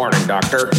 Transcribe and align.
morning, 0.00 0.26
Doctor. 0.26 0.70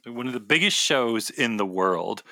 One 0.06 0.26
of 0.26 0.32
the 0.32 0.40
biggest 0.40 0.78
shows 0.78 1.28
in 1.28 1.58
the 1.58 1.66
world. 1.66 2.22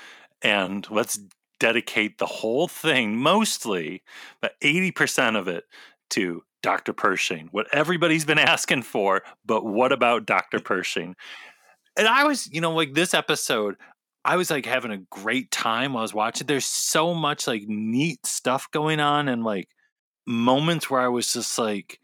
And 0.41 0.91
let's 0.91 1.21
dedicate 1.61 2.17
the 2.17 2.25
whole 2.25 2.67
thing, 2.67 3.19
mostly, 3.19 4.03
but 4.41 4.55
80% 4.63 5.39
of 5.39 5.49
it, 5.49 5.65
to 6.13 6.45
Dr. 6.63 6.95
Pershing. 6.95 7.49
What 7.51 7.67
everybody's 7.75 8.25
been 8.25 8.39
asking 8.39 8.85
for, 8.85 9.21
but 9.45 9.63
what 9.63 9.93
about 9.93 10.25
Dr. 10.25 10.61
Pershing? 10.61 11.15
And 11.99 12.09
I 12.09 12.25
was, 12.25 12.51
you 12.51 12.63
know, 12.63 12.73
like 12.73 12.95
this 12.95 13.13
episode, 13.13 13.77
I 14.25 14.37
was 14.37 14.51
like 14.51 14.65
having 14.65 14.93
a 14.93 15.05
great 15.11 15.51
time 15.51 15.93
while 15.93 16.01
I 16.01 16.05
was 16.05 16.15
watching. 16.15 16.47
There's 16.47 16.65
so 16.65 17.13
much 17.13 17.47
like 17.47 17.65
neat 17.67 18.25
stuff 18.25 18.71
going 18.71 18.99
on 18.99 19.29
and 19.29 19.45
like 19.45 19.69
moments 20.27 20.91
where 20.91 21.01
I 21.01 21.09
was 21.09 21.33
just 21.33 21.59
like, 21.59 22.01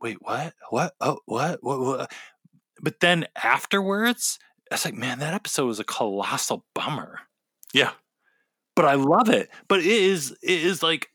wait, 0.00 0.18
what? 0.20 0.54
What? 0.70 0.94
Oh, 1.00 1.18
what? 1.26 1.58
What? 1.62 1.80
what? 1.80 2.12
But 2.80 3.00
then 3.00 3.26
afterwards, 3.42 4.38
I 4.70 4.74
was 4.74 4.84
like, 4.84 4.94
man, 4.94 5.18
that 5.20 5.34
episode 5.34 5.66
was 5.66 5.80
a 5.80 5.84
colossal 5.84 6.64
bummer. 6.74 7.20
Yeah, 7.72 7.92
But 8.76 8.84
I 8.84 8.94
love 8.94 9.28
it. 9.28 9.50
But 9.68 9.80
it 9.80 9.86
is 9.86 10.32
it 10.42 10.64
is 10.64 10.82
like 10.82 11.08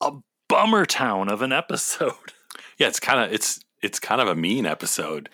a 0.00 0.12
bummer 0.48 0.86
town 0.86 1.28
of 1.28 1.42
an 1.42 1.52
episode. 1.52 2.12
yeah. 2.78 2.88
It's 2.88 3.00
kind 3.00 3.20
of 3.20 3.32
it's 3.32 3.60
it's 3.82 4.00
kind 4.00 4.20
of 4.20 4.28
a 4.28 4.34
mean 4.34 4.66
episode 4.66 5.28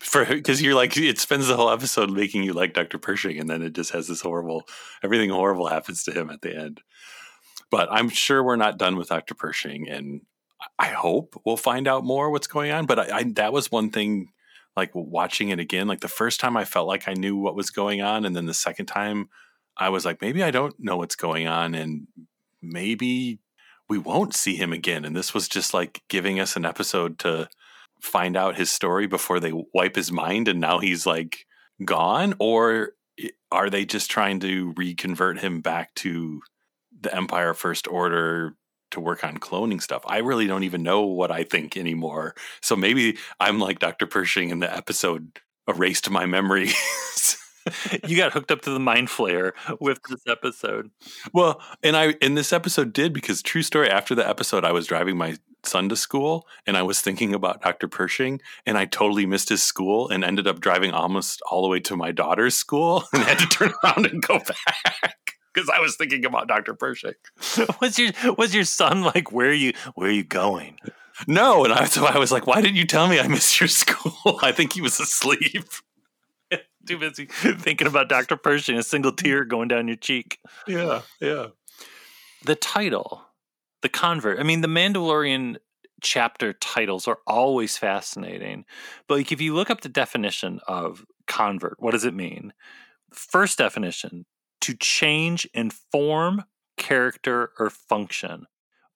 for 0.00 0.24
because 0.24 0.62
you're 0.62 0.74
like 0.74 0.96
it 0.96 1.18
spends 1.18 1.48
the 1.48 1.56
whole 1.56 1.70
episode 1.70 2.10
making 2.10 2.42
you 2.42 2.52
like 2.52 2.74
Dr. 2.74 2.98
Pershing, 2.98 3.38
and 3.38 3.48
then 3.48 3.62
it 3.62 3.74
just 3.74 3.92
has 3.92 4.08
this 4.08 4.20
horrible 4.20 4.64
everything 5.02 5.30
horrible 5.30 5.68
happens 5.68 6.02
to 6.04 6.12
him 6.12 6.30
at 6.30 6.42
the 6.42 6.56
end. 6.56 6.80
But 7.74 7.88
I'm 7.90 8.08
sure 8.08 8.40
we're 8.40 8.54
not 8.54 8.78
done 8.78 8.94
with 8.94 9.08
Dr. 9.08 9.34
Pershing, 9.34 9.88
and 9.88 10.20
I 10.78 10.90
hope 10.90 11.34
we'll 11.44 11.56
find 11.56 11.88
out 11.88 12.04
more 12.04 12.30
what's 12.30 12.46
going 12.46 12.70
on. 12.70 12.86
But 12.86 13.00
I, 13.00 13.16
I 13.16 13.22
that 13.34 13.52
was 13.52 13.72
one 13.72 13.90
thing, 13.90 14.28
like 14.76 14.92
watching 14.94 15.48
it 15.48 15.58
again. 15.58 15.88
Like 15.88 15.98
the 15.98 16.06
first 16.06 16.38
time, 16.38 16.56
I 16.56 16.66
felt 16.66 16.86
like 16.86 17.08
I 17.08 17.14
knew 17.14 17.36
what 17.36 17.56
was 17.56 17.70
going 17.70 18.00
on, 18.00 18.24
and 18.24 18.36
then 18.36 18.46
the 18.46 18.54
second 18.54 18.86
time, 18.86 19.28
I 19.76 19.88
was 19.88 20.04
like, 20.04 20.22
maybe 20.22 20.44
I 20.44 20.52
don't 20.52 20.78
know 20.78 20.98
what's 20.98 21.16
going 21.16 21.48
on, 21.48 21.74
and 21.74 22.06
maybe 22.62 23.40
we 23.88 23.98
won't 23.98 24.36
see 24.36 24.54
him 24.54 24.72
again. 24.72 25.04
And 25.04 25.16
this 25.16 25.34
was 25.34 25.48
just 25.48 25.74
like 25.74 26.00
giving 26.08 26.38
us 26.38 26.54
an 26.54 26.64
episode 26.64 27.18
to 27.18 27.48
find 28.00 28.36
out 28.36 28.54
his 28.54 28.70
story 28.70 29.08
before 29.08 29.40
they 29.40 29.52
wipe 29.74 29.96
his 29.96 30.12
mind, 30.12 30.46
and 30.46 30.60
now 30.60 30.78
he's 30.78 31.06
like 31.06 31.44
gone, 31.84 32.34
or 32.38 32.92
are 33.50 33.68
they 33.68 33.84
just 33.84 34.12
trying 34.12 34.38
to 34.38 34.72
reconvert 34.76 35.40
him 35.40 35.60
back 35.60 35.92
to 35.96 36.40
the 37.04 37.14
Empire 37.14 37.54
First 37.54 37.86
Order 37.88 38.56
to 38.90 39.00
work 39.00 39.24
on 39.24 39.38
cloning 39.38 39.80
stuff. 39.80 40.02
I 40.06 40.18
really 40.18 40.46
don't 40.46 40.64
even 40.64 40.82
know 40.82 41.02
what 41.02 41.30
I 41.30 41.44
think 41.44 41.76
anymore. 41.76 42.34
So 42.60 42.76
maybe 42.76 43.18
I'm 43.40 43.58
like 43.58 43.78
Dr. 43.78 44.06
Pershing 44.06 44.50
in 44.50 44.60
the 44.60 44.74
episode 44.74 45.40
erased 45.68 46.10
my 46.10 46.26
memory. 46.26 46.70
you 48.06 48.16
got 48.16 48.32
hooked 48.32 48.50
up 48.50 48.62
to 48.62 48.70
the 48.70 48.80
mind 48.80 49.08
flayer 49.08 49.52
with 49.80 50.00
this 50.08 50.22
episode. 50.28 50.90
well, 51.32 51.60
and 51.82 51.96
I 51.96 52.10
in 52.20 52.34
this 52.34 52.52
episode 52.52 52.92
did 52.92 53.12
because 53.12 53.42
true 53.42 53.62
story 53.62 53.90
after 53.90 54.14
the 54.14 54.28
episode 54.28 54.64
I 54.64 54.72
was 54.72 54.86
driving 54.86 55.16
my 55.16 55.36
son 55.66 55.88
to 55.88 55.96
school 55.96 56.46
and 56.66 56.76
I 56.76 56.82
was 56.82 57.00
thinking 57.00 57.34
about 57.34 57.62
Dr. 57.62 57.88
Pershing 57.88 58.40
and 58.66 58.76
I 58.76 58.84
totally 58.84 59.26
missed 59.26 59.48
his 59.48 59.62
school 59.62 60.08
and 60.08 60.22
ended 60.22 60.46
up 60.46 60.60
driving 60.60 60.92
almost 60.92 61.40
all 61.50 61.62
the 61.62 61.68
way 61.68 61.80
to 61.80 61.96
my 61.96 62.12
daughter's 62.12 62.56
school 62.56 63.04
and 63.12 63.22
had 63.22 63.38
to 63.38 63.46
turn 63.46 63.72
around 63.82 64.06
and 64.06 64.22
go 64.22 64.38
back 64.94 65.33
because 65.54 65.70
I 65.70 65.80
was 65.80 65.96
thinking 65.96 66.24
about 66.24 66.48
Dr. 66.48 66.74
Pershing. 66.74 67.14
was 67.80 67.98
your 67.98 68.12
was 68.36 68.54
your 68.54 68.64
son 68.64 69.02
like 69.02 69.32
where 69.32 69.50
are 69.50 69.52
you 69.52 69.72
where 69.94 70.08
are 70.08 70.12
you 70.12 70.24
going? 70.24 70.78
No, 71.28 71.64
and 71.64 71.72
I, 71.72 71.84
so 71.84 72.04
I 72.04 72.18
was 72.18 72.32
like, 72.32 72.46
"Why 72.46 72.60
didn't 72.60 72.76
you 72.76 72.86
tell 72.86 73.06
me 73.06 73.20
I 73.20 73.28
missed 73.28 73.60
your 73.60 73.68
school?" 73.68 74.38
I 74.42 74.50
think 74.50 74.72
he 74.72 74.80
was 74.80 74.98
asleep. 74.98 75.64
Too 76.86 76.98
busy 76.98 77.26
thinking 77.26 77.86
about 77.86 78.08
Dr. 78.08 78.36
Pershing, 78.36 78.76
a 78.76 78.82
single 78.82 79.12
tear 79.12 79.44
going 79.44 79.68
down 79.68 79.88
your 79.88 79.96
cheek. 79.96 80.38
Yeah, 80.66 81.02
yeah. 81.20 81.48
The 82.44 82.56
title, 82.56 83.22
The 83.80 83.88
Convert. 83.88 84.38
I 84.38 84.42
mean, 84.42 84.60
the 84.60 84.68
Mandalorian 84.68 85.56
chapter 86.02 86.52
titles 86.52 87.08
are 87.08 87.18
always 87.26 87.78
fascinating. 87.78 88.66
But 89.08 89.18
like 89.18 89.32
if 89.32 89.40
you 89.40 89.54
look 89.54 89.70
up 89.70 89.80
the 89.80 89.88
definition 89.88 90.60
of 90.68 91.04
convert, 91.26 91.76
what 91.80 91.92
does 91.92 92.04
it 92.04 92.14
mean? 92.14 92.52
First 93.12 93.58
definition, 93.58 94.26
to 94.64 94.74
change 94.74 95.46
in 95.52 95.68
form, 95.70 96.44
character, 96.78 97.50
or 97.58 97.68
function, 97.68 98.46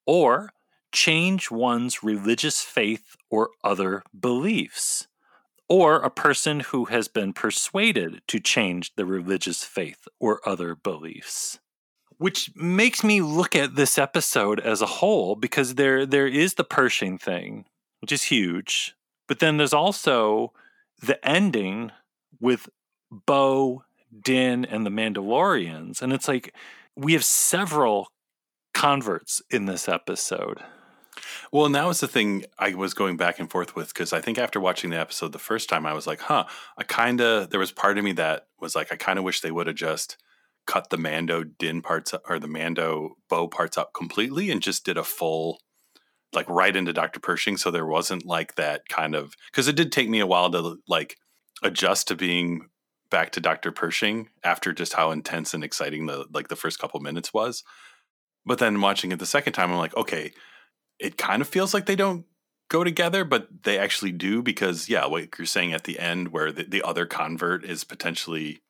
or 0.07 0.51
change 0.93 1.51
one's 1.51 2.03
religious 2.03 2.63
faith 2.63 3.17
or 3.31 3.51
other 3.63 4.03
beliefs, 4.19 5.09
or 5.69 5.97
a 5.97 6.09
person 6.09 6.61
who 6.61 6.87
has 6.87 7.07
been 7.07 7.35
persuaded 7.35 8.23
to 8.29 8.41
change 8.41 8.95
the 8.95 9.05
religious 9.05 9.63
faith 9.63 10.09
or 10.19 10.41
other 10.49 10.75
beliefs. 10.75 11.59
Which 12.17 12.51
makes 12.57 13.05
me 13.05 13.21
look 13.21 13.55
at 13.55 13.77
this 13.77 13.99
episode 13.99 14.61
as 14.61 14.81
a 14.81 14.87
whole 14.87 15.37
because 15.37 15.75
there 15.75 16.07
there 16.07 16.27
is 16.27 16.55
the 16.55 16.65
Pershing 16.65 17.19
thing, 17.19 17.67
which 18.01 18.11
is 18.11 18.25
huge, 18.25 18.95
but 19.27 19.39
then 19.39 19.59
there's 19.59 19.75
also 19.75 20.55
the 21.03 21.23
ending 21.29 21.93
with 22.41 22.71
Bo, 23.11 23.85
Din, 24.25 24.65
and 24.65 24.87
the 24.87 24.91
Mandalorians, 24.91 26.03
and 26.03 26.13
it's 26.13 26.29
like 26.29 26.55
we 26.97 27.13
have 27.13 27.25
several 27.25 28.09
converts 28.75 29.43
in 29.51 29.67
this 29.67 29.89
episode. 29.89 30.61
Well, 31.53 31.67
and 31.67 31.75
that 31.75 31.87
was 31.87 32.01
the 32.01 32.09
thing 32.09 32.45
I 32.59 32.75
was 32.75 32.95
going 32.95 33.17
back 33.17 33.39
and 33.39 33.51
forth 33.51 33.75
with 33.75 33.89
because 33.89 34.13
I 34.13 34.21
think 34.21 34.39
after 34.39 34.61
watching 34.61 34.91
the 34.91 34.99
episode 35.01 35.33
the 35.33 35.39
first 35.39 35.69
time, 35.69 35.87
I 35.87 35.95
was 35.95 36.07
like, 36.07 36.21
huh, 36.21 36.45
I 36.77 36.85
kind 36.85 37.21
of, 37.21 37.51
there 37.51 37.61
was 37.61 37.73
part 37.73 37.99
of 37.99 38.05
me 38.05 38.13
that 38.13 38.47
was 38.61 38.75
like, 38.77 38.93
I 38.93 38.97
kind 38.97 39.19
of 39.19 39.25
wish 39.25 39.41
they 39.41 39.51
would 39.51 39.67
have 39.67 39.77
just 39.77 40.17
cut 40.67 40.91
the 40.91 40.99
Mando 40.99 41.43
Din 41.45 41.83
parts 41.83 42.15
up, 42.15 42.23
or 42.29 42.39
the 42.39 42.47
Mando 42.47 43.17
Bo 43.29 43.49
parts 43.49 43.79
up 43.79 43.95
completely 43.95 44.51
and 44.51 44.63
just 44.63 44.85
did 44.85 44.99
a 44.99 45.05
full, 45.05 45.59
like 46.33 46.49
right 46.49 46.77
into 46.77 46.93
Dr. 46.93 47.21
Pershing. 47.21 47.57
So 47.57 47.71
there 47.71 47.87
wasn't 47.87 48.27
like 48.27 48.55
that 48.57 48.83
kind 48.89 49.15
of, 49.15 49.35
because 49.51 49.67
it 49.67 49.77
did 49.77 49.91
take 49.91 50.09
me 50.09 50.21
a 50.21 50.27
while 50.27 50.51
to 50.53 50.77
like 50.87 51.17
adjust 51.63 52.09
to 52.09 52.15
being 52.15 52.69
back 53.11 53.31
to 53.33 53.41
Dr. 53.41 53.73
Pershing 53.73 54.29
after 54.43 54.73
just 54.73 54.95
how 54.95 55.11
intense 55.11 55.55
and 55.55 55.65
exciting 55.65 56.07
the 56.07 56.27
like 56.33 56.49
the 56.49 56.57
first 56.57 56.79
couple 56.79 57.01
minutes 57.01 57.33
was. 57.33 57.65
But 58.45 58.59
then 58.59 58.81
watching 58.81 59.13
it 59.13 59.19
the 59.19 59.27
second 59.27 59.53
time, 59.53 59.71
I'm 59.71 59.79
like, 59.79 59.97
okay, 59.97 60.33
it 60.99 61.19
kind 61.19 61.43
of 61.43 61.49
feels 61.49 61.75
like 61.75 61.87
they 61.87 61.97
don't 61.97 62.25
go 62.69 62.85
together, 62.85 63.25
but 63.25 63.49
they 63.65 63.79
actually 63.79 64.13
do 64.13 64.43
because 64.43 64.89
yeah, 64.89 65.07
what 65.07 65.29
you're 65.39 65.47
saying 65.47 65.73
at 65.73 65.85
the 65.85 65.99
end, 65.99 66.29
where 66.29 66.53
the, 66.53 66.65
the 66.65 66.83
other 66.83 67.07
convert 67.07 67.65
is 67.65 67.85
potentially 67.85 68.61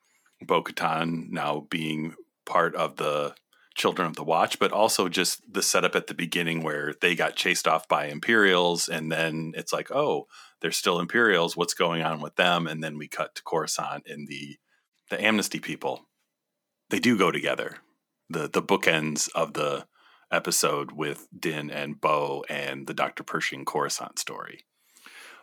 Bo 0.42 0.62
Katan 0.62 1.30
now 1.30 1.66
being 1.70 2.14
part 2.46 2.74
of 2.74 2.96
the 2.96 3.34
Children 3.74 4.08
of 4.08 4.16
the 4.16 4.24
Watch, 4.24 4.58
but 4.58 4.72
also 4.72 5.08
just 5.08 5.40
the 5.52 5.62
setup 5.62 5.94
at 5.94 6.08
the 6.08 6.14
beginning 6.14 6.62
where 6.62 6.94
they 7.00 7.14
got 7.14 7.36
chased 7.36 7.68
off 7.68 7.86
by 7.86 8.06
Imperials, 8.06 8.88
and 8.88 9.10
then 9.10 9.52
it's 9.56 9.72
like, 9.72 9.92
oh, 9.92 10.26
they're 10.60 10.72
still 10.72 11.00
Imperials. 11.00 11.56
What's 11.56 11.74
going 11.74 12.02
on 12.02 12.20
with 12.20 12.36
them? 12.36 12.66
And 12.66 12.82
then 12.82 12.98
we 12.98 13.08
cut 13.08 13.34
to 13.36 13.42
Coruscant 13.42 14.06
and 14.06 14.28
the 14.28 14.56
the 15.10 15.22
Amnesty 15.22 15.58
people. 15.58 16.06
They 16.90 16.98
do 16.98 17.16
go 17.16 17.30
together. 17.30 17.78
the 18.28 18.48
The 18.48 18.62
bookends 18.62 19.28
of 19.34 19.54
the 19.54 19.86
episode 20.30 20.92
with 20.92 21.28
Din 21.38 21.70
and 21.70 22.00
Bo 22.00 22.44
and 22.48 22.86
the 22.86 22.94
Dr. 22.94 23.22
Pershing 23.22 23.64
Coruscant 23.64 24.18
story. 24.18 24.64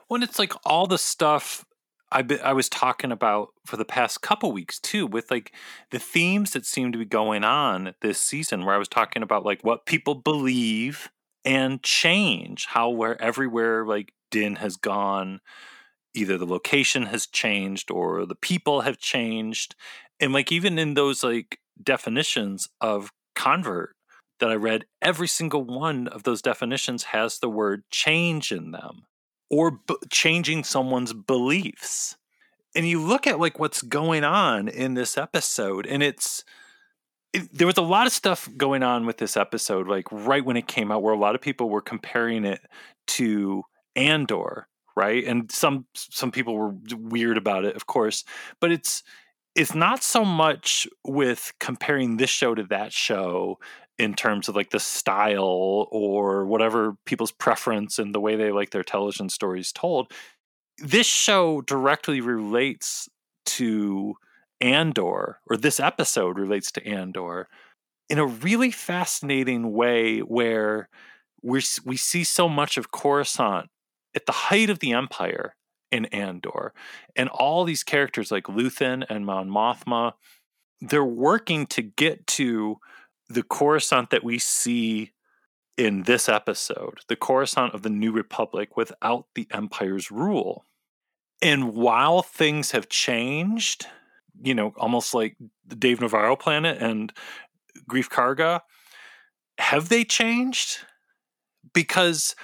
When 0.08 0.22
it's 0.22 0.38
like 0.38 0.54
all 0.64 0.86
the 0.86 1.00
stuff 1.00 1.66
I 2.12 2.22
be, 2.22 2.40
I 2.40 2.54
was 2.54 2.70
talking 2.70 3.12
about 3.12 3.50
for 3.66 3.78
the 3.78 3.86
past 3.86 4.22
couple 4.22 4.52
weeks 4.52 4.80
too, 4.80 5.08
with 5.08 5.32
like 5.32 5.54
the 5.92 6.00
themes 6.00 6.52
that 6.52 6.66
seem 6.66 6.92
to 6.92 6.98
be 6.98 7.06
going 7.06 7.44
on 7.44 7.96
this 8.02 8.20
season, 8.20 8.64
where 8.64 8.76
I 8.76 8.80
was 8.80 8.88
talking 8.88 9.24
about 9.24 9.46
like 9.46 9.64
what 9.64 9.86
people 9.86 10.16
believe 10.16 11.10
and 11.44 11.82
change, 11.82 12.68
how 12.68 12.90
where 12.90 13.20
everywhere 13.22 13.86
like 13.86 14.14
Din 14.36 14.58
has 14.58 14.76
gone, 14.76 15.40
either 16.14 16.38
the 16.38 16.46
location 16.46 17.04
has 17.04 17.26
changed 17.26 17.90
or 17.90 18.26
the 18.26 18.36
people 18.36 18.82
have 18.82 18.98
changed, 18.98 19.76
and 20.20 20.34
like 20.34 20.52
even 20.52 20.78
in 20.78 20.94
those 20.94 21.24
like 21.24 21.60
definitions 21.82 22.68
of 22.82 23.14
convert 23.34 23.96
that 24.42 24.52
I 24.52 24.56
read, 24.56 24.88
every 25.02 25.30
single 25.30 25.64
one 25.64 26.10
of 26.10 26.24
those 26.24 26.42
definitions 26.42 27.04
has 27.06 27.40
the 27.40 27.48
word 27.50 27.84
change 27.92 28.52
in 28.52 28.72
them 28.72 29.06
or 29.50 29.80
b- 29.88 29.96
changing 30.12 30.66
someone's 30.66 31.14
beliefs. 31.14 32.18
And 32.76 32.86
you 32.86 33.02
look 33.02 33.26
at 33.26 33.40
like 33.40 33.58
what's 33.58 33.82
going 33.82 34.26
on 34.26 34.68
in 34.68 34.96
this 34.96 35.18
episode 35.18 35.86
and 35.86 36.04
it's 36.04 36.44
it, 37.32 37.58
there 37.58 37.68
was 37.68 37.78
a 37.78 37.82
lot 37.82 38.06
of 38.06 38.12
stuff 38.12 38.50
going 38.58 38.84
on 38.84 39.06
with 39.06 39.18
this 39.18 39.38
episode 39.38 39.88
like 39.88 40.12
right 40.12 40.44
when 40.44 40.58
it 40.58 40.68
came 40.68 40.92
out 40.92 41.04
where 41.04 41.14
a 41.14 41.20
lot 41.20 41.36
of 41.36 41.42
people 41.42 41.70
were 41.70 41.82
comparing 41.82 42.44
it 42.44 42.60
to 43.08 43.64
Andor, 43.96 44.68
right? 44.96 45.24
And 45.24 45.52
some 45.52 45.86
some 45.96 46.32
people 46.32 46.56
were 46.56 46.76
weird 46.96 47.38
about 47.38 47.66
it, 47.66 47.76
of 47.76 47.88
course, 47.88 48.24
but 48.60 48.72
it's 48.72 49.04
it's 49.56 49.74
not 49.74 50.04
so 50.04 50.26
much 50.26 50.88
with 51.06 51.54
comparing 51.60 52.18
this 52.18 52.30
show 52.30 52.56
to 52.56 52.64
that 52.64 52.92
show 52.92 53.58
in 53.98 54.14
terms 54.14 54.50
of 54.50 54.56
like 54.56 54.72
the 54.72 54.80
style 54.80 55.88
or 55.92 56.46
whatever 56.46 56.98
people's 57.06 57.32
preference 57.32 57.98
and 57.98 58.14
the 58.14 58.20
way 58.20 58.36
they 58.36 58.52
like 58.52 58.72
their 58.72 58.84
television 58.84 59.30
stories 59.30 59.72
told. 59.72 60.12
This 60.80 61.08
show 61.08 61.62
directly 61.62 62.20
relates 62.20 63.08
to 63.46 64.16
Andor, 64.60 65.40
or 65.50 65.56
this 65.58 65.80
episode 65.80 66.38
relates 66.38 66.72
to 66.74 66.86
Andor 66.86 67.48
in 68.10 68.20
a 68.20 68.26
really 68.26 68.72
fascinating 68.72 69.72
way 69.72 70.20
where 70.20 70.90
we 71.42 71.62
we 71.86 71.96
see 71.96 72.24
so 72.24 72.50
much 72.50 72.78
of 72.78 72.92
Coruscant 72.92 73.70
at 74.16 74.26
the 74.26 74.32
height 74.32 74.70
of 74.70 74.80
the 74.80 74.94
Empire 74.94 75.56
in 75.92 76.06
Andor, 76.06 76.74
and 77.16 77.30
all 77.30 77.64
these 77.64 77.84
characters 77.84 78.32
like 78.32 78.46
Luthen 78.46 79.06
and 79.10 79.26
Mon 79.26 79.50
Mothma, 79.50 80.14
they're 80.82 81.04
working 81.06 81.66
to 81.68 81.82
get 81.82 82.26
to 82.28 82.78
the 83.30 83.44
Coruscant 83.44 84.10
that 84.10 84.24
we 84.24 84.40
see 84.40 85.12
in 85.78 86.04
this 86.04 86.30
episode, 86.30 87.00
the 87.08 87.16
Coruscant 87.16 87.74
of 87.74 87.82
the 87.82 87.90
New 87.90 88.12
Republic 88.12 88.78
without 88.78 89.26
the 89.36 89.48
Empire's 89.52 90.10
rule. 90.10 90.66
And 91.42 91.74
while 91.74 92.22
things 92.22 92.72
have 92.72 92.88
changed, 92.90 93.88
you 94.42 94.56
know, 94.56 94.74
almost 94.78 95.14
like 95.14 95.36
the 95.66 95.76
Dave 95.76 96.02
Navarro 96.02 96.36
planet 96.36 96.82
and 96.82 97.12
Greef 97.90 98.10
Karga, 98.10 98.62
have 99.58 99.90
they 99.90 100.04
changed? 100.04 100.80
Because 101.74 102.36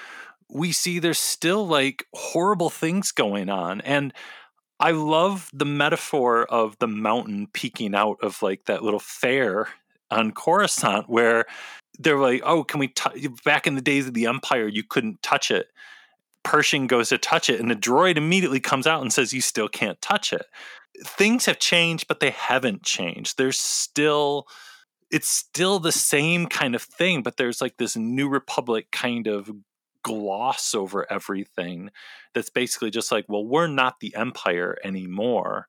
we 0.51 0.71
see 0.71 0.99
there's 0.99 1.19
still 1.19 1.65
like 1.65 2.05
horrible 2.13 2.69
things 2.69 3.11
going 3.11 3.49
on. 3.49 3.81
And 3.81 4.13
I 4.79 4.91
love 4.91 5.49
the 5.53 5.65
metaphor 5.65 6.45
of 6.45 6.77
the 6.79 6.87
mountain 6.87 7.47
peeking 7.53 7.95
out 7.95 8.17
of 8.21 8.41
like 8.41 8.65
that 8.65 8.83
little 8.83 8.99
fair 8.99 9.67
on 10.09 10.31
Coruscant 10.31 11.09
where 11.09 11.45
they're 11.99 12.19
like, 12.19 12.41
oh, 12.43 12.63
can 12.63 12.79
we 12.79 12.87
t-? 12.87 13.29
back 13.45 13.67
in 13.67 13.75
the 13.75 13.81
days 13.81 14.07
of 14.07 14.13
the 14.13 14.25
Empire, 14.25 14.67
you 14.67 14.83
couldn't 14.83 15.21
touch 15.21 15.51
it. 15.51 15.67
Pershing 16.43 16.87
goes 16.87 17.09
to 17.09 17.19
touch 17.19 17.51
it, 17.51 17.59
and 17.59 17.69
the 17.69 17.75
droid 17.75 18.17
immediately 18.17 18.59
comes 18.59 18.87
out 18.87 19.03
and 19.03 19.13
says, 19.13 19.31
You 19.31 19.41
still 19.41 19.67
can't 19.69 20.01
touch 20.01 20.33
it. 20.33 20.47
Things 21.05 21.45
have 21.45 21.59
changed, 21.59 22.07
but 22.07 22.19
they 22.19 22.31
haven't 22.31 22.81
changed. 22.81 23.37
There's 23.37 23.59
still, 23.59 24.47
it's 25.11 25.29
still 25.29 25.77
the 25.77 25.91
same 25.91 26.47
kind 26.47 26.73
of 26.73 26.81
thing, 26.81 27.21
but 27.21 27.37
there's 27.37 27.61
like 27.61 27.77
this 27.77 27.95
New 27.95 28.27
Republic 28.27 28.87
kind 28.91 29.27
of 29.27 29.51
gloss 30.03 30.73
over 30.73 31.11
everything 31.11 31.89
that's 32.33 32.49
basically 32.49 32.91
just 32.91 33.11
like, 33.11 33.25
Well, 33.27 33.45
we're 33.45 33.67
not 33.67 33.99
the 33.99 34.15
Empire 34.15 34.77
anymore 34.83 35.67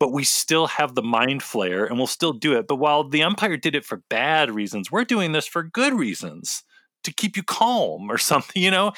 but 0.00 0.12
we 0.12 0.24
still 0.24 0.66
have 0.66 0.94
the 0.94 1.02
mind 1.02 1.42
flayer 1.42 1.86
and 1.86 1.98
we'll 1.98 2.06
still 2.06 2.32
do 2.32 2.54
it. 2.54 2.66
But 2.66 2.76
while 2.76 3.04
the 3.04 3.22
Empire 3.22 3.58
did 3.58 3.74
it 3.74 3.84
for 3.84 4.02
bad 4.08 4.50
reasons, 4.50 4.90
we're 4.90 5.04
doing 5.04 5.32
this 5.32 5.46
for 5.46 5.62
good 5.62 5.92
reasons 5.92 6.64
to 7.04 7.12
keep 7.12 7.36
you 7.36 7.42
calm 7.42 8.10
or 8.10 8.18
something, 8.18 8.60
you 8.60 8.70
know? 8.70 8.92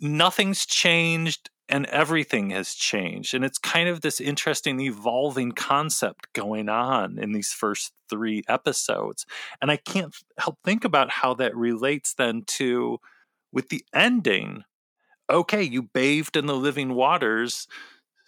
Nothing's 0.00 0.64
changed 0.64 1.50
and 1.68 1.84
everything 1.86 2.50
has 2.50 2.74
changed. 2.74 3.34
And 3.34 3.44
it's 3.44 3.58
kind 3.58 3.90
of 3.90 4.00
this 4.00 4.20
interesting, 4.20 4.80
evolving 4.80 5.52
concept 5.52 6.32
going 6.32 6.70
on 6.70 7.18
in 7.18 7.32
these 7.32 7.52
first 7.52 7.92
three 8.08 8.42
episodes. 8.48 9.26
And 9.60 9.70
I 9.70 9.76
can't 9.76 10.16
help 10.38 10.58
think 10.64 10.84
about 10.84 11.10
how 11.10 11.34
that 11.34 11.54
relates 11.54 12.14
then 12.14 12.42
to 12.46 12.98
with 13.52 13.68
the 13.68 13.84
ending. 13.94 14.64
Okay, 15.28 15.62
you 15.62 15.82
bathed 15.82 16.36
in 16.36 16.46
the 16.46 16.56
living 16.56 16.94
waters 16.94 17.66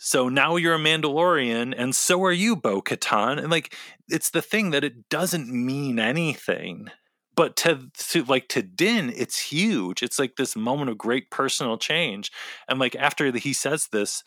so 0.04 0.28
now 0.28 0.56
you're 0.56 0.74
a 0.74 0.78
Mandalorian, 0.78 1.74
and 1.76 1.94
so 1.94 2.24
are 2.24 2.32
you, 2.32 2.56
Bo 2.56 2.82
Katan. 2.82 3.38
And 3.38 3.52
like, 3.52 3.76
it's 4.08 4.30
the 4.30 4.42
thing 4.42 4.70
that 4.70 4.82
it 4.82 5.08
doesn't 5.08 5.48
mean 5.48 6.00
anything. 6.00 6.88
But 7.36 7.54
to, 7.58 7.88
to 8.08 8.24
like 8.24 8.48
to 8.48 8.62
Din, 8.62 9.12
it's 9.14 9.38
huge. 9.38 10.02
It's 10.02 10.18
like 10.18 10.34
this 10.34 10.56
moment 10.56 10.90
of 10.90 10.98
great 10.98 11.30
personal 11.30 11.78
change. 11.78 12.32
And 12.68 12.80
like 12.80 12.96
after 12.96 13.30
the, 13.30 13.38
he 13.38 13.52
says 13.52 13.90
this, 13.92 14.24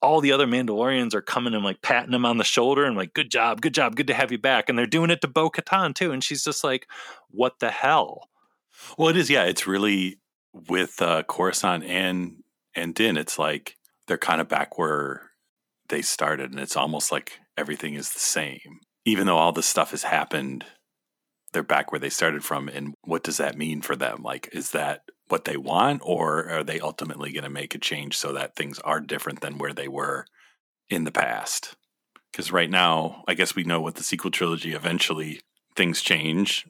all 0.00 0.22
the 0.22 0.32
other 0.32 0.46
Mandalorians 0.46 1.12
are 1.12 1.20
coming 1.20 1.52
and 1.52 1.62
like 1.62 1.82
patting 1.82 2.14
him 2.14 2.24
on 2.24 2.38
the 2.38 2.42
shoulder 2.42 2.86
and 2.86 2.96
like, 2.96 3.12
good 3.12 3.30
job, 3.30 3.60
good 3.60 3.74
job, 3.74 3.96
good 3.96 4.06
to 4.06 4.14
have 4.14 4.32
you 4.32 4.38
back. 4.38 4.70
And 4.70 4.78
they're 4.78 4.86
doing 4.86 5.10
it 5.10 5.20
to 5.20 5.28
Bo 5.28 5.50
Katan 5.50 5.94
too. 5.94 6.12
And 6.12 6.24
she's 6.24 6.42
just 6.42 6.64
like, 6.64 6.88
what 7.28 7.60
the 7.60 7.70
hell? 7.70 8.30
Well, 8.98 9.08
it 9.08 9.16
is, 9.16 9.30
yeah. 9.30 9.44
It's 9.44 9.66
really 9.66 10.20
with 10.52 11.00
uh, 11.00 11.22
Coruscant 11.24 11.84
and 11.84 12.42
and 12.74 12.94
Din. 12.94 13.16
It's 13.16 13.38
like 13.38 13.76
they're 14.06 14.18
kind 14.18 14.40
of 14.40 14.48
back 14.48 14.78
where 14.78 15.30
they 15.88 16.02
started 16.02 16.50
and 16.50 16.60
it's 16.60 16.76
almost 16.76 17.12
like 17.12 17.38
everything 17.56 17.94
is 17.94 18.12
the 18.12 18.20
same 18.20 18.80
even 19.04 19.26
though 19.26 19.36
all 19.36 19.52
this 19.52 19.66
stuff 19.66 19.90
has 19.90 20.04
happened 20.04 20.64
they're 21.52 21.62
back 21.62 21.92
where 21.92 21.98
they 21.98 22.10
started 22.10 22.44
from 22.44 22.68
and 22.68 22.94
what 23.02 23.22
does 23.22 23.36
that 23.36 23.56
mean 23.58 23.80
for 23.80 23.94
them 23.96 24.22
like 24.22 24.48
is 24.52 24.70
that 24.70 25.02
what 25.28 25.44
they 25.44 25.56
want 25.56 26.00
or 26.04 26.48
are 26.48 26.64
they 26.64 26.80
ultimately 26.80 27.32
going 27.32 27.44
to 27.44 27.50
make 27.50 27.74
a 27.74 27.78
change 27.78 28.16
so 28.16 28.32
that 28.32 28.56
things 28.56 28.78
are 28.80 29.00
different 29.00 29.40
than 29.40 29.58
where 29.58 29.72
they 29.72 29.88
were 29.88 30.26
in 30.90 31.04
the 31.04 31.12
past 31.12 31.76
because 32.32 32.50
right 32.50 32.70
now 32.70 33.22
i 33.28 33.34
guess 33.34 33.54
we 33.54 33.64
know 33.64 33.80
what 33.80 33.94
the 33.94 34.02
sequel 34.02 34.30
trilogy 34.30 34.72
eventually 34.72 35.40
things 35.76 36.00
change 36.00 36.66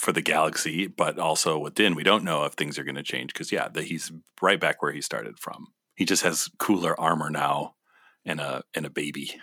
for 0.00 0.12
the 0.12 0.22
galaxy 0.22 0.86
but 0.86 1.18
also 1.18 1.58
within 1.58 1.94
we 1.94 2.02
don't 2.02 2.24
know 2.24 2.44
if 2.44 2.54
things 2.54 2.78
are 2.78 2.84
going 2.84 2.94
to 2.94 3.02
change 3.02 3.32
because 3.32 3.52
yeah 3.52 3.68
the, 3.68 3.82
he's 3.82 4.10
right 4.40 4.58
back 4.58 4.82
where 4.82 4.92
he 4.92 5.00
started 5.00 5.38
from 5.38 5.68
he 5.94 6.04
just 6.06 6.22
has 6.22 6.48
cooler 6.58 6.98
armor 6.98 7.28
now 7.28 7.74
and 8.24 8.40
a 8.40 8.62
and 8.74 8.86
a 8.86 8.90
baby. 8.90 9.34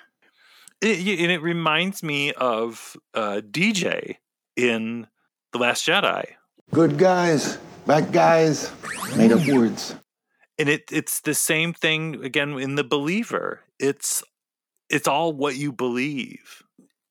It, 0.81 1.19
and 1.19 1.31
it 1.31 1.41
reminds 1.41 2.03
me 2.03 2.33
of 2.33 2.95
uh, 3.13 3.41
DJ 3.49 4.15
in 4.55 5.07
the 5.51 5.59
Last 5.59 5.87
Jedi. 5.87 6.25
Good 6.71 6.97
guys 6.97 7.57
Bad 7.85 8.11
guys, 8.11 8.71
made 9.15 9.31
up 9.31 9.47
words. 9.47 9.95
and 10.59 10.67
it 10.67 10.83
it's 10.91 11.21
the 11.21 11.33
same 11.33 11.73
thing 11.73 12.25
again 12.25 12.59
in 12.59 12.75
the 12.75 12.83
believer 12.83 13.61
it's 13.79 14.23
it's 14.89 15.07
all 15.07 15.31
what 15.31 15.55
you 15.55 15.71
believe 15.71 16.63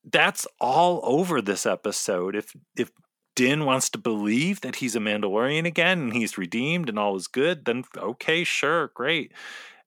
that's 0.05 0.47
all 0.61 1.01
over 1.03 1.41
this 1.41 1.65
episode 1.65 2.37
if 2.37 2.55
if 2.77 2.91
din 3.37 3.65
wants 3.65 3.89
to 3.91 3.99
believe 3.99 4.63
that 4.63 4.77
he's 4.77 4.97
a 4.97 5.01
mandalorian 5.01 5.67
again 5.67 6.01
and 6.01 6.15
he's 6.15 6.39
redeemed 6.39 6.89
and 6.89 6.99
all 6.99 7.15
is 7.17 7.29
good 7.29 7.65
then 7.65 7.85
okay 7.97 8.43
sure 8.43 8.89
great. 8.95 9.33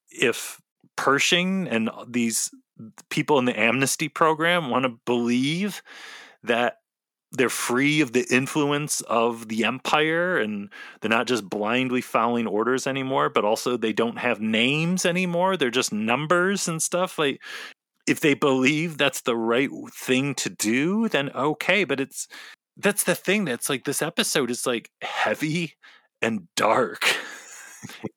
If 0.09 0.61
pershing 0.95 1.67
and 1.67 1.89
these 2.07 2.51
people 3.09 3.39
in 3.39 3.45
the 3.45 3.59
amnesty 3.59 4.07
program 4.07 4.69
want 4.69 4.83
to 4.83 4.99
believe 5.05 5.81
that 6.43 6.77
they're 7.31 7.49
free 7.49 8.01
of 8.01 8.13
the 8.13 8.25
influence 8.31 9.01
of 9.01 9.49
the 9.49 9.63
empire 9.63 10.39
and 10.39 10.69
they're 10.99 11.09
not 11.09 11.27
just 11.27 11.47
blindly 11.47 12.01
following 12.01 12.47
orders 12.47 12.87
anymore 12.87 13.29
but 13.29 13.45
also 13.45 13.77
they 13.77 13.93
don't 13.93 14.17
have 14.17 14.41
names 14.41 15.05
anymore 15.05 15.55
they're 15.55 15.69
just 15.69 15.93
numbers 15.93 16.67
and 16.67 16.81
stuff 16.81 17.19
like 17.19 17.41
if 18.07 18.21
they 18.21 18.33
believe 18.33 18.97
that's 18.97 19.21
the 19.21 19.35
right 19.35 19.69
thing 19.93 20.33
to 20.33 20.49
do 20.49 21.07
then 21.09 21.29
okay 21.31 21.83
but 21.83 21.99
it's 21.99 22.27
that's 22.79 23.03
the 23.03 23.15
thing 23.15 23.45
that's 23.45 23.69
like 23.69 23.83
this 23.83 24.01
episode 24.01 24.49
is 24.49 24.65
like 24.65 24.89
heavy 25.01 25.75
and 26.21 26.47
dark. 26.55 27.05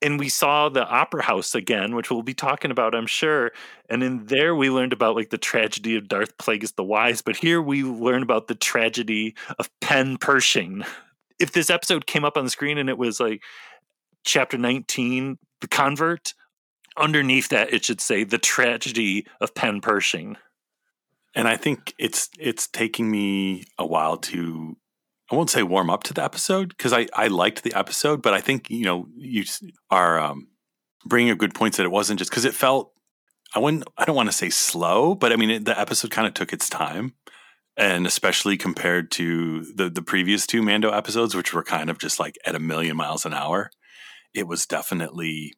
And 0.05 0.19
we 0.19 0.29
saw 0.29 0.69
the 0.69 0.85
opera 0.85 1.23
house 1.23 1.55
again 1.55 1.95
which 1.95 2.11
we'll 2.11 2.25
be 2.25 2.35
talking 2.35 2.73
about 2.73 2.97
i'm 2.97 3.07
sure. 3.07 3.53
And 3.89 4.03
in 4.03 4.27
there 4.27 4.57
we 4.57 4.71
learned 4.71 4.93
about 4.93 5.15
like 5.15 5.31
the 5.31 5.39
tragedy 5.39 5.97
of 5.97 6.09
darth 6.09 6.37
plagueis 6.37 6.75
the 6.75 6.83
wise 6.83 7.23
but 7.23 7.37
here 7.37 7.63
we 7.63 7.85
learn 7.85 8.25
about 8.25 8.49
the 8.49 8.57
tragedy 8.57 9.37
of 9.61 9.71
Penn 9.81 10.17
Pershing. 10.17 10.83
If 11.39 11.53
this 11.53 11.71
episode 11.71 12.07
came 12.07 12.25
up 12.25 12.37
on 12.37 12.43
the 12.43 12.51
screen 12.51 12.77
and 12.77 12.89
it 12.89 12.99
was 12.99 13.21
like 13.21 13.45
chapter 14.25 14.59
19 14.59 15.39
the 15.61 15.69
convert 15.69 16.35
underneath 16.97 17.51
that 17.51 17.73
it 17.73 17.85
should 17.85 18.01
say 18.01 18.25
the 18.25 18.39
tragedy 18.39 19.29
of 19.41 19.55
Penn 19.55 19.81
Pershing 19.81 20.37
and 21.35 21.49
I 21.49 21.57
think 21.57 21.95
it's 21.99 22.29
it's 22.39 22.67
taking 22.67 23.11
me 23.11 23.65
a 23.79 23.87
while 23.87 24.17
to 24.19 24.77
I 25.31 25.35
won't 25.35 25.51
say 25.51 25.63
warm 25.63 25.89
up 25.89 26.03
to 26.05 26.15
the 26.15 26.23
episode 26.23 26.71
because 26.71 26.93
I 26.93 27.07
I 27.15 27.29
liked 27.29 27.63
the 27.63 27.75
episode, 27.75 28.23
but 28.23 28.35
I 28.35 28.41
think 28.41 28.71
you 28.71 28.85
know 28.85 29.07
you 29.17 29.45
are 29.91 30.19
um, 30.19 30.49
bringing 31.05 31.33
up 31.33 31.39
good 31.39 31.55
points 31.55 31.77
that 31.77 31.85
it 31.85 31.91
wasn't 31.91 32.19
just 32.19 32.31
because 32.31 32.45
it 32.45 32.55
felt 32.55 32.93
I 33.55 33.59
wouldn't 33.59 33.85
I 33.97 34.05
don't 34.05 34.17
want 34.17 34.29
to 34.29 34.37
say 34.37 34.51
slow, 34.51 35.15
but 35.15 35.33
I 35.33 35.37
mean 35.37 35.51
it, 35.51 35.65
the 35.65 35.79
episode 35.79 36.11
kind 36.11 36.27
of 36.27 36.35
took 36.35 36.53
its 36.53 36.69
time, 36.69 37.15
and 37.77 38.07
especially 38.07 38.57
compared 38.57 39.11
to 39.13 39.65
the 39.75 39.89
the 39.89 40.03
previous 40.03 40.47
two 40.47 40.63
Mando 40.63 40.91
episodes, 40.91 41.35
which 41.35 41.55
were 41.55 41.65
kind 41.65 41.89
of 41.89 41.99
just 41.99 42.21
like 42.21 42.37
at 42.45 42.55
a 42.55 42.61
million 42.61 42.97
miles 42.97 43.25
an 43.25 43.35
hour, 43.35 43.71
it 44.35 44.47
was 44.47 44.67
definitely 44.67 45.55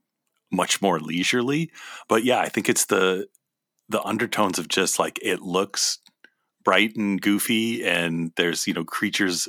much 0.52 0.80
more 0.80 1.00
leisurely. 1.00 1.70
But 2.08 2.22
yeah, 2.24 2.38
I 2.38 2.48
think 2.48 2.68
it's 2.68 2.86
the 2.86 3.26
the 3.88 4.02
undertones 4.02 4.58
of 4.58 4.68
just 4.68 4.98
like 4.98 5.18
it 5.22 5.42
looks 5.42 5.98
bright 6.64 6.96
and 6.96 7.20
goofy 7.20 7.84
and 7.84 8.32
there's 8.36 8.66
you 8.66 8.74
know 8.74 8.84
creatures 8.84 9.48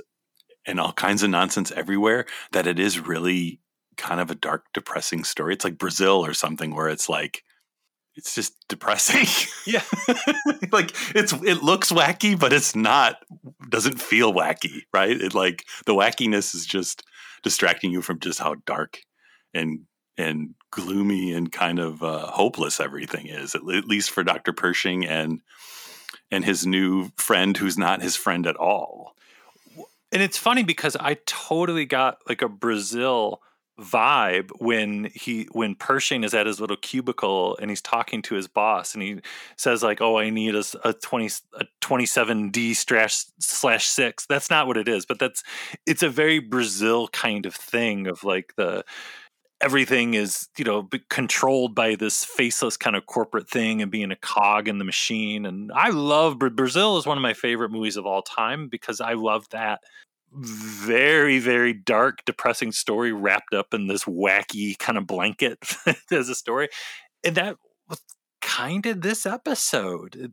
and 0.66 0.80
all 0.80 0.92
kinds 0.94 1.24
of 1.24 1.30
nonsense 1.30 1.72
everywhere 1.72 2.26
that 2.52 2.68
it 2.68 2.80
is 2.80 3.00
really 3.00 3.60
kind 3.98 4.20
of 4.20 4.30
a 4.30 4.36
dark 4.36 4.66
depressing 4.74 5.24
story. 5.24 5.54
It's 5.54 5.64
like 5.64 5.78
brazil 5.78 6.26
or 6.26 6.34
something 6.34 6.76
where 6.76 6.90
it's 6.90 7.08
like 7.08 7.44
it's 8.16 8.36
just 8.36 8.56
depressing. 8.68 9.28
Yeah. 9.66 9.82
like 10.72 10.92
it's 11.16 11.34
it 11.34 11.64
looks 11.64 11.92
wacky 11.92 12.38
but 12.40 12.54
it's 12.54 12.76
not 12.76 13.18
doesn't 13.70 14.00
feel 14.00 14.34
wacky 14.34 14.84
right? 14.94 15.10
It 15.10 15.34
like 15.34 15.66
the 15.86 15.94
wackiness 15.94 16.54
is 16.54 16.66
just 16.66 17.04
distracting 17.42 17.92
you 17.92 18.02
from 18.02 18.20
just 18.20 18.40
how 18.40 18.56
dark 18.66 19.00
and 19.54 19.82
and 20.18 20.56
gloomy 20.72 21.34
and 21.34 21.52
kind 21.52 21.80
of 21.80 22.04
uh, 22.04 22.28
hopeless 22.28 22.80
everything 22.80 23.28
is 23.28 23.56
at, 23.56 23.62
at 23.70 23.86
least 23.86 24.12
for 24.12 24.24
dr 24.24 24.52
pershing 24.54 25.06
and 25.06 25.42
and 26.32 26.46
his 26.46 26.66
new 26.66 27.12
friend 27.18 27.56
who's 27.58 27.78
not 27.78 28.02
his 28.02 28.16
friend 28.16 28.48
at 28.48 28.56
all. 28.56 29.16
And 30.12 30.22
it's 30.22 30.38
funny 30.38 30.64
because 30.64 30.96
I 30.96 31.18
totally 31.26 31.86
got 31.86 32.20
like 32.28 32.42
a 32.42 32.50
Brazil 32.50 33.42
vibe 33.80 34.50
when 34.60 35.12
he 35.14 35.50
when 35.52 35.76
Pershing 35.76 36.24
is 36.24 36.34
at 36.34 36.48
his 36.48 36.62
little 36.62 36.78
cubicle 36.78 37.58
and 37.60 37.70
he's 37.70 37.82
talking 37.82 38.22
to 38.22 38.34
his 38.34 38.48
boss 38.48 38.94
and 38.94 39.04
he 39.04 39.20
says 39.58 39.84
like 39.84 40.00
oh 40.00 40.18
I 40.18 40.30
need 40.30 40.56
a, 40.56 40.64
a 40.86 40.94
20 40.94 41.30
a 41.60 41.66
27D 41.82 42.74
slash 42.74 43.26
slash 43.38 43.86
6 43.88 44.28
that's 44.28 44.50
not 44.50 44.68
what 44.68 44.78
it 44.78 44.88
is 44.88 45.06
but 45.06 45.20
that's 45.20 45.44
it's 45.86 46.04
a 46.04 46.10
very 46.10 46.40
Brazil 46.40 47.10
kind 47.10 47.46
of 47.46 47.54
thing 47.54 48.08
of 48.08 48.24
like 48.24 48.54
the 48.56 48.86
everything 49.62 50.14
is 50.14 50.48
you 50.58 50.66
know 50.66 50.88
controlled 51.10 51.74
by 51.74 51.96
this 51.96 52.26
faceless 52.26 52.78
kind 52.78 52.96
of 52.96 53.06
corporate 53.06 53.50
thing 53.50 53.82
and 53.82 53.92
being 53.92 54.12
a 54.12 54.16
cog 54.18 54.68
in 54.68 54.78
the 54.78 54.84
machine 54.84 55.46
and 55.46 55.72
i 55.74 55.90
love 55.90 56.38
brazil 56.38 56.98
is 56.98 57.06
one 57.06 57.18
of 57.18 57.22
my 57.22 57.34
favorite 57.34 57.72
movies 57.72 57.96
of 57.96 58.06
all 58.06 58.22
time 58.22 58.68
because 58.68 59.00
i 59.00 59.14
love 59.14 59.48
that 59.52 59.80
very 60.34 61.40
very 61.40 61.72
dark 61.72 62.20
depressing 62.26 62.72
story 62.72 63.14
wrapped 63.14 63.54
up 63.54 63.74
in 63.74 63.88
this 63.88 64.04
wacky 64.04 64.78
kind 64.78 64.98
of 64.98 65.08
blanket 65.08 65.58
as 66.12 66.28
a 66.28 66.36
story 66.36 66.68
and 67.24 67.36
that 67.36 67.56
was 67.90 68.02
kind 68.46 68.86
of 68.86 69.02
this 69.02 69.26
episode. 69.26 70.32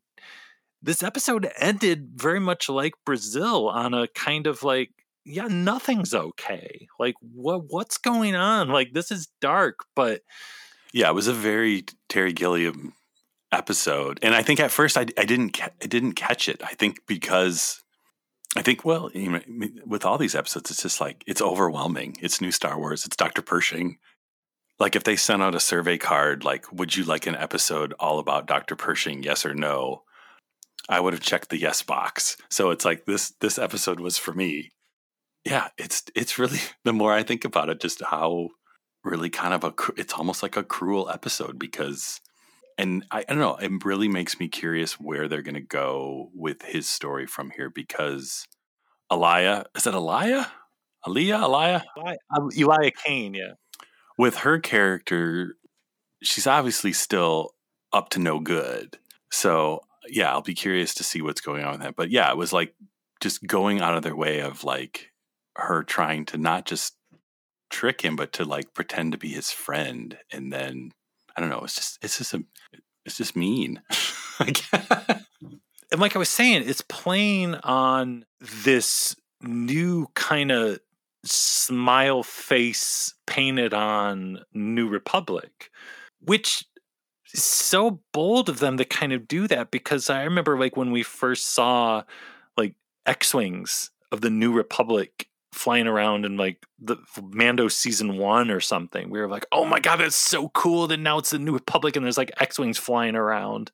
This 0.83 1.03
episode 1.03 1.51
ended 1.59 2.11
very 2.15 2.41
much 2.41 2.69
like 2.69 2.93
brazil 3.07 3.69
on 3.69 3.95
a 3.95 4.07
kind 4.09 4.47
of 4.47 4.63
like 4.63 4.91
yeah 5.25 5.47
nothing's 5.49 6.15
okay. 6.15 6.89
Like 6.99 7.15
what 7.21 7.65
what's 7.69 7.99
going 7.99 8.35
on? 8.35 8.69
Like 8.69 8.93
this 8.93 9.11
is 9.11 9.29
dark 9.41 9.81
but 9.95 10.23
yeah 10.93 11.09
it 11.09 11.15
was 11.15 11.29
a 11.29 11.33
very 11.33 11.85
terry 12.09 12.33
gilliam 12.33 12.95
episode 13.51 14.19
and 14.23 14.35
i 14.35 14.43
think 14.43 14.59
at 14.61 14.71
first 14.71 14.97
i, 14.97 15.03
I 15.19 15.25
didn't 15.25 15.51
ca- 15.51 15.69
i 15.83 15.87
didn't 15.87 16.15
catch 16.15 16.49
it. 16.49 16.63
I 16.65 16.75
think 16.75 17.01
because 17.07 17.83
i 18.57 18.63
think 18.63 18.85
well 18.85 19.11
you 19.15 19.31
know, 19.31 19.41
with 19.87 20.05
all 20.05 20.19
these 20.19 20.35
episodes 20.35 20.71
it's 20.71 20.83
just 20.83 21.01
like 21.01 21.23
it's 21.27 21.43
overwhelming. 21.43 22.17
It's 22.21 22.41
new 22.41 22.53
star 22.53 22.79
wars. 22.79 23.05
It's 23.05 23.17
dr 23.17 23.43
pershing. 23.43 23.99
Like 24.79 24.97
if 24.97 25.05
they 25.05 25.17
sent 25.17 25.43
out 25.43 25.55
a 25.55 25.61
survey 25.61 25.99
card 25.99 26.45
like 26.45 26.71
would 26.73 26.97
you 26.97 27.05
like 27.05 27.27
an 27.27 27.37
episode 27.37 27.95
all 28.01 28.19
about 28.19 28.47
dr 28.47 28.75
pershing 28.77 29.23
yes 29.23 29.45
or 29.47 29.55
no? 29.55 30.03
I 30.89 30.99
would 31.01 31.13
have 31.13 31.23
checked 31.23 31.51
the 31.51 31.59
yes 31.59 31.83
box. 31.83 32.37
So 32.51 32.71
it's 32.71 32.85
like 32.85 33.05
this 33.05 33.31
this 33.41 33.59
episode 33.59 34.01
was 34.01 34.19
for 34.19 34.33
me 34.33 34.73
yeah 35.45 35.69
it's 35.79 36.05
it's 36.15 36.39
really 36.39 36.59
the 36.85 36.93
more 36.93 37.13
i 37.13 37.23
think 37.23 37.45
about 37.45 37.69
it 37.69 37.81
just 37.81 38.03
how 38.03 38.49
really 39.05 39.31
kind 39.31 39.55
of 39.55 39.65
a 39.65 39.75
it's 39.97 40.15
almost 40.15 40.43
like 40.43 40.57
a 40.57 40.63
cruel 40.63 41.09
episode 41.09 41.59
because 41.59 42.21
and 42.79 43.05
I, 43.11 43.21
I 43.21 43.23
don't 43.25 43.39
know 43.39 43.57
it 43.57 43.85
really 43.85 44.09
makes 44.09 44.39
me 44.39 44.49
curious 44.49 44.95
where 44.95 45.29
they're 45.29 45.43
going 45.43 45.55
to 45.55 45.61
go 45.61 46.31
with 46.35 46.63
his 46.63 46.89
story 46.89 47.27
from 47.27 47.51
here 47.51 47.71
because 47.71 48.47
Alaya 49.11 49.65
is 49.77 49.87
it 49.87 49.95
Alaya 49.95 50.47
Aliyah 51.07 51.41
Alaya 51.41 51.83
Eli- 51.99 52.17
um, 52.37 52.49
Elijah 52.57 52.93
Kane, 53.05 53.35
yeah. 53.35 53.53
with 54.17 54.37
her 54.39 54.59
character 54.59 55.57
she's 56.23 56.47
obviously 56.47 56.93
still 56.93 57.51
up 57.93 58.09
to 58.11 58.21
no 58.21 58.39
good. 58.39 58.99
So 59.31 59.81
yeah 60.09 60.31
I'll 60.31 60.43
be 60.43 60.55
curious 60.55 60.95
to 60.95 61.05
see 61.05 61.21
what's 61.21 61.41
going 61.41 61.65
on 61.65 61.73
with 61.73 61.81
that. 61.83 61.97
But 61.97 62.11
yeah 62.11 62.31
it 62.31 62.37
was 62.37 62.53
like 62.53 62.75
just 63.21 63.47
going 63.47 63.81
out 63.81 63.97
of 63.97 64.03
their 64.03 64.17
way 64.17 64.41
of 64.41 64.65
like 64.65 65.12
her 65.57 65.83
trying 65.83 66.25
to 66.27 66.39
not 66.39 66.67
just 66.67 66.97
trick 67.71 68.03
him 68.03 68.17
but 68.17 68.33
to 68.33 68.45
like 68.45 68.75
pretend 68.75 69.13
to 69.13 69.19
be 69.19 69.29
his 69.29 69.51
friend 69.51 70.19
and 70.31 70.53
then 70.53 70.93
I 71.37 71.41
don't 71.41 71.51
know 71.51 71.61
it's 71.61 71.75
just 71.75 71.99
it's 72.03 72.19
just 72.19 72.35
a 72.35 72.45
it's 73.05 73.17
just 73.17 73.35
mean. 73.37 73.83
And 75.93 76.01
like 76.01 76.17
I 76.17 76.19
was 76.19 76.31
saying, 76.31 76.63
it's 76.67 76.81
playing 76.81 77.55
on 77.57 78.25
this 78.41 79.15
new 79.43 80.07
kind 80.15 80.51
of 80.51 80.81
smile 81.23 82.23
face 82.23 83.15
painted 83.27 83.75
on 83.75 84.41
New 84.55 84.89
Republic, 84.89 85.71
which 86.19 86.65
is 87.35 87.45
so 87.45 88.01
bold 88.15 88.49
of 88.49 88.59
them 88.59 88.79
to 88.79 88.87
kind 88.87 89.13
of 89.13 89.29
do 89.29 89.47
that 89.49 89.71
because 89.71 90.09
I 90.09 90.23
remember 90.23 90.59
like 90.59 90.79
when 90.79 90.93
we 90.93 91.03
first 91.03 91.45
saw 91.51 92.05
like 92.57 92.75
X-Wings 93.05 93.91
of 94.11 94.23
the 94.23 94.31
New 94.31 94.51
Republic 94.51 95.29
flying 95.53 95.87
around 95.87 96.25
in 96.25 96.37
like 96.37 96.67
the 96.81 96.97
Mando 97.23 97.69
season 97.69 98.17
one 98.17 98.51
or 98.51 98.61
something. 98.61 99.11
We 99.11 99.21
were 99.21 99.29
like, 99.29 99.47
oh 99.53 99.65
my 99.65 99.81
god, 99.81 100.01
that's 100.01 100.17
so 100.17 100.49
cool 100.51 100.87
that 100.89 100.97
now 100.99 101.19
it's 101.19 101.31
the 101.31 101.39
New 101.39 101.53
Republic 101.53 101.95
and 101.95 102.05
there's 102.05 102.19
like 102.19 102.33
X-Wings 102.41 102.79
flying 102.79 103.15
around. 103.15 103.71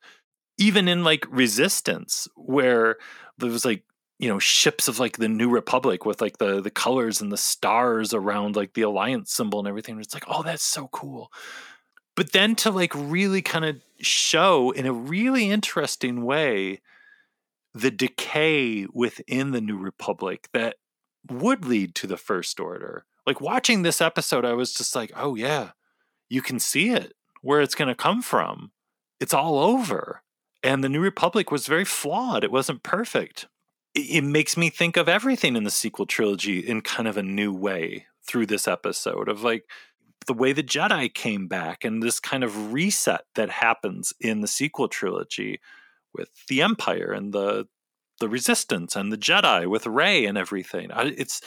Even 0.58 0.88
in 0.88 1.04
like 1.04 1.24
Resistance, 1.30 2.26
where 2.34 2.96
there 3.38 3.50
was 3.50 3.64
like 3.64 3.84
you 4.18 4.28
know 4.28 4.40
ships 4.40 4.88
of 4.88 4.98
like 4.98 5.16
the 5.16 5.28
New 5.28 5.48
Republic 5.48 6.04
with 6.04 6.20
like 6.20 6.38
the 6.38 6.60
the 6.60 6.70
colors 6.70 7.20
and 7.20 7.30
the 7.30 7.36
stars 7.36 8.12
around 8.12 8.56
like 8.56 8.74
the 8.74 8.82
Alliance 8.82 9.32
symbol 9.32 9.60
and 9.60 9.68
everything. 9.68 10.00
It's 10.00 10.14
like, 10.14 10.24
oh, 10.26 10.42
that's 10.42 10.64
so 10.64 10.88
cool. 10.88 11.30
But 12.16 12.32
then 12.32 12.56
to 12.56 12.72
like 12.72 12.92
really 12.96 13.42
kind 13.42 13.64
of 13.64 13.76
show 14.00 14.72
in 14.72 14.86
a 14.86 14.92
really 14.92 15.48
interesting 15.48 16.24
way 16.24 16.80
the 17.72 17.92
decay 17.92 18.86
within 18.92 19.52
the 19.52 19.60
New 19.60 19.78
Republic 19.78 20.48
that 20.52 20.76
would 21.30 21.64
lead 21.64 21.94
to 21.96 22.06
the 22.06 22.16
First 22.16 22.60
Order. 22.60 23.04
like 23.26 23.40
watching 23.40 23.82
this 23.82 24.00
episode, 24.00 24.44
I 24.44 24.54
was 24.54 24.72
just 24.72 24.94
like, 24.94 25.12
oh 25.14 25.34
yeah, 25.34 25.70
you 26.28 26.40
can 26.40 26.58
see 26.58 26.90
it 26.90 27.14
where 27.42 27.60
it's 27.60 27.74
going 27.74 27.88
to 27.88 27.94
come 27.94 28.22
from. 28.22 28.72
It's 29.20 29.34
all 29.34 29.58
over. 29.58 30.22
And 30.62 30.82
the 30.82 30.88
New 30.88 31.00
Republic 31.00 31.50
was 31.50 31.66
very 31.66 31.84
flawed. 31.84 32.42
It 32.42 32.50
wasn't 32.50 32.82
perfect. 32.82 33.46
It, 33.94 34.18
it 34.18 34.24
makes 34.24 34.56
me 34.56 34.70
think 34.70 34.96
of 34.96 35.08
everything 35.08 35.56
in 35.56 35.64
the 35.64 35.70
sequel 35.70 36.06
trilogy 36.06 36.60
in 36.60 36.80
kind 36.80 37.08
of 37.08 37.16
a 37.16 37.22
new 37.22 37.52
way 37.52 38.06
through 38.26 38.46
this 38.46 38.68
episode 38.68 39.28
of 39.28 39.42
like 39.42 39.64
the 40.26 40.34
way 40.34 40.52
the 40.52 40.62
Jedi 40.62 41.12
came 41.12 41.48
back 41.48 41.84
and 41.84 42.02
this 42.02 42.20
kind 42.20 42.44
of 42.44 42.72
reset 42.72 43.22
that 43.34 43.50
happens 43.50 44.12
in 44.20 44.40
the 44.40 44.48
sequel 44.48 44.88
trilogy 44.88 45.60
with 46.12 46.28
the 46.48 46.62
Empire 46.62 47.12
and 47.12 47.32
the 47.32 47.66
the 48.20 48.28
Resistance 48.28 48.96
and 48.96 49.12
the 49.12 49.18
Jedi 49.18 49.66
with 49.66 49.86
Rey 49.86 50.26
and 50.26 50.38
everything. 50.38 50.90
I, 50.92 51.14
it's 51.16 51.40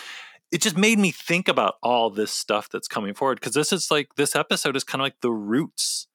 it 0.52 0.62
just 0.62 0.78
made 0.78 1.00
me 1.00 1.12
think 1.12 1.48
about 1.48 1.76
all 1.82 2.10
this 2.10 2.32
stuff 2.32 2.70
that's 2.70 2.88
coming 2.88 3.14
forward 3.14 3.40
because 3.40 3.54
this 3.54 3.72
is 3.72 3.90
like 3.90 4.16
this 4.16 4.36
episode 4.36 4.76
is 4.76 4.84
kind 4.84 5.02
of 5.02 5.06
like 5.06 5.22
the 5.22 5.32
roots 5.32 6.08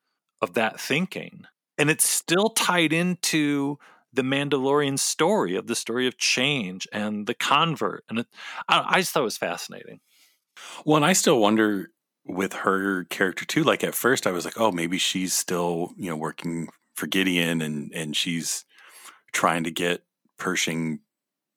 of 0.43 0.55
that 0.55 0.79
thinking 0.79 1.45
and 1.79 1.91
it's 1.91 2.09
still 2.09 2.51
tied 2.51 2.93
into 2.93 3.79
the 4.13 4.23
Mandalorian 4.23 4.99
story 4.99 5.57
of 5.57 5.67
the 5.67 5.75
story 5.75 6.07
of 6.07 6.19
change 6.19 6.87
and 6.93 7.27
the 7.27 7.35
convert 7.35 8.05
and 8.09 8.21
it, 8.21 8.27
I, 8.69 8.85
I 8.87 9.01
just 9.01 9.13
thought 9.13 9.21
it 9.21 9.25
was 9.25 9.39
fascinating. 9.39 10.01
Well, 10.85 10.97
and 10.97 11.05
I 11.05 11.13
still 11.13 11.39
wonder 11.39 11.91
with 12.25 12.53
her 12.55 13.05
character 13.05 13.45
too. 13.45 13.63
Like 13.63 13.85
at 13.85 13.95
first, 13.95 14.27
I 14.27 14.33
was 14.33 14.45
like, 14.45 14.59
oh, 14.59 14.73
maybe 14.73 14.99
she's 14.99 15.33
still 15.33 15.93
you 15.97 16.11
know 16.11 16.17
working 16.17 16.69
for 16.95 17.07
Gideon 17.07 17.61
and 17.63 17.93
and 17.95 18.17
she's 18.17 18.65
trying 19.33 19.65
to 19.65 19.71
get 19.71 20.03
Pershing 20.38 21.00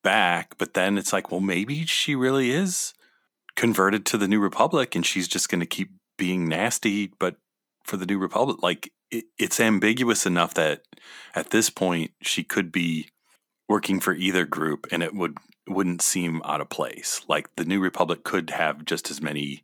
back. 0.03 0.57
But 0.57 0.73
then 0.73 0.97
it's 0.97 1.13
like, 1.13 1.31
well, 1.31 1.41
maybe 1.41 1.85
she 1.85 2.15
really 2.15 2.51
is 2.51 2.93
converted 3.55 4.05
to 4.07 4.17
the 4.17 4.27
New 4.27 4.39
Republic 4.39 4.95
and 4.95 5.05
she's 5.05 5.27
just 5.27 5.49
going 5.49 5.59
to 5.59 5.65
keep 5.65 5.91
being 6.17 6.47
nasty, 6.47 7.11
but 7.19 7.35
for 7.83 7.97
the 7.97 8.05
New 8.05 8.17
Republic. 8.17 8.61
Like 8.61 8.91
it, 9.11 9.25
it's 9.37 9.59
ambiguous 9.59 10.25
enough 10.25 10.53
that 10.53 10.83
at 11.35 11.49
this 11.49 11.69
point 11.69 12.11
she 12.21 12.43
could 12.43 12.71
be 12.71 13.09
working 13.67 13.99
for 13.99 14.13
either 14.13 14.45
group 14.45 14.87
and 14.91 15.03
it 15.03 15.13
would 15.13 15.37
wouldn't 15.67 16.01
seem 16.01 16.41
out 16.45 16.61
of 16.61 16.69
place. 16.69 17.21
Like 17.27 17.49
the 17.55 17.65
New 17.65 17.79
Republic 17.79 18.23
could 18.23 18.49
have 18.49 18.85
just 18.85 19.11
as 19.11 19.21
many 19.21 19.63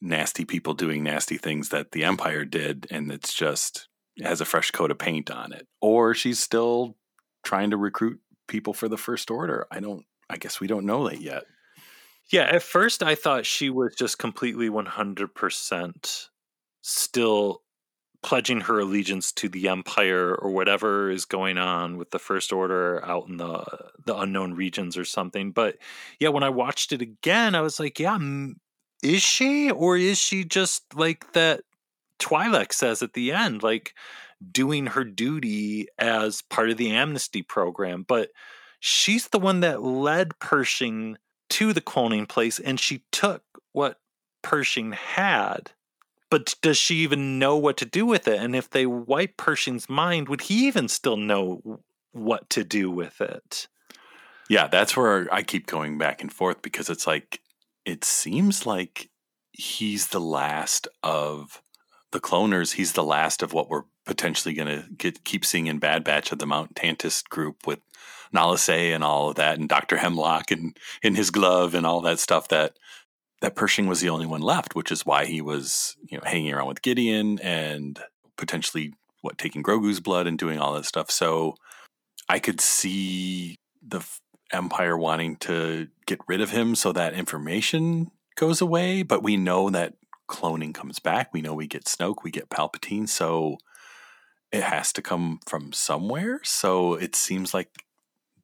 nasty 0.00 0.44
people 0.44 0.74
doing 0.74 1.02
nasty 1.02 1.38
things 1.38 1.70
that 1.70 1.92
the 1.92 2.04
Empire 2.04 2.44
did, 2.44 2.86
and 2.90 3.10
it's 3.10 3.32
just 3.32 3.88
has 4.22 4.40
a 4.40 4.44
fresh 4.44 4.70
coat 4.70 4.90
of 4.90 4.98
paint 4.98 5.30
on 5.30 5.52
it. 5.52 5.66
Or 5.80 6.14
she's 6.14 6.38
still 6.38 6.96
trying 7.44 7.70
to 7.70 7.76
recruit 7.76 8.20
people 8.46 8.74
for 8.74 8.88
the 8.88 8.96
First 8.96 9.30
Order. 9.30 9.66
I 9.70 9.80
don't. 9.80 10.04
I 10.30 10.36
guess 10.36 10.60
we 10.60 10.66
don't 10.66 10.86
know 10.86 11.08
that 11.08 11.20
yet. 11.20 11.44
Yeah, 12.30 12.44
at 12.44 12.62
first 12.62 13.02
I 13.02 13.14
thought 13.14 13.44
she 13.44 13.68
was 13.68 13.94
just 13.94 14.18
completely 14.18 14.70
100% 14.70 16.28
still 16.80 17.62
pledging 18.24 18.62
her 18.62 18.80
allegiance 18.80 19.32
to 19.32 19.50
the 19.50 19.68
empire 19.68 20.34
or 20.34 20.50
whatever 20.50 21.10
is 21.10 21.26
going 21.26 21.58
on 21.58 21.98
with 21.98 22.10
the 22.10 22.18
first 22.18 22.54
order 22.54 23.04
out 23.04 23.28
in 23.28 23.36
the 23.36 23.62
the 24.06 24.16
unknown 24.16 24.54
regions 24.54 24.96
or 24.96 25.04
something 25.04 25.52
but 25.52 25.76
yeah 26.18 26.30
when 26.30 26.42
i 26.42 26.48
watched 26.48 26.90
it 26.90 27.02
again 27.02 27.54
i 27.54 27.60
was 27.60 27.78
like 27.78 27.98
yeah 27.98 28.18
is 29.02 29.22
she 29.22 29.70
or 29.70 29.98
is 29.98 30.16
she 30.16 30.42
just 30.42 30.82
like 30.94 31.30
that 31.34 31.60
twi'lek 32.18 32.72
says 32.72 33.02
at 33.02 33.12
the 33.12 33.30
end 33.30 33.62
like 33.62 33.92
doing 34.52 34.86
her 34.86 35.04
duty 35.04 35.88
as 35.98 36.42
part 36.42 36.70
of 36.70 36.76
the 36.76 36.90
amnesty 36.90 37.42
program 37.42 38.04
but 38.06 38.30
she's 38.80 39.28
the 39.28 39.38
one 39.38 39.60
that 39.60 39.82
led 39.82 40.38
pershing 40.38 41.16
to 41.48 41.72
the 41.72 41.80
cloning 41.80 42.28
place 42.28 42.58
and 42.58 42.78
she 42.78 43.02
took 43.10 43.42
what 43.72 43.98
pershing 44.42 44.92
had 44.92 45.72
but 46.34 46.56
does 46.62 46.76
she 46.76 46.96
even 46.96 47.38
know 47.38 47.56
what 47.56 47.76
to 47.76 47.84
do 47.84 48.04
with 48.04 48.26
it? 48.26 48.40
And 48.40 48.56
if 48.56 48.68
they 48.68 48.86
wipe 48.86 49.36
Pershing's 49.36 49.88
mind, 49.88 50.28
would 50.28 50.40
he 50.40 50.66
even 50.66 50.88
still 50.88 51.16
know 51.16 51.80
what 52.10 52.50
to 52.50 52.64
do 52.64 52.90
with 52.90 53.20
it? 53.20 53.68
Yeah, 54.48 54.66
that's 54.66 54.96
where 54.96 55.32
I 55.32 55.44
keep 55.44 55.66
going 55.66 55.96
back 55.96 56.22
and 56.22 56.32
forth 56.32 56.60
because 56.60 56.90
it's 56.90 57.06
like 57.06 57.40
it 57.84 58.04
seems 58.04 58.66
like 58.66 59.10
he's 59.52 60.08
the 60.08 60.20
last 60.20 60.88
of 61.04 61.62
the 62.10 62.18
cloners. 62.18 62.72
He's 62.72 62.94
the 62.94 63.04
last 63.04 63.40
of 63.40 63.52
what 63.52 63.68
we're 63.68 63.84
potentially 64.04 64.54
going 64.54 64.68
to 64.68 64.88
get 64.96 65.24
keep 65.24 65.44
seeing 65.44 65.66
in 65.66 65.78
Bad 65.78 66.04
Batch 66.04 66.32
of 66.32 66.38
the 66.38 66.46
Mount 66.46 66.74
Tantiss 66.74 67.22
group 67.28 67.66
with 67.66 67.80
Nala 68.32 68.58
Se 68.58 68.92
and 68.92 69.04
all 69.04 69.30
of 69.30 69.36
that, 69.36 69.58
and 69.58 69.68
Doctor 69.68 69.96
Hemlock 69.96 70.50
and 70.50 70.76
in 71.02 71.14
his 71.14 71.30
glove 71.30 71.74
and 71.74 71.86
all 71.86 72.00
that 72.02 72.18
stuff 72.18 72.48
that 72.48 72.78
that 73.40 73.54
Pershing 73.54 73.86
was 73.86 74.00
the 74.00 74.08
only 74.08 74.26
one 74.26 74.40
left, 74.40 74.74
which 74.74 74.90
is 74.90 75.04
why 75.04 75.26
he 75.26 75.40
was, 75.40 75.96
you 76.08 76.16
know, 76.16 76.24
hanging 76.24 76.52
around 76.52 76.68
with 76.68 76.82
Gideon 76.82 77.38
and 77.40 78.00
potentially 78.36 78.94
what 79.20 79.38
taking 79.38 79.62
Grogu's 79.62 80.00
blood 80.00 80.26
and 80.26 80.38
doing 80.38 80.58
all 80.58 80.72
that 80.74 80.86
stuff. 80.86 81.10
So 81.10 81.56
I 82.28 82.38
could 82.38 82.60
see 82.60 83.56
the 83.86 84.02
Empire 84.52 84.96
wanting 84.96 85.36
to 85.36 85.88
get 86.06 86.20
rid 86.26 86.40
of 86.40 86.50
him 86.50 86.74
so 86.74 86.92
that 86.92 87.14
information 87.14 88.10
goes 88.36 88.60
away, 88.60 89.02
but 89.02 89.22
we 89.22 89.36
know 89.36 89.70
that 89.70 89.94
cloning 90.28 90.74
comes 90.74 90.98
back. 90.98 91.32
We 91.32 91.42
know 91.42 91.54
we 91.54 91.66
get 91.66 91.84
Snoke, 91.84 92.22
we 92.22 92.30
get 92.30 92.48
Palpatine, 92.48 93.08
so 93.08 93.58
it 94.54 94.62
has 94.62 94.92
to 94.92 95.02
come 95.02 95.40
from 95.46 95.72
somewhere. 95.72 96.40
So 96.44 96.94
it 96.94 97.16
seems 97.16 97.52
like 97.52 97.84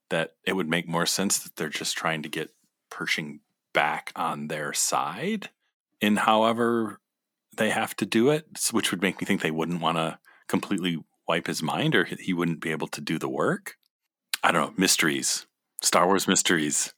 that 0.09 0.35
it 0.45 0.55
would 0.55 0.69
make 0.69 0.89
more 0.89 1.07
sense 1.07 1.39
that 1.39 1.55
they're 1.55 1.69
just 1.69 1.97
trying 1.97 2.23
to 2.23 2.29
get 2.29 2.51
Pershing 2.91 3.39
back 3.73 4.11
on 4.17 4.49
their 4.49 4.73
side 4.73 5.51
in 6.01 6.17
however 6.17 6.99
they 7.57 7.71
have 7.71 7.95
to 7.97 8.05
do 8.05 8.31
it, 8.31 8.47
which 8.73 8.91
would 8.91 9.01
make 9.01 9.21
me 9.21 9.25
think 9.25 9.41
they 9.41 9.53
wouldn't 9.53 9.81
want 9.81 9.97
to 9.99 10.19
completely 10.49 10.99
wipe 11.29 11.47
his 11.47 11.63
mind 11.63 11.95
or 11.95 12.05
he 12.05 12.33
wouldn't 12.33 12.61
be 12.61 12.73
able 12.73 12.89
to 12.89 13.01
do 13.01 13.17
the 13.17 13.29
work. 13.29 13.77
I 14.43 14.51
don't 14.51 14.63
know, 14.63 14.75
mysteries, 14.77 15.47
Star 15.81 16.07
Wars 16.07 16.27
mysteries. 16.27 16.93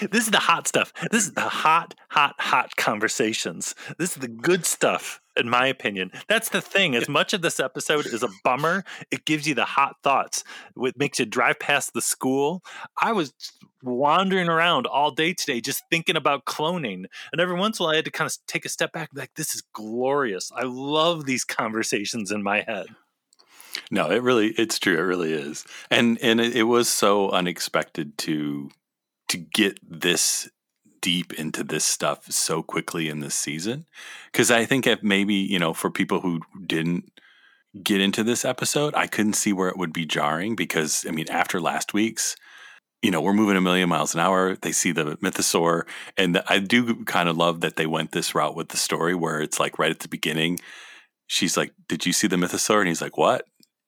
This 0.00 0.24
is 0.24 0.30
the 0.30 0.38
hot 0.38 0.68
stuff. 0.68 0.92
This 1.10 1.26
is 1.26 1.32
the 1.32 1.40
hot, 1.40 1.94
hot, 2.10 2.34
hot 2.38 2.76
conversations. 2.76 3.74
This 3.98 4.10
is 4.10 4.16
the 4.16 4.28
good 4.28 4.66
stuff, 4.66 5.20
in 5.40 5.50
my 5.50 5.66
opinion. 5.66 6.12
That's 6.28 6.50
the 6.50 6.60
thing. 6.60 6.94
As 6.94 7.08
much 7.08 7.32
of 7.32 7.42
this 7.42 7.58
episode 7.58 8.06
is 8.06 8.22
a 8.22 8.28
bummer, 8.44 8.84
it 9.10 9.24
gives 9.24 9.46
you 9.46 9.54
the 9.54 9.64
hot 9.64 9.96
thoughts. 10.02 10.44
It 10.76 10.98
makes 10.98 11.18
you 11.18 11.26
drive 11.26 11.58
past 11.58 11.92
the 11.92 12.00
school. 12.00 12.62
I 13.00 13.12
was 13.12 13.32
wandering 13.82 14.48
around 14.48 14.86
all 14.86 15.10
day 15.10 15.32
today 15.32 15.60
just 15.60 15.82
thinking 15.90 16.16
about 16.16 16.44
cloning. 16.44 17.06
And 17.32 17.40
every 17.40 17.56
once 17.56 17.78
in 17.78 17.82
a 17.82 17.86
while, 17.86 17.92
I 17.92 17.96
had 17.96 18.04
to 18.04 18.10
kind 18.10 18.30
of 18.30 18.36
take 18.46 18.64
a 18.64 18.68
step 18.68 18.92
back 18.92 19.10
like, 19.14 19.34
this 19.34 19.54
is 19.54 19.62
glorious. 19.72 20.52
I 20.54 20.64
love 20.64 21.24
these 21.24 21.44
conversations 21.44 22.30
in 22.30 22.42
my 22.42 22.60
head. 22.60 22.86
No, 23.90 24.10
it 24.10 24.22
really, 24.22 24.48
it's 24.48 24.78
true. 24.78 24.96
It 24.96 25.02
really 25.02 25.32
is. 25.32 25.64
And, 25.90 26.18
and 26.20 26.40
it, 26.40 26.54
it 26.54 26.62
was 26.64 26.88
so 26.88 27.30
unexpected 27.30 28.18
to 28.18 28.70
to 29.28 29.38
get 29.38 29.78
this 29.88 30.50
deep 31.00 31.32
into 31.34 31.64
this 31.64 31.84
stuff 31.84 32.30
so 32.30 32.62
quickly 32.62 33.08
in 33.08 33.20
this 33.20 33.34
season? 33.34 33.86
Because 34.30 34.50
i 34.50 34.64
think 34.64 34.86
if 34.86 35.02
maybe 35.02 35.34
you 35.34 35.58
know 35.58 35.72
for 35.72 35.90
people 35.90 36.20
who 36.20 36.40
didn't 36.66 37.10
get 37.84 38.00
into 38.00 38.24
this 38.24 38.44
episode 38.44 38.92
i 38.96 39.06
couldn't 39.06 39.34
see 39.34 39.52
where 39.52 39.68
it 39.68 39.76
would 39.76 39.92
be 39.92 40.04
jarring 40.04 40.56
because 40.56 41.06
i 41.08 41.12
mean 41.12 41.28
after 41.30 41.60
last 41.60 41.94
week's 41.94 42.34
you 43.00 43.12
know 43.12 43.20
we're 43.20 43.32
moving 43.32 43.56
a 43.56 43.60
million 43.60 43.88
miles 43.88 44.12
an 44.12 44.18
hour 44.20 44.56
they 44.56 44.72
see 44.72 44.90
the 44.90 45.16
mythosaur 45.18 45.84
and 46.16 46.42
i 46.48 46.58
do 46.58 47.04
kind 47.04 47.28
of 47.28 47.36
love 47.36 47.60
that 47.60 47.76
they 47.76 47.86
went 47.86 48.10
this 48.10 48.34
route 48.34 48.56
with 48.56 48.70
the 48.70 48.76
story 48.76 49.14
where 49.14 49.40
it's 49.40 49.60
like 49.60 49.78
right 49.78 49.92
at 49.92 50.00
the 50.00 50.08
beginning 50.08 50.58
she's 51.30 51.56
like 51.56 51.72
did 51.88 52.04
you 52.04 52.12
see 52.12 52.26
the 52.26 52.36
mythosaur? 52.36 52.80
And 52.80 52.88
he's 52.88 53.00
like 53.00 53.16
what? 53.16 53.44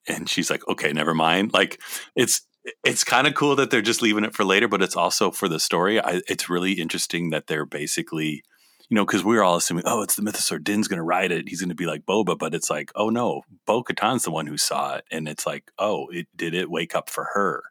And 0.07 0.29
she's 0.29 0.49
like 0.49 0.65
okay 0.67 0.93
never 0.93 1.13
mind. 1.13 1.53
Like 1.53 1.79
it's 2.15 2.41
it's 2.83 3.03
kind 3.03 3.27
of 3.27 3.33
cool 3.33 3.55
that 3.55 3.69
they're 3.69 3.81
just 3.81 4.01
leaving 4.01 4.23
it 4.23 4.35
for 4.35 4.43
later, 4.43 4.67
but 4.67 4.81
it's 4.81 4.95
also 4.95 5.31
for 5.31 5.47
the 5.47 5.59
story. 5.59 5.99
I, 5.99 6.21
it's 6.27 6.49
really 6.49 6.73
interesting 6.73 7.29
that 7.31 7.47
they're 7.47 7.65
basically, 7.65 8.43
you 8.89 8.95
know, 8.95 9.05
because 9.05 9.23
we 9.23 9.37
are 9.37 9.43
all 9.43 9.57
assuming, 9.57 9.83
oh, 9.85 10.01
it's 10.01 10.15
the 10.15 10.21
Mythosaur. 10.21 10.63
Din's 10.63 10.87
going 10.87 10.97
to 10.97 11.03
ride 11.03 11.31
it. 11.31 11.49
He's 11.49 11.61
going 11.61 11.69
to 11.69 11.75
be 11.75 11.85
like 11.85 12.05
Boba, 12.05 12.37
but 12.37 12.53
it's 12.53 12.69
like, 12.69 12.91
oh 12.95 13.09
no, 13.09 13.41
Bo 13.65 13.83
Katan's 13.83 14.23
the 14.23 14.31
one 14.31 14.47
who 14.47 14.57
saw 14.57 14.95
it, 14.95 15.05
and 15.11 15.27
it's 15.27 15.45
like, 15.45 15.71
oh, 15.77 16.07
it 16.09 16.27
did 16.35 16.53
it 16.53 16.71
wake 16.71 16.95
up 16.95 17.09
for 17.09 17.29
her? 17.33 17.63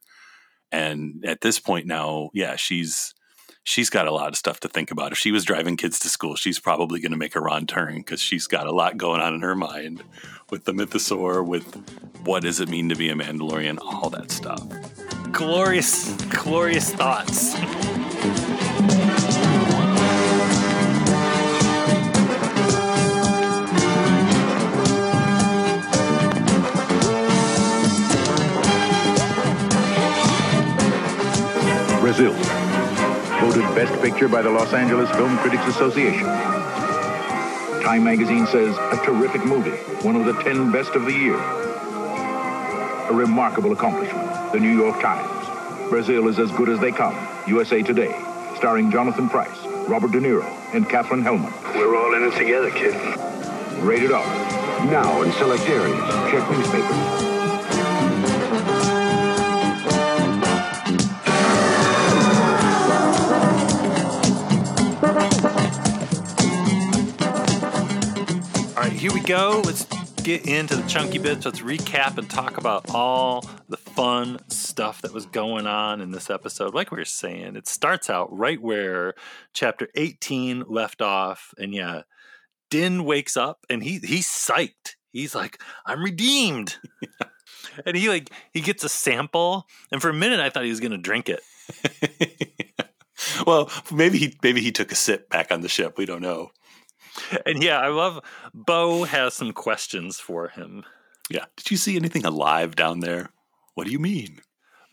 And 0.71 1.25
at 1.27 1.43
this 1.43 1.59
point 1.59 1.87
now, 1.87 2.31
yeah, 2.33 2.57
she's 2.57 3.15
she's 3.65 3.91
got 3.91 4.07
a 4.07 4.13
lot 4.13 4.29
of 4.29 4.37
stuff 4.37 4.61
to 4.61 4.69
think 4.69 4.91
about. 4.91 5.13
If 5.13 5.19
she 5.19 5.33
was 5.33 5.45
driving 5.45 5.77
kids 5.77 5.99
to 6.01 6.09
school, 6.09 6.37
she's 6.37 6.59
probably 6.59 7.01
going 7.01 7.13
to 7.13 7.19
make 7.19 7.37
a 7.37 7.41
wrong 7.41 7.67
turn 7.67 7.99
because 7.99 8.21
she's 8.21 8.47
got 8.47 8.67
a 8.67 8.73
lot 8.73 8.97
going 8.97 9.21
on 9.21 9.35
in 9.35 9.43
her 9.43 9.55
mind 9.55 10.03
with 10.51 10.65
the 10.65 10.73
mythosaur, 10.73 11.47
with 11.47 11.75
what 12.25 12.43
does 12.43 12.61
it 12.61 12.69
mean 12.69 12.89
to 12.89 12.97
be 12.97 13.09
a 13.09 13.15
Mandalorian, 13.15 13.79
all 13.81 14.11
that 14.11 14.31
stuff. 14.31 14.63
Glorious, 15.33 16.13
glorious 16.27 16.93
thoughts. 16.93 17.57
Brazil 32.01 32.35
voted 32.35 32.52
Best 33.75 34.03
Picture 34.03 34.29
by 34.29 34.43
the 34.43 34.51
Los 34.51 34.75
Angeles 34.75 35.11
Film 35.13 35.39
Critics 35.39 35.67
Association. 35.67 36.27
Time 37.83 38.05
magazine 38.05 38.47
says 38.47 38.77
a 38.77 39.03
terrific 39.03 39.43
movie, 39.47 39.71
one 40.07 40.15
of 40.15 40.27
the 40.27 40.35
10 40.43 40.71
best 40.71 40.91
of 40.91 41.07
the 41.07 41.13
year. 41.13 41.39
A 43.09 43.13
remarkable 43.15 43.73
accomplishment. 43.73 44.53
The 44.53 44.61
New 44.61 44.77
York 44.77 45.01
Times. 45.01 45.89
Brazil 45.89 46.29
is 46.29 46.39
as 46.39 46.51
good 46.53 46.69
as 46.69 46.81
they 46.81 46.93
come. 46.93 47.17
USA 47.47 47.83
Today. 47.83 48.15
Starring 48.57 48.91
Jonathan 48.91 49.31
Pryce, 49.31 49.65
Robert 49.89 50.13
De 50.13 50.21
Niro, 50.21 50.45
and 50.75 50.87
Katherine 50.87 51.23
Helmond. 51.23 51.75
We're 51.75 51.97
all 51.97 52.15
in 52.15 52.31
it 52.31 52.37
together, 52.37 52.71
kid. 52.71 52.95
Rated 53.83 54.13
R. 54.13 54.27
Now 54.85 55.23
in 55.23 55.33
select 55.33 55.67
areas. 55.67 55.99
Check 56.31 56.51
newspapers. 56.51 57.32
Go. 69.23 69.63
Let's 69.65 69.85
get 70.23 70.47
into 70.47 70.77
the 70.77 70.87
chunky 70.89 71.19
bits. 71.19 71.45
Let's 71.45 71.61
recap 71.61 72.19
and 72.19 72.29
talk 72.29 72.59
about 72.59 72.91
all 72.91 73.45
the 73.69 73.77
fun 73.77 74.39
stuff 74.49 75.03
that 75.03 75.13
was 75.13 75.27
going 75.27 75.67
on 75.67 76.01
in 76.01 76.11
this 76.11 76.31
episode. 76.31 76.75
Like 76.75 76.91
we 76.91 76.99
were 76.99 77.05
saying, 77.05 77.57
it 77.57 77.69
starts 77.69 78.11
out 78.11 78.37
right 78.37 78.61
where 78.61 79.15
chapter 79.53 79.89
18 79.95 80.65
left 80.69 81.01
off. 81.01 81.55
And 81.59 81.75
yeah, 81.75 82.03
Din 82.71 83.05
wakes 83.05 83.37
up 83.37 83.65
and 83.71 83.83
he 83.83 83.99
he's 83.99 84.27
psyched. 84.27 84.97
He's 85.13 85.35
like, 85.35 85.61
I'm 85.87 86.03
redeemed. 86.03 86.79
and 87.87 87.97
he 87.97 88.09
like 88.09 88.31
he 88.53 88.61
gets 88.61 88.85
a 88.85 88.89
sample. 88.89 89.67
And 89.91 90.03
for 90.03 90.09
a 90.09 90.15
minute 90.15 90.41
I 90.41 90.51
thought 90.51 90.65
he 90.65 90.71
was 90.71 90.81
gonna 90.81 90.99
drink 90.99 91.29
it. 91.29 91.43
well, 93.47 93.71
maybe 93.93 94.19
he 94.19 94.39
maybe 94.43 94.61
he 94.61 94.73
took 94.73 94.91
a 94.91 94.97
sip 94.97 95.29
back 95.29 95.53
on 95.53 95.61
the 95.61 95.69
ship. 95.69 95.97
We 95.97 96.07
don't 96.07 96.23
know. 96.23 96.51
And 97.47 97.63
yeah, 97.63 97.79
I 97.79 97.89
love 97.89 98.21
Bo 98.55 99.05
has 99.05 99.35
some 99.35 99.53
questions 99.53 100.19
for 100.19 100.49
him. 100.49 100.85
Yeah. 101.31 101.45
Did 101.57 101.71
you 101.71 101.77
see 101.77 101.97
anything 101.97 102.25
alive 102.25 102.77
down 102.77 103.01
there? 103.01 103.31
What 103.75 103.87
do 103.87 103.93
you 103.93 103.99
mean? 103.99 104.41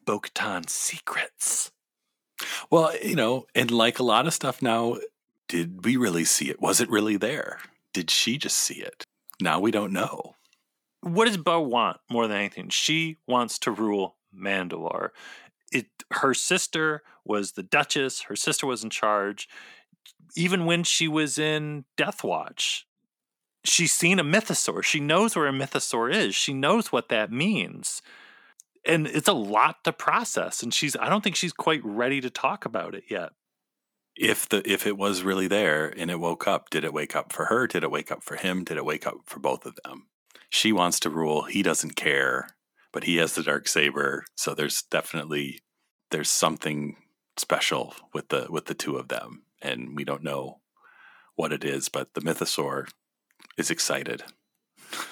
Bo 0.06 0.22
secrets. 0.68 1.72
Well, 2.70 2.92
you 3.04 3.16
know, 3.16 3.46
and 3.54 3.70
like 3.70 4.00
a 4.00 4.04
lot 4.04 4.28
of 4.28 4.34
stuff 4.34 4.62
now, 4.62 4.98
did 5.48 5.84
we 5.86 5.98
really 5.98 6.26
see 6.26 6.50
it? 6.50 6.62
Was 6.62 6.80
it 6.80 6.90
really 6.90 7.18
there? 7.18 7.60
Did 7.94 8.10
she 8.10 8.38
just 8.38 8.58
see 8.58 8.76
it? 8.76 9.04
Now 9.42 9.60
we 9.60 9.72
don't 9.72 9.94
know. 9.94 10.36
What 11.02 11.26
does 11.26 11.38
Bo 11.38 11.62
want 11.62 11.98
more 12.10 12.28
than 12.28 12.38
anything? 12.38 12.70
She 12.70 13.18
wants 13.28 13.58
to 13.60 13.72
rule 13.72 14.16
Mandalore. 14.36 15.10
It 15.72 15.88
her 16.12 16.34
sister 16.34 17.04
was 17.24 17.54
the 17.54 17.64
Duchess, 17.64 18.22
her 18.24 18.36
sister 18.36 18.66
was 18.66 18.84
in 18.84 18.90
charge. 18.90 19.48
Even 20.36 20.66
when 20.66 20.84
she 20.84 21.08
was 21.08 21.38
in 21.38 21.86
Death 21.98 22.24
Watch, 22.24 22.88
she's 23.64 23.94
seen 23.94 24.20
a 24.20 24.24
mythosaur. 24.24 24.84
She 24.84 25.00
knows 25.00 25.36
where 25.36 25.48
a 25.48 25.52
mythosaur 25.52 26.14
is. 26.14 26.36
She 26.36 26.54
knows 26.54 26.92
what 26.92 27.10
that 27.10 27.32
means. 27.32 28.02
And 28.86 29.08
it's 29.08 29.28
a 29.28 29.34
lot 29.34 29.84
to 29.84 29.92
process. 29.92 30.64
And 30.64 30.74
she's 30.74 30.96
I 30.96 31.10
don't 31.10 31.24
think 31.24 31.36
she's 31.36 31.54
quite 31.54 31.82
ready 31.84 32.22
to 32.22 32.30
talk 32.30 32.66
about 32.66 32.96
it 32.96 33.06
yet. 33.10 33.32
If 34.16 34.50
the 34.50 34.70
if 34.70 34.86
it 34.86 34.98
was 34.98 35.24
really 35.24 35.48
there 35.48 35.88
and 35.88 36.10
it 36.10 36.20
woke 36.20 36.48
up, 36.48 36.70
did 36.70 36.84
it 36.84 36.94
wake 36.94 37.16
up 37.16 37.32
for 37.32 37.46
her? 37.46 37.68
Did 37.68 37.84
it 37.84 37.92
wake 37.92 38.12
up 38.12 38.24
for 38.24 38.36
him? 38.36 38.64
Did 38.64 38.78
it 38.78 38.86
wake 38.86 39.08
up 39.08 39.18
for 39.26 39.40
both 39.40 39.66
of 39.66 39.78
them? 39.84 40.08
She 40.50 40.72
wants 40.72 41.00
to 41.02 41.10
rule. 41.10 41.44
He 41.44 41.62
doesn't 41.62 41.96
care, 41.96 42.50
but 42.92 43.04
he 43.04 43.18
has 43.18 43.36
the 43.36 43.44
dark 43.44 43.68
saber. 43.68 44.26
So 44.36 44.54
there's 44.54 44.82
definitely 44.82 45.60
there's 46.12 46.30
something 46.30 46.96
special 47.38 47.96
with 48.14 48.30
the 48.30 48.48
with 48.50 48.66
the 48.66 48.74
two 48.74 48.98
of 48.98 49.08
them, 49.08 49.44
and 49.62 49.96
we 49.96 50.04
don't 50.04 50.24
know 50.24 50.60
what 51.36 51.52
it 51.52 51.64
is. 51.64 51.90
But 51.90 52.14
the 52.14 52.22
mythosaur 52.22 52.90
is 53.58 53.72
excited. 53.72 54.24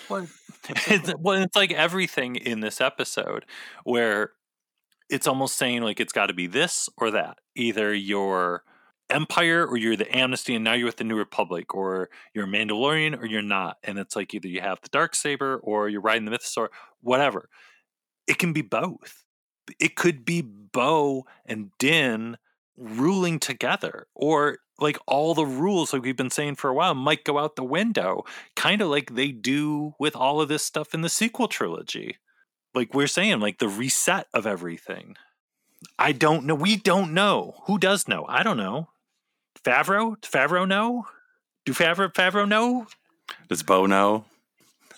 Well, 0.09 0.27
it's, 0.87 1.13
well, 1.19 1.41
it's 1.41 1.55
like 1.55 1.71
everything 1.71 2.35
in 2.35 2.59
this 2.59 2.81
episode 2.81 3.45
where 3.83 4.31
it's 5.09 5.27
almost 5.27 5.55
saying 5.55 5.83
like 5.83 5.99
it's 5.99 6.13
got 6.13 6.27
to 6.27 6.33
be 6.33 6.47
this 6.47 6.89
or 6.97 7.11
that. 7.11 7.39
Either 7.55 7.93
you're 7.93 8.63
Empire 9.09 9.65
or 9.65 9.77
you're 9.77 9.95
the 9.95 10.15
Amnesty, 10.15 10.55
and 10.55 10.63
now 10.63 10.73
you're 10.73 10.87
with 10.87 10.97
the 10.97 11.03
New 11.03 11.15
Republic, 11.15 11.73
or 11.73 12.09
you're 12.33 12.43
a 12.43 12.47
Mandalorian 12.47 13.17
or 13.21 13.25
you're 13.25 13.41
not. 13.41 13.77
And 13.83 13.97
it's 13.97 14.15
like 14.15 14.33
either 14.33 14.47
you 14.47 14.61
have 14.61 14.81
the 14.81 14.89
dark 14.89 15.15
saber 15.15 15.57
or 15.63 15.87
you're 15.87 16.01
riding 16.01 16.25
the 16.25 16.31
mythosaur, 16.31 16.67
whatever. 17.01 17.49
It 18.27 18.37
can 18.37 18.51
be 18.51 18.61
both. 18.61 19.23
It 19.79 19.95
could 19.95 20.25
be 20.25 20.41
Bo 20.41 21.25
and 21.45 21.71
Din 21.79 22.37
ruling 22.77 23.39
together, 23.39 24.07
or 24.15 24.59
like 24.79 24.97
all 25.07 25.33
the 25.33 25.45
rules, 25.45 25.91
like 25.91 26.03
we've 26.03 26.15
been 26.15 26.29
saying 26.29 26.55
for 26.55 26.69
a 26.69 26.73
while, 26.73 26.93
might 26.93 27.23
go 27.23 27.39
out 27.39 27.55
the 27.55 27.63
window, 27.63 28.23
kind 28.55 28.81
of 28.81 28.89
like 28.89 29.15
they 29.15 29.31
do 29.31 29.95
with 29.99 30.15
all 30.15 30.39
of 30.39 30.49
this 30.49 30.63
stuff 30.63 30.93
in 30.93 31.01
the 31.01 31.09
sequel 31.09 31.47
trilogy. 31.47 32.17
Like 32.75 32.93
we're 32.93 33.07
saying, 33.07 33.39
like 33.39 33.57
the 33.57 33.67
reset 33.67 34.27
of 34.33 34.45
everything. 34.45 35.15
I 35.97 36.11
don't 36.11 36.45
know. 36.45 36.55
We 36.55 36.75
don't 36.75 37.13
know. 37.13 37.55
Who 37.65 37.77
does 37.77 38.07
know? 38.07 38.25
I 38.27 38.43
don't 38.43 38.57
know. 38.57 38.89
Favreau? 39.63 40.17
Favreau 40.21 40.67
know? 40.67 41.07
Do 41.65 41.73
Favreau 41.73 42.13
Favreau 42.13 42.47
know? 42.47 42.87
Does 43.49 43.63
Bo 43.63 43.85
know? 43.85 44.25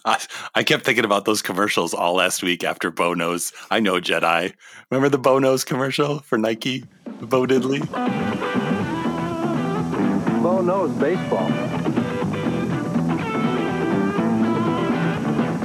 I, 0.05 0.23
I 0.55 0.63
kept 0.63 0.85
thinking 0.85 1.05
about 1.05 1.25
those 1.25 1.41
commercials 1.41 1.93
all 1.93 2.15
last 2.15 2.41
week 2.41 2.63
after 2.63 2.89
Bo 2.89 3.13
knows. 3.13 3.51
I 3.69 3.79
know 3.79 3.99
Jedi. 3.99 4.53
Remember 4.89 5.09
the 5.09 5.17
Bo 5.17 5.39
knows 5.39 5.65
commercial 5.65 6.19
for 6.19 6.38
Nike? 6.38 6.85
Bo 7.21 7.45
Diddley? 7.45 7.85
Bo 10.41 10.62
knows 10.62 10.91
baseball. 10.97 11.49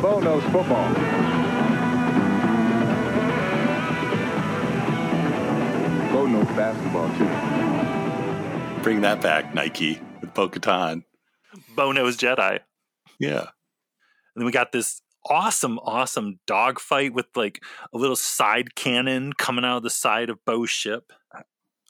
Bo 0.03 0.21
knows 0.21 0.43
football. 0.45 0.95
Bo 6.13 6.27
knows 6.27 6.47
basketball 6.49 7.09
too. 7.17 8.83
Bring 8.83 9.01
that 9.03 9.23
back, 9.23 9.55
Nike, 9.55 10.01
with 10.21 10.35
Bo 10.35 10.49
Katan. 10.49 11.05
Bo 11.75 11.93
knows 11.93 12.17
Jedi. 12.17 12.61
Yeah. 13.19 13.47
And 14.35 14.43
then 14.43 14.47
we 14.47 14.53
got 14.53 14.73
this 14.73 15.01
awesome, 15.27 15.79
awesome 15.81 16.39
dogfight 16.47 17.15
with 17.15 17.27
like 17.35 17.63
a 17.93 17.99
little 17.99 18.17
side 18.17 18.75
cannon 18.75 19.33
coming 19.33 19.65
out 19.65 19.79
of 19.79 19.83
the 19.83 19.91
side 19.91 20.31
of 20.31 20.45
Bo's 20.45 20.71
ship. 20.71 21.13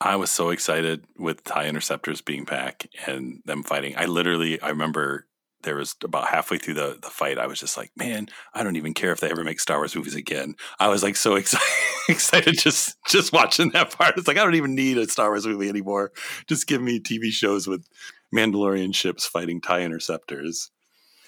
I 0.01 0.17
was 0.17 0.31
so 0.31 0.51
excited 0.51 1.05
with 1.19 1.45
TIE 1.45 1.67
interceptors 1.67 2.21
being 2.21 2.45
back 2.45 2.89
and 3.07 3.41
them 3.45 3.63
fighting. 3.63 3.95
I 3.97 4.07
literally, 4.07 4.61
I 4.61 4.69
remember 4.71 5.27
there 5.65 5.77
was 5.77 5.97
about 6.05 6.29
halfway 6.29 6.59
through 6.59 6.75
the, 6.75 6.99
the 7.01 7.11
fight, 7.11 7.39
I 7.39 7.47
was 7.47 7.59
just 7.59 7.77
like, 7.77 7.91
man, 7.97 8.29
I 8.55 8.63
don't 8.63 8.77
even 8.77 8.95
care 8.95 9.13
if 9.13 9.21
they 9.21 9.31
ever 9.31 9.45
make 9.45 9.61
Star 9.61 9.79
Wars 9.79 9.97
movies 9.97 10.15
again. 10.15 10.55
I 10.79 10.89
was 10.89 11.03
like 11.03 11.17
so 11.17 11.35
excited, 11.37 11.67
excited 12.09 12.59
just 12.59 12.97
just 13.09 13.33
watching 13.33 13.71
that 13.71 13.97
part. 13.97 14.17
It's 14.17 14.29
like 14.29 14.37
I 14.37 14.45
don't 14.45 14.55
even 14.55 14.75
need 14.75 14.99
a 14.99 15.09
Star 15.09 15.31
Wars 15.31 15.47
movie 15.47 15.69
anymore. 15.69 16.13
Just 16.47 16.67
give 16.67 16.81
me 16.81 17.01
TV 17.01 17.31
shows 17.31 17.67
with 17.67 17.87
Mandalorian 18.35 18.95
ships 18.95 19.27
fighting 19.27 19.61
TIE 19.61 19.83
interceptors. 19.83 20.71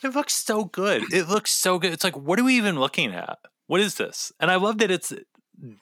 It 0.03 0.15
looks 0.15 0.35
so 0.35 0.65
good. 0.65 1.13
It 1.13 1.29
looks 1.29 1.51
so 1.51 1.79
good. 1.79 1.93
It's 1.93 2.05
like, 2.05 2.17
what 2.17 2.39
are 2.39 2.45
we 2.45 2.57
even 2.57 2.79
looking 2.79 3.13
at? 3.15 3.39
What 3.67 3.81
is 3.81 3.97
this? 3.97 4.33
And 4.39 4.51
I 4.51 4.57
love 4.57 4.79
that 4.79 4.91
it's 4.91 5.13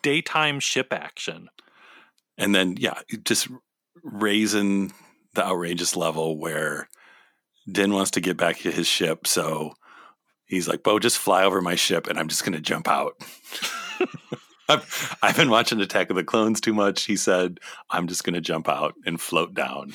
daytime 0.02 0.60
ship 0.60 0.88
action. 0.92 1.48
And 2.38 2.54
then, 2.54 2.76
yeah, 2.78 3.00
just 3.24 3.48
raising 4.02 4.92
the 5.34 5.44
outrageous 5.44 5.96
level 5.96 6.38
where 6.38 6.88
Din 7.70 7.92
wants 7.92 8.12
to 8.12 8.20
get 8.20 8.36
back 8.36 8.58
to 8.58 8.70
his 8.70 8.86
ship. 8.86 9.26
So 9.26 9.74
he's 10.46 10.68
like, 10.68 10.82
Bo, 10.82 10.98
just 10.98 11.18
fly 11.18 11.44
over 11.44 11.60
my 11.60 11.74
ship 11.74 12.06
and 12.06 12.18
I'm 12.18 12.28
just 12.28 12.44
going 12.44 12.54
to 12.54 12.60
jump 12.60 12.88
out. 12.88 13.14
I've, 14.68 15.18
I've 15.22 15.36
been 15.36 15.50
watching 15.50 15.80
Attack 15.80 16.10
of 16.10 16.16
the 16.16 16.24
Clones 16.24 16.60
too 16.60 16.72
much. 16.72 17.04
He 17.04 17.16
said, 17.16 17.60
I'm 17.90 18.06
just 18.06 18.24
going 18.24 18.34
to 18.34 18.40
jump 18.40 18.68
out 18.68 18.94
and 19.04 19.20
float 19.20 19.54
down. 19.54 19.92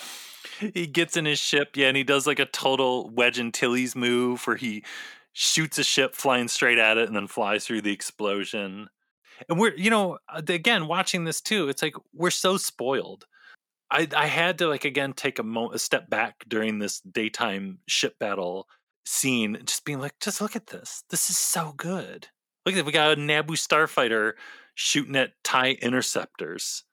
He 0.59 0.87
gets 0.87 1.17
in 1.17 1.25
his 1.25 1.39
ship, 1.39 1.75
yeah, 1.75 1.87
and 1.87 1.97
he 1.97 2.03
does 2.03 2.27
like 2.27 2.39
a 2.39 2.45
total 2.45 3.09
Wedge 3.09 3.39
and 3.39 3.47
Antilles 3.47 3.95
move 3.95 4.45
where 4.45 4.55
he 4.55 4.83
shoots 5.33 5.77
a 5.77 5.83
ship 5.83 6.15
flying 6.15 6.47
straight 6.47 6.77
at 6.77 6.97
it 6.97 7.07
and 7.07 7.15
then 7.15 7.27
flies 7.27 7.65
through 7.65 7.81
the 7.81 7.93
explosion. 7.93 8.89
And 9.47 9.59
we're, 9.59 9.75
you 9.75 9.89
know, 9.89 10.17
uh, 10.27 10.41
again, 10.47 10.87
watching 10.87 11.23
this 11.23 11.41
too, 11.41 11.69
it's 11.69 11.81
like 11.81 11.95
we're 12.13 12.29
so 12.31 12.57
spoiled. 12.57 13.25
I, 13.91 14.07
I 14.15 14.27
had 14.27 14.57
to 14.59 14.67
like 14.67 14.85
again 14.85 15.13
take 15.13 15.39
a, 15.39 15.43
mo- 15.43 15.71
a 15.71 15.79
step 15.79 16.09
back 16.09 16.43
during 16.47 16.79
this 16.79 16.99
daytime 16.99 17.79
ship 17.87 18.19
battle 18.19 18.67
scene, 19.05 19.57
just 19.65 19.85
being 19.85 19.99
like, 19.99 20.13
just 20.19 20.41
look 20.41 20.55
at 20.55 20.67
this. 20.67 21.03
This 21.09 21.29
is 21.29 21.37
so 21.37 21.73
good. 21.75 22.27
Look 22.65 22.75
at. 22.75 22.85
We 22.85 22.91
got 22.91 23.13
a 23.13 23.15
Naboo 23.15 23.51
starfighter 23.51 24.33
shooting 24.79 25.17
at 25.17 25.33
TIE 25.43 25.73
interceptors. 25.81 26.85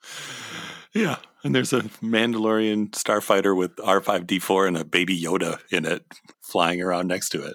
Yeah. 0.93 1.19
And 1.45 1.55
there's 1.55 1.73
a 1.73 1.83
Mandalorian 2.03 2.91
starfighter 2.91 3.57
with 3.57 3.77
R5D4 3.77 4.67
and 4.67 4.77
a 4.77 4.85
baby 4.85 5.19
Yoda 5.19 5.61
in 5.71 5.85
it 5.85 6.05
flying 6.43 6.83
around 6.83 7.07
next 7.07 7.29
to 7.31 7.45
it. 7.45 7.55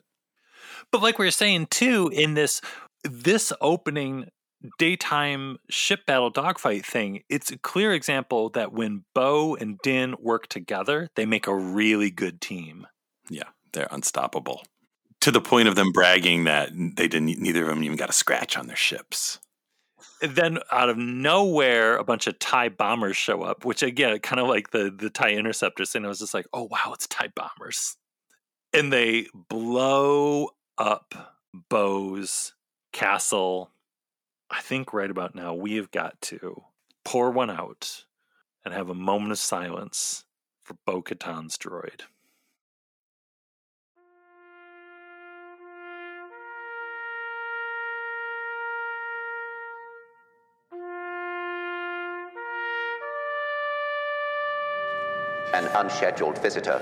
But 0.90 1.02
like 1.02 1.20
we 1.20 1.26
were 1.26 1.32
saying 1.32 1.68
too, 1.68 2.10
in 2.14 2.34
this 2.34 2.62
this 3.04 3.52
opening 3.60 4.30
daytime 4.78 5.58
ship 5.70 6.06
battle 6.06 6.30
dogfight 6.30 6.86
thing, 6.86 7.24
it's 7.30 7.52
a 7.52 7.58
clear 7.58 7.94
example 7.94 8.50
that 8.52 8.72
when 8.72 9.04
Bo 9.14 9.56
and 9.56 9.80
Din 9.84 10.16
work 10.18 10.48
together, 10.48 11.10
they 11.16 11.26
make 11.26 11.48
a 11.48 11.56
really 11.56 12.10
good 12.10 12.40
team. 12.40 12.88
Yeah, 13.30 13.50
they're 13.74 13.90
unstoppable. 13.92 14.64
To 15.22 15.32
the 15.32 15.42
point 15.42 15.68
of 15.68 15.76
them 15.76 15.92
bragging 15.92 16.46
that 16.46 16.70
they 16.74 17.10
didn't 17.10 17.38
neither 17.38 17.64
of 17.64 17.70
them 17.70 17.84
even 17.84 17.98
got 17.98 18.10
a 18.10 18.14
scratch 18.14 18.56
on 18.56 18.68
their 18.68 18.78
ships. 18.78 19.40
Then 20.22 20.60
out 20.72 20.90
of 20.90 20.98
nowhere, 20.98 21.98
a 21.98 22.04
bunch 22.04 22.28
of 22.28 22.40
TIE 22.40 22.70
bombers 22.70 23.18
show 23.18 23.42
up, 23.42 23.66
which 23.66 23.84
again, 23.84 24.18
kind 24.20 24.40
of 24.40 24.48
like 24.48 24.72
the 24.72 24.92
the 24.96 25.10
TIE 25.10 25.32
interceptors. 25.32 25.96
And 25.96 26.06
I 26.06 26.10
was 26.10 26.20
just 26.20 26.34
like, 26.34 26.48
oh 26.54 26.64
wow, 26.64 26.92
it's 26.94 27.08
TIE 27.08 27.30
bombers. 27.36 27.98
And 28.74 28.92
they 28.92 29.28
blow 29.50 30.50
up 30.78 31.14
Bo's 31.70 32.54
castle. 32.94 33.72
I 34.50 34.62
think 34.62 34.94
right 34.94 35.10
about 35.10 35.36
now 35.36 35.54
we 35.54 35.76
have 35.76 35.92
got 35.92 36.22
to 36.24 36.64
pour 37.04 37.32
one 37.32 37.50
out 37.50 38.06
and 38.64 38.74
have 38.74 38.90
a 38.90 38.96
moment 38.96 39.32
of 39.32 39.40
silence 39.40 40.26
for 40.62 40.76
Bo 40.86 41.02
Katan's 41.02 41.58
droid. 41.58 42.02
An 55.54 55.66
unscheduled 55.76 56.38
visitor. 56.40 56.80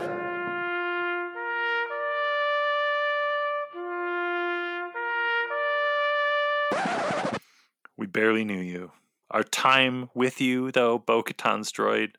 We 7.97 8.07
barely 8.07 8.45
knew 8.45 8.59
you. 8.59 8.91
Our 9.31 9.43
time 9.43 10.09
with 10.13 10.39
you, 10.41 10.71
though, 10.71 10.97
Bo 10.97 11.21
Katan's 11.21 11.71
droid, 11.71 12.11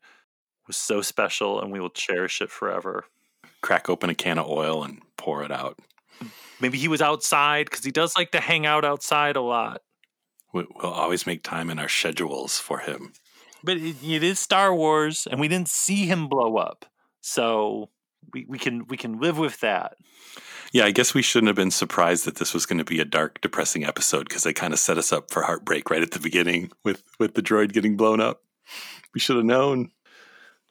was 0.67 0.77
so 0.77 1.01
special 1.01 1.59
and 1.59 1.71
we 1.71 1.79
will 1.79 1.89
cherish 1.89 2.41
it 2.41 2.51
forever. 2.51 3.05
Crack 3.61 3.89
open 3.89 4.09
a 4.09 4.15
can 4.15 4.37
of 4.37 4.47
oil 4.47 4.83
and 4.83 5.01
pour 5.17 5.43
it 5.43 5.51
out. 5.51 5.79
Maybe 6.59 6.77
he 6.77 6.87
was 6.87 7.01
outside 7.01 7.65
because 7.69 7.83
he 7.83 7.91
does 7.91 8.15
like 8.15 8.31
to 8.31 8.39
hang 8.39 8.65
out 8.65 8.85
outside 8.85 9.35
a 9.35 9.41
lot. 9.41 9.81
We- 10.53 10.67
We'll 10.75 10.91
always 10.91 11.25
make 11.25 11.43
time 11.43 11.69
in 11.69 11.79
our 11.79 11.89
schedules 11.89 12.59
for 12.59 12.79
him. 12.79 13.13
But 13.63 13.77
it, 13.77 13.95
it 14.03 14.23
is 14.23 14.39
Star 14.39 14.73
Wars, 14.73 15.27
and 15.29 15.39
we 15.39 15.47
didn't 15.47 15.69
see 15.69 16.05
him 16.05 16.27
blow 16.27 16.57
up, 16.57 16.85
so 17.21 17.89
we, 18.33 18.45
we 18.47 18.57
can 18.57 18.85
we 18.87 18.97
can 18.97 19.19
live 19.19 19.37
with 19.37 19.59
that. 19.59 19.97
Yeah, 20.71 20.85
I 20.85 20.91
guess 20.91 21.13
we 21.13 21.21
shouldn't 21.21 21.47
have 21.47 21.55
been 21.55 21.71
surprised 21.71 22.25
that 22.25 22.35
this 22.35 22.53
was 22.53 22.65
going 22.65 22.77
to 22.77 22.85
be 22.85 23.01
a 23.01 23.05
dark, 23.05 23.41
depressing 23.41 23.83
episode 23.83 24.29
because 24.29 24.43
they 24.43 24.53
kind 24.53 24.71
of 24.71 24.79
set 24.79 24.97
us 24.97 25.11
up 25.11 25.29
for 25.29 25.43
heartbreak 25.43 25.89
right 25.89 26.01
at 26.01 26.11
the 26.11 26.19
beginning 26.19 26.71
with 26.83 27.03
with 27.19 27.33
the 27.33 27.41
droid 27.41 27.73
getting 27.73 27.97
blown 27.97 28.21
up. 28.21 28.41
We 29.13 29.19
should 29.19 29.35
have 29.35 29.45
known. 29.45 29.91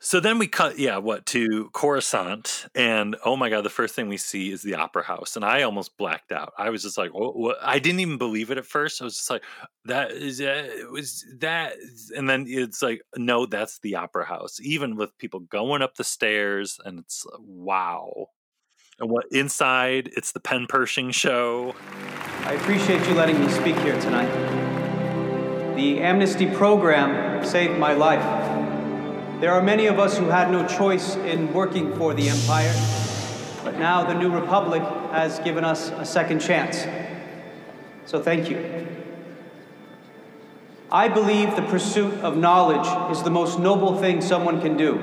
So 0.02 0.18
then 0.18 0.38
we 0.38 0.48
cut, 0.48 0.78
yeah, 0.78 0.96
what 0.96 1.26
to 1.26 1.68
Coruscant, 1.74 2.68
and 2.74 3.16
oh 3.22 3.36
my 3.36 3.50
god, 3.50 3.66
the 3.66 3.68
first 3.68 3.94
thing 3.94 4.08
we 4.08 4.16
see 4.16 4.50
is 4.50 4.62
the 4.62 4.74
Opera 4.74 5.02
House, 5.02 5.36
and 5.36 5.44
I 5.44 5.60
almost 5.60 5.98
blacked 5.98 6.32
out. 6.32 6.54
I 6.56 6.70
was 6.70 6.82
just 6.82 6.96
like, 6.96 7.12
what, 7.12 7.36
what? 7.36 7.58
I 7.60 7.78
didn't 7.78 8.00
even 8.00 8.16
believe 8.16 8.50
it 8.50 8.56
at 8.56 8.64
first. 8.64 9.02
I 9.02 9.04
was 9.04 9.16
just 9.18 9.28
like, 9.28 9.42
that 9.84 10.12
is 10.12 10.40
uh, 10.40 10.68
was 10.90 11.26
that, 11.40 11.74
and 12.16 12.30
then 12.30 12.46
it's 12.48 12.80
like, 12.80 13.02
no, 13.14 13.44
that's 13.44 13.78
the 13.80 13.96
Opera 13.96 14.24
House. 14.24 14.58
Even 14.62 14.96
with 14.96 15.16
people 15.18 15.40
going 15.40 15.82
up 15.82 15.96
the 15.96 16.04
stairs, 16.04 16.80
and 16.82 16.98
it's 17.00 17.26
wow. 17.38 18.28
And 19.00 19.10
what 19.10 19.26
inside? 19.30 20.08
It's 20.16 20.32
the 20.32 20.40
Penn 20.40 20.66
Pershing 20.66 21.10
show. 21.10 21.74
I 22.44 22.54
appreciate 22.54 23.06
you 23.06 23.12
letting 23.12 23.38
me 23.38 23.50
speak 23.50 23.76
here 23.76 24.00
tonight. 24.00 24.32
The 25.76 26.00
amnesty 26.00 26.46
program 26.46 27.44
saved 27.44 27.78
my 27.78 27.92
life. 27.92 28.49
There 29.40 29.52
are 29.52 29.62
many 29.62 29.86
of 29.86 29.98
us 29.98 30.18
who 30.18 30.26
had 30.26 30.50
no 30.50 30.68
choice 30.68 31.16
in 31.16 31.54
working 31.54 31.96
for 31.96 32.12
the 32.12 32.28
Empire, 32.28 32.74
but 33.64 33.78
now 33.78 34.04
the 34.04 34.12
New 34.12 34.30
Republic 34.30 34.82
has 35.12 35.38
given 35.38 35.64
us 35.64 35.88
a 35.88 36.04
second 36.04 36.40
chance. 36.40 36.86
So 38.04 38.20
thank 38.20 38.50
you. 38.50 38.86
I 40.92 41.08
believe 41.08 41.56
the 41.56 41.62
pursuit 41.62 42.12
of 42.20 42.36
knowledge 42.36 42.86
is 43.10 43.22
the 43.22 43.30
most 43.30 43.58
noble 43.58 43.96
thing 43.98 44.20
someone 44.20 44.60
can 44.60 44.76
do. 44.76 45.02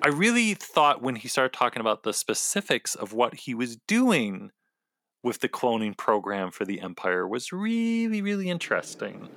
I 0.00 0.10
really 0.10 0.54
thought 0.54 1.02
when 1.02 1.16
he 1.16 1.26
started 1.26 1.52
talking 1.52 1.80
about 1.80 2.04
the 2.04 2.12
specifics 2.12 2.94
of 2.94 3.12
what 3.14 3.34
he 3.34 3.52
was 3.52 3.76
doing 3.88 4.52
with 5.24 5.40
the 5.40 5.48
cloning 5.48 5.96
program 5.96 6.52
for 6.52 6.64
the 6.64 6.80
Empire 6.80 7.26
was 7.26 7.52
really, 7.52 8.22
really 8.22 8.48
interesting. 8.48 9.28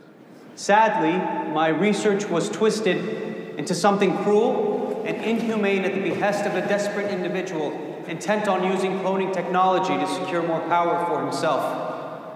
Sadly, 0.59 1.13
my 1.53 1.69
research 1.69 2.27
was 2.27 2.49
twisted 2.49 2.97
into 3.57 3.73
something 3.73 4.17
cruel 4.23 5.01
and 5.05 5.15
inhumane 5.23 5.85
at 5.85 5.93
the 5.93 6.01
behest 6.01 6.45
of 6.45 6.53
a 6.53 6.59
desperate 6.67 7.09
individual 7.09 7.71
intent 8.09 8.49
on 8.49 8.69
using 8.69 8.99
cloning 8.99 9.31
technology 9.31 9.93
to 9.93 10.05
secure 10.15 10.43
more 10.43 10.59
power 10.67 11.05
for 11.05 11.23
himself. 11.23 12.35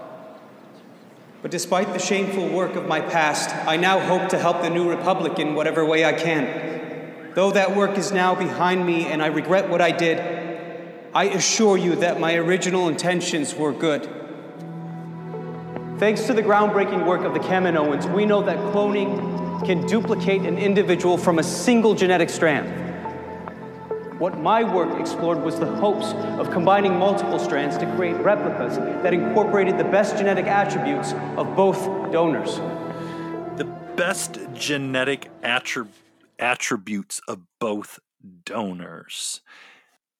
But 1.42 1.50
despite 1.50 1.92
the 1.92 1.98
shameful 1.98 2.48
work 2.48 2.76
of 2.76 2.88
my 2.88 3.02
past, 3.02 3.54
I 3.68 3.76
now 3.76 4.00
hope 4.00 4.30
to 4.30 4.38
help 4.38 4.62
the 4.62 4.70
New 4.70 4.88
Republic 4.88 5.38
in 5.38 5.54
whatever 5.54 5.84
way 5.84 6.06
I 6.06 6.14
can. 6.14 7.30
Though 7.34 7.50
that 7.50 7.76
work 7.76 7.98
is 7.98 8.10
now 8.10 8.34
behind 8.34 8.86
me 8.86 9.04
and 9.04 9.22
I 9.22 9.26
regret 9.26 9.68
what 9.68 9.82
I 9.82 9.90
did, 9.90 10.18
I 11.12 11.24
assure 11.24 11.76
you 11.76 11.96
that 11.96 12.18
my 12.18 12.36
original 12.36 12.88
intentions 12.88 13.54
were 13.54 13.74
good. 13.74 14.23
Thanks 16.04 16.26
to 16.26 16.34
the 16.34 16.42
groundbreaking 16.42 17.06
work 17.06 17.22
of 17.22 17.32
the 17.32 17.40
Kaminoans, 17.40 18.14
we 18.14 18.26
know 18.26 18.42
that 18.42 18.58
cloning 18.74 19.64
can 19.64 19.86
duplicate 19.86 20.42
an 20.42 20.58
individual 20.58 21.16
from 21.16 21.38
a 21.38 21.42
single 21.42 21.94
genetic 21.94 22.28
strand. 22.28 22.68
What 24.20 24.38
my 24.38 24.62
work 24.64 25.00
explored 25.00 25.42
was 25.42 25.58
the 25.58 25.64
hopes 25.64 26.12
of 26.38 26.50
combining 26.50 26.98
multiple 26.98 27.38
strands 27.38 27.78
to 27.78 27.86
create 27.96 28.16
replicas 28.16 28.76
that 28.76 29.14
incorporated 29.14 29.78
the 29.78 29.84
best 29.84 30.18
genetic 30.18 30.44
attributes 30.44 31.14
of 31.38 31.56
both 31.56 31.82
donors. 32.12 32.56
The 33.56 33.64
best 33.96 34.38
genetic 34.52 35.30
attrib- 35.40 35.88
attributes 36.38 37.22
of 37.26 37.40
both 37.58 37.98
donors. 38.44 39.40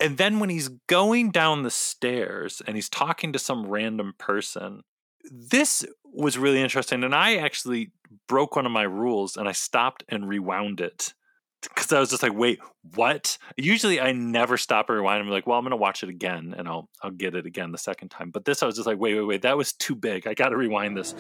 And 0.01 0.17
then 0.17 0.39
when 0.39 0.49
he's 0.49 0.69
going 0.87 1.31
down 1.31 1.63
the 1.63 1.71
stairs 1.71 2.63
and 2.67 2.75
he's 2.75 2.89
talking 2.89 3.35
to 3.35 3.39
some 3.39 3.67
random 3.67 4.15
person, 4.17 4.83
this 5.31 5.85
was 6.05 6.39
really 6.39 6.61
interesting. 6.61 7.03
And 7.05 7.15
I 7.15 7.37
actually 7.37 7.91
broke 8.29 8.57
one 8.57 8.67
of 8.67 8.73
my 8.73 8.83
rules 8.83 9.37
and 9.37 9.49
I 9.49 9.53
stopped 9.53 10.05
and 10.09 10.29
rewound 10.29 10.81
it 10.81 11.15
because 11.63 11.93
I 11.93 11.99
was 11.99 12.11
just 12.11 12.23
like, 12.23 12.35
wait, 12.35 12.61
what? 12.95 13.39
Usually 13.57 14.01
I 14.01 14.13
never 14.13 14.57
stop 14.57 14.91
or 14.91 14.97
rewind. 14.97 15.23
I'm 15.23 15.29
like, 15.31 15.47
well, 15.47 15.59
I'm 15.59 15.65
gonna 15.65 15.77
watch 15.77 16.03
it 16.03 16.09
again 16.09 16.55
and 16.57 16.69
I'll 16.69 16.89
I'll 17.03 17.11
get 17.11 17.35
it 17.35 17.47
again 17.47 17.73
the 17.73 17.79
second 17.79 18.11
time. 18.11 18.31
But 18.31 18.45
this 18.45 18.63
I 18.63 18.67
was 18.67 18.77
just 18.77 18.87
like, 18.87 18.99
wait, 18.99 19.15
wait, 19.15 19.27
wait, 19.27 19.43
that 19.43 19.57
was 19.57 19.73
too 19.73 19.95
big. 19.95 20.27
I 20.27 20.35
gotta 20.35 20.57
rewind 20.57 20.97
this. 20.97 21.15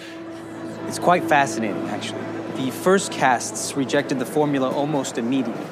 It's 0.86 0.98
quite 0.98 1.24
fascinating, 1.24 1.88
actually. 1.88 2.20
The 2.56 2.70
first 2.70 3.10
casts 3.10 3.74
rejected 3.74 4.18
the 4.18 4.26
formula 4.26 4.70
almost 4.70 5.18
immediately. 5.18 5.64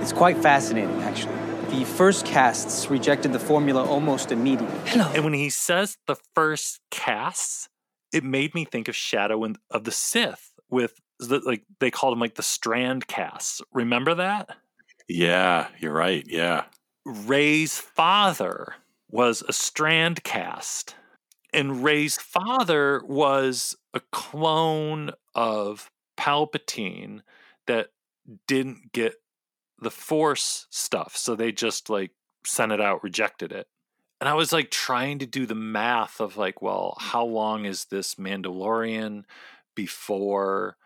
It's 0.00 0.12
quite 0.12 0.36
fascinating, 0.38 1.00
actually. 1.02 1.34
The 1.70 1.84
first 1.84 2.24
casts 2.24 2.88
rejected 2.90 3.32
the 3.32 3.38
formula 3.38 3.84
almost 3.84 4.32
immediately. 4.32 4.78
Hello. 4.86 5.10
And 5.14 5.22
when 5.22 5.34
he 5.34 5.50
says 5.50 5.98
the 6.06 6.16
first 6.34 6.80
casts, 6.90 7.68
it 8.12 8.24
made 8.24 8.54
me 8.54 8.64
think 8.64 8.88
of 8.88 8.96
Shadow 8.96 9.44
and 9.44 9.58
of 9.70 9.84
the 9.84 9.92
Sith 9.92 10.52
with 10.70 10.94
the, 11.18 11.40
like 11.40 11.64
they 11.78 11.90
called 11.90 12.12
them 12.12 12.20
like 12.20 12.36
the 12.36 12.42
strand 12.42 13.06
casts. 13.06 13.60
Remember 13.72 14.14
that? 14.14 14.56
Yeah, 15.08 15.68
you're 15.78 15.92
right. 15.92 16.24
Yeah. 16.26 16.64
Rey's 17.04 17.78
father 17.78 18.74
was 19.10 19.42
a 19.46 19.52
strand 19.52 20.24
cast, 20.24 20.94
and 21.52 21.84
Rey's 21.84 22.16
father 22.16 23.02
was 23.06 23.76
a 23.94 24.00
clone 24.12 25.10
of 25.34 25.90
Palpatine 26.18 27.20
that 27.66 27.88
didn't 28.46 28.92
get 28.92 29.14
the 29.80 29.90
Force 29.90 30.66
stuff, 30.70 31.16
so 31.16 31.34
they 31.34 31.52
just 31.52 31.88
like 31.88 32.10
sent 32.44 32.72
it 32.72 32.80
out, 32.80 33.02
rejected 33.02 33.52
it. 33.52 33.66
And 34.20 34.28
I 34.28 34.34
was 34.34 34.52
like 34.52 34.70
trying 34.70 35.20
to 35.20 35.26
do 35.26 35.46
the 35.46 35.54
math 35.54 36.20
of 36.20 36.36
like, 36.36 36.60
well, 36.60 36.96
how 36.98 37.24
long 37.24 37.64
is 37.64 37.84
this 37.86 38.16
Mandalorian 38.16 39.24
before? 39.76 40.76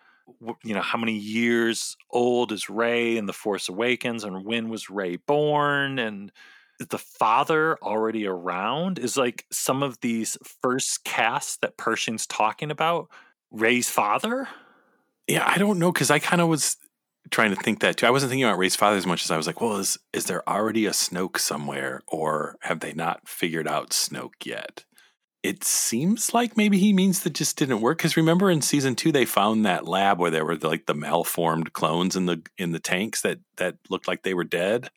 You 0.62 0.74
know, 0.74 0.82
how 0.82 0.98
many 0.98 1.16
years 1.16 1.96
old 2.10 2.52
is 2.52 2.68
Rey 2.68 3.16
in 3.16 3.26
The 3.26 3.32
Force 3.32 3.68
Awakens, 3.68 4.24
and 4.24 4.44
when 4.44 4.68
was 4.68 4.90
Rey 4.90 5.16
born? 5.16 5.98
And 5.98 6.30
is 6.78 6.88
the 6.88 6.98
father 6.98 7.78
already 7.82 8.26
around? 8.26 8.98
Is 8.98 9.16
like 9.16 9.46
some 9.50 9.82
of 9.82 10.00
these 10.00 10.36
first 10.60 11.04
casts 11.04 11.56
that 11.58 11.76
Pershing's 11.76 12.26
talking 12.26 12.70
about 12.70 13.08
Rey's 13.50 13.88
father? 13.88 14.48
Yeah, 15.26 15.44
I 15.46 15.58
don't 15.58 15.78
know 15.78 15.92
because 15.92 16.10
I 16.10 16.18
kind 16.18 16.42
of 16.42 16.48
was 16.48 16.76
trying 17.30 17.54
to 17.54 17.60
think 17.60 17.80
that 17.80 17.96
too. 17.96 18.06
I 18.06 18.10
wasn't 18.10 18.30
thinking 18.30 18.44
about 18.44 18.58
Rey's 18.58 18.76
father 18.76 18.96
as 18.96 19.06
much 19.06 19.24
as 19.24 19.30
I 19.30 19.36
was 19.36 19.46
like, 19.46 19.60
well, 19.60 19.76
is 19.76 19.98
is 20.12 20.26
there 20.26 20.48
already 20.48 20.86
a 20.86 20.90
Snoke 20.90 21.38
somewhere, 21.38 22.02
or 22.08 22.56
have 22.60 22.80
they 22.80 22.92
not 22.92 23.28
figured 23.28 23.68
out 23.68 23.90
Snoke 23.90 24.44
yet? 24.44 24.84
It 25.42 25.64
seems 25.64 26.32
like 26.32 26.56
maybe 26.56 26.78
he 26.78 26.92
means 26.92 27.20
that 27.20 27.32
just 27.32 27.56
didn't 27.56 27.80
work. 27.80 27.98
Because 27.98 28.16
remember 28.16 28.50
in 28.50 28.62
season 28.62 28.94
two, 28.94 29.10
they 29.10 29.24
found 29.24 29.66
that 29.66 29.88
lab 29.88 30.20
where 30.20 30.30
there 30.30 30.44
were 30.44 30.56
like 30.56 30.86
the 30.86 30.94
malformed 30.94 31.72
clones 31.72 32.14
in 32.14 32.26
the 32.26 32.42
in 32.58 32.72
the 32.72 32.80
tanks 32.80 33.22
that 33.22 33.38
that 33.56 33.76
looked 33.88 34.08
like 34.08 34.22
they 34.22 34.34
were 34.34 34.44
dead. 34.44 34.90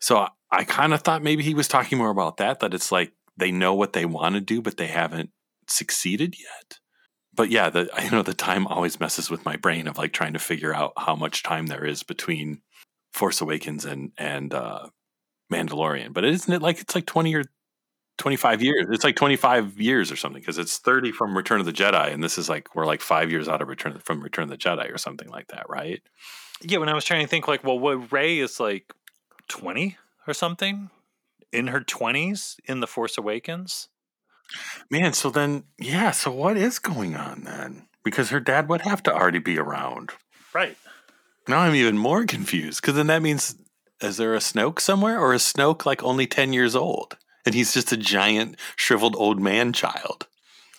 So 0.00 0.18
I, 0.18 0.28
I 0.50 0.64
kind 0.64 0.94
of 0.94 1.02
thought 1.02 1.22
maybe 1.22 1.42
he 1.42 1.54
was 1.54 1.68
talking 1.68 1.98
more 1.98 2.10
about 2.10 2.38
that. 2.38 2.60
That 2.60 2.74
it's 2.74 2.92
like 2.92 3.12
they 3.36 3.50
know 3.50 3.74
what 3.74 3.92
they 3.92 4.04
want 4.06 4.36
to 4.36 4.40
do, 4.40 4.62
but 4.62 4.76
they 4.76 4.86
haven't 4.86 5.30
succeeded 5.66 6.36
yet 6.38 6.78
but 7.34 7.50
yeah, 7.50 7.70
the 7.70 7.88
I 7.94 8.08
know 8.08 8.22
the 8.22 8.34
time 8.34 8.66
always 8.66 9.00
messes 9.00 9.30
with 9.30 9.44
my 9.44 9.56
brain 9.56 9.86
of 9.88 9.98
like 9.98 10.12
trying 10.12 10.32
to 10.34 10.38
figure 10.38 10.74
out 10.74 10.92
how 10.96 11.14
much 11.14 11.42
time 11.42 11.66
there 11.66 11.84
is 11.84 12.02
between 12.02 12.60
Force 13.12 13.40
Awakens 13.40 13.84
and 13.84 14.12
and 14.18 14.52
uh, 14.52 14.88
Mandalorian. 15.52 16.12
But 16.12 16.24
isn't 16.24 16.52
it 16.52 16.62
like 16.62 16.80
it's 16.80 16.94
like 16.94 17.06
twenty 17.06 17.34
or 17.34 17.44
twenty 18.18 18.36
five 18.36 18.62
years? 18.62 18.86
It's 18.90 19.04
like 19.04 19.16
twenty 19.16 19.36
five 19.36 19.80
years 19.80 20.10
or 20.10 20.16
something 20.16 20.40
because 20.40 20.58
it's 20.58 20.78
thirty 20.78 21.12
from 21.12 21.36
Return 21.36 21.60
of 21.60 21.66
the 21.66 21.72
Jedi, 21.72 22.12
and 22.12 22.22
this 22.22 22.38
is 22.38 22.48
like 22.48 22.74
we're 22.74 22.86
like 22.86 23.00
five 23.00 23.30
years 23.30 23.48
out 23.48 23.62
of 23.62 23.68
Return 23.68 23.98
from 24.00 24.20
Return 24.20 24.44
of 24.44 24.50
the 24.50 24.56
Jedi 24.56 24.92
or 24.92 24.98
something 24.98 25.28
like 25.28 25.48
that, 25.48 25.68
right? 25.68 26.02
Yeah, 26.62 26.78
when 26.78 26.88
I 26.88 26.94
was 26.94 27.04
trying 27.04 27.22
to 27.22 27.28
think, 27.28 27.48
like, 27.48 27.64
well, 27.64 27.78
what 27.78 28.12
Rey 28.12 28.38
is 28.38 28.60
like 28.60 28.92
twenty 29.48 29.96
or 30.26 30.34
something 30.34 30.90
in 31.52 31.68
her 31.68 31.80
twenties 31.80 32.58
in 32.64 32.80
the 32.80 32.86
Force 32.86 33.16
Awakens. 33.18 33.88
Man, 34.90 35.12
so 35.12 35.30
then, 35.30 35.64
yeah, 35.78 36.10
so 36.10 36.30
what 36.30 36.56
is 36.56 36.78
going 36.78 37.16
on 37.16 37.44
then? 37.44 37.86
Because 38.04 38.30
her 38.30 38.40
dad 38.40 38.68
would 38.68 38.82
have 38.82 39.02
to 39.04 39.14
already 39.14 39.38
be 39.38 39.58
around. 39.58 40.10
Right. 40.52 40.76
Now 41.48 41.60
I'm 41.60 41.74
even 41.74 41.98
more 41.98 42.24
confused 42.24 42.80
because 42.80 42.94
then 42.94 43.08
that 43.08 43.22
means 43.22 43.56
is 44.00 44.16
there 44.16 44.34
a 44.34 44.38
Snoke 44.38 44.80
somewhere 44.80 45.18
or 45.18 45.34
is 45.34 45.42
Snoke 45.42 45.84
like 45.84 46.02
only 46.02 46.26
10 46.26 46.52
years 46.52 46.74
old 46.74 47.16
and 47.44 47.54
he's 47.54 47.74
just 47.74 47.92
a 47.92 47.96
giant 47.96 48.58
shriveled 48.76 49.16
old 49.16 49.40
man 49.40 49.72
child? 49.72 50.26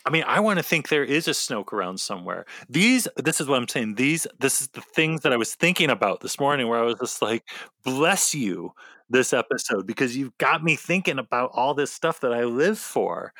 I 0.05 0.11
mean, 0.11 0.23
I 0.27 0.39
want 0.39 0.59
to 0.59 0.63
think 0.63 0.89
there 0.89 1.03
is 1.03 1.27
a 1.27 1.31
Snoke 1.31 1.73
around 1.73 1.99
somewhere. 1.99 2.45
These, 2.69 3.07
this 3.17 3.41
is 3.41 3.47
what 3.47 3.57
I'm 3.57 3.67
saying. 3.67 3.95
These, 3.95 4.27
this 4.39 4.61
is 4.61 4.67
the 4.69 4.81
things 4.81 5.21
that 5.21 5.33
I 5.33 5.37
was 5.37 5.55
thinking 5.55 5.89
about 5.89 6.21
this 6.21 6.39
morning 6.39 6.67
where 6.67 6.79
I 6.79 6.83
was 6.83 6.99
just 6.99 7.23
like, 7.23 7.43
bless 7.83 8.35
you 8.35 8.71
this 9.09 9.33
episode 9.33 9.87
because 9.87 10.15
you've 10.15 10.37
got 10.37 10.63
me 10.63 10.75
thinking 10.75 11.17
about 11.17 11.51
all 11.53 11.73
this 11.73 11.91
stuff 11.91 12.19
that 12.21 12.33
I 12.33 12.43
live 12.43 12.77
for. 12.77 13.33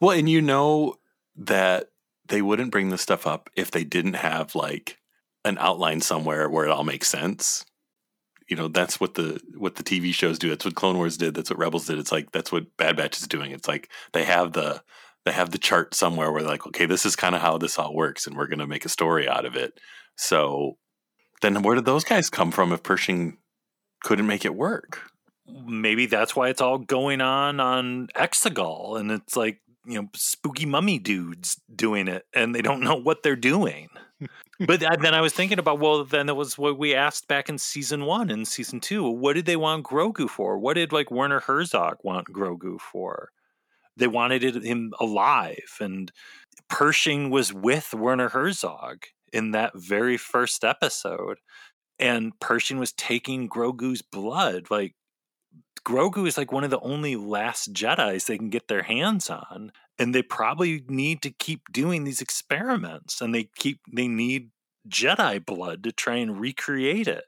Well, 0.00 0.16
and 0.16 0.28
you 0.28 0.40
know 0.42 0.96
that 1.36 1.90
they 2.26 2.42
wouldn't 2.42 2.72
bring 2.72 2.90
this 2.90 3.02
stuff 3.02 3.26
up 3.26 3.50
if 3.56 3.70
they 3.70 3.84
didn't 3.84 4.14
have 4.14 4.54
like 4.54 4.98
an 5.44 5.58
outline 5.58 6.00
somewhere 6.00 6.48
where 6.48 6.64
it 6.64 6.70
all 6.70 6.84
makes 6.84 7.08
sense. 7.08 7.64
You 8.48 8.56
know, 8.56 8.68
that's 8.68 8.98
what 8.98 9.14
the 9.14 9.40
what 9.56 9.76
the 9.76 9.82
TV 9.82 10.12
shows 10.14 10.38
do. 10.38 10.48
That's 10.48 10.64
what 10.64 10.74
Clone 10.74 10.96
Wars 10.96 11.16
did. 11.16 11.34
That's 11.34 11.50
what 11.50 11.58
Rebels 11.58 11.86
did. 11.86 11.98
It's 11.98 12.12
like 12.12 12.32
that's 12.32 12.50
what 12.50 12.76
Bad 12.76 12.96
Batch 12.96 13.18
is 13.18 13.28
doing. 13.28 13.50
It's 13.50 13.68
like 13.68 13.90
they 14.12 14.24
have 14.24 14.52
the 14.52 14.82
they 15.24 15.32
have 15.32 15.50
the 15.50 15.58
chart 15.58 15.94
somewhere 15.94 16.32
where 16.32 16.42
like, 16.42 16.66
okay, 16.66 16.86
this 16.86 17.04
is 17.04 17.16
kind 17.16 17.34
of 17.34 17.42
how 17.42 17.58
this 17.58 17.78
all 17.78 17.94
works, 17.94 18.26
and 18.26 18.36
we're 18.36 18.46
going 18.46 18.58
to 18.60 18.66
make 18.66 18.86
a 18.86 18.90
story 18.90 19.28
out 19.28 19.44
of 19.44 19.56
it. 19.56 19.78
So 20.16 20.78
then, 21.42 21.62
where 21.62 21.74
did 21.74 21.84
those 21.84 22.04
guys 22.04 22.30
come 22.30 22.50
from 22.50 22.72
if 22.72 22.82
Pershing 22.82 23.36
couldn't 24.02 24.26
make 24.26 24.44
it 24.44 24.54
work? 24.54 25.02
Maybe 25.48 26.06
that's 26.06 26.34
why 26.34 26.48
it's 26.48 26.60
all 26.60 26.78
going 26.78 27.20
on 27.20 27.60
on 27.60 28.08
Exegol, 28.14 28.98
and 28.98 29.10
it's 29.10 29.36
like 29.36 29.60
you 29.84 30.00
know 30.00 30.08
spooky 30.14 30.66
mummy 30.66 30.98
dudes 30.98 31.60
doing 31.74 32.08
it, 32.08 32.24
and 32.34 32.54
they 32.54 32.62
don't 32.62 32.80
know 32.80 32.94
what 32.94 33.22
they're 33.22 33.36
doing. 33.36 33.88
but 34.66 34.80
then 34.80 35.14
I 35.14 35.20
was 35.20 35.32
thinking 35.32 35.58
about 35.58 35.80
well, 35.80 36.04
then 36.04 36.28
it 36.28 36.36
was 36.36 36.58
what 36.58 36.78
we 36.78 36.94
asked 36.94 37.28
back 37.28 37.48
in 37.48 37.58
season 37.58 38.04
one 38.04 38.30
and 38.30 38.46
season 38.46 38.80
two. 38.80 39.08
What 39.08 39.34
did 39.34 39.46
they 39.46 39.56
want 39.56 39.86
Grogu 39.86 40.28
for? 40.28 40.58
What 40.58 40.74
did 40.74 40.92
like 40.92 41.10
Werner 41.10 41.40
Herzog 41.40 41.98
want 42.02 42.28
Grogu 42.28 42.80
for? 42.80 43.30
They 43.96 44.06
wanted 44.06 44.42
him 44.64 44.92
alive, 45.00 45.76
and 45.80 46.12
Pershing 46.68 47.30
was 47.30 47.52
with 47.52 47.94
Werner 47.94 48.28
Herzog 48.28 49.04
in 49.32 49.50
that 49.50 49.72
very 49.76 50.16
first 50.16 50.64
episode 50.64 51.38
and 51.98 52.38
Pershing 52.40 52.78
was 52.78 52.92
taking 52.92 53.48
Grogu's 53.48 54.02
blood. 54.02 54.70
Like 54.70 54.94
Grogu 55.88 56.28
is 56.28 56.36
like 56.36 56.52
one 56.52 56.64
of 56.64 56.70
the 56.70 56.80
only 56.80 57.16
last 57.16 57.72
Jedi's 57.72 58.26
they 58.26 58.36
can 58.36 58.50
get 58.50 58.68
their 58.68 58.82
hands 58.82 59.30
on, 59.30 59.72
and 59.98 60.14
they 60.14 60.20
probably 60.20 60.84
need 60.86 61.22
to 61.22 61.30
keep 61.30 61.72
doing 61.72 62.04
these 62.04 62.20
experiments, 62.20 63.22
and 63.22 63.34
they 63.34 63.48
keep 63.56 63.80
they 63.90 64.06
need 64.06 64.50
Jedi 64.86 65.44
blood 65.44 65.82
to 65.84 65.92
try 65.92 66.16
and 66.16 66.38
recreate 66.38 67.08
it. 67.08 67.24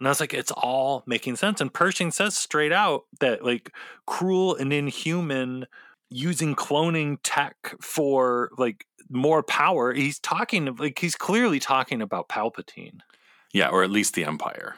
And 0.00 0.08
I 0.08 0.10
was 0.10 0.18
like, 0.18 0.34
it's 0.34 0.50
all 0.50 1.04
making 1.06 1.36
sense. 1.36 1.60
And 1.60 1.72
Pershing 1.72 2.10
says 2.10 2.36
straight 2.36 2.72
out 2.72 3.04
that 3.20 3.44
like 3.44 3.70
cruel 4.04 4.56
and 4.56 4.72
inhuman 4.72 5.66
using 6.10 6.56
cloning 6.56 7.18
tech 7.22 7.76
for 7.80 8.50
like 8.58 8.84
more 9.10 9.44
power. 9.44 9.94
He's 9.94 10.18
talking 10.18 10.74
like 10.74 10.98
he's 10.98 11.14
clearly 11.14 11.60
talking 11.60 12.02
about 12.02 12.28
Palpatine. 12.28 12.98
Yeah, 13.52 13.68
or 13.68 13.84
at 13.84 13.92
least 13.92 14.14
the 14.14 14.24
Empire. 14.24 14.74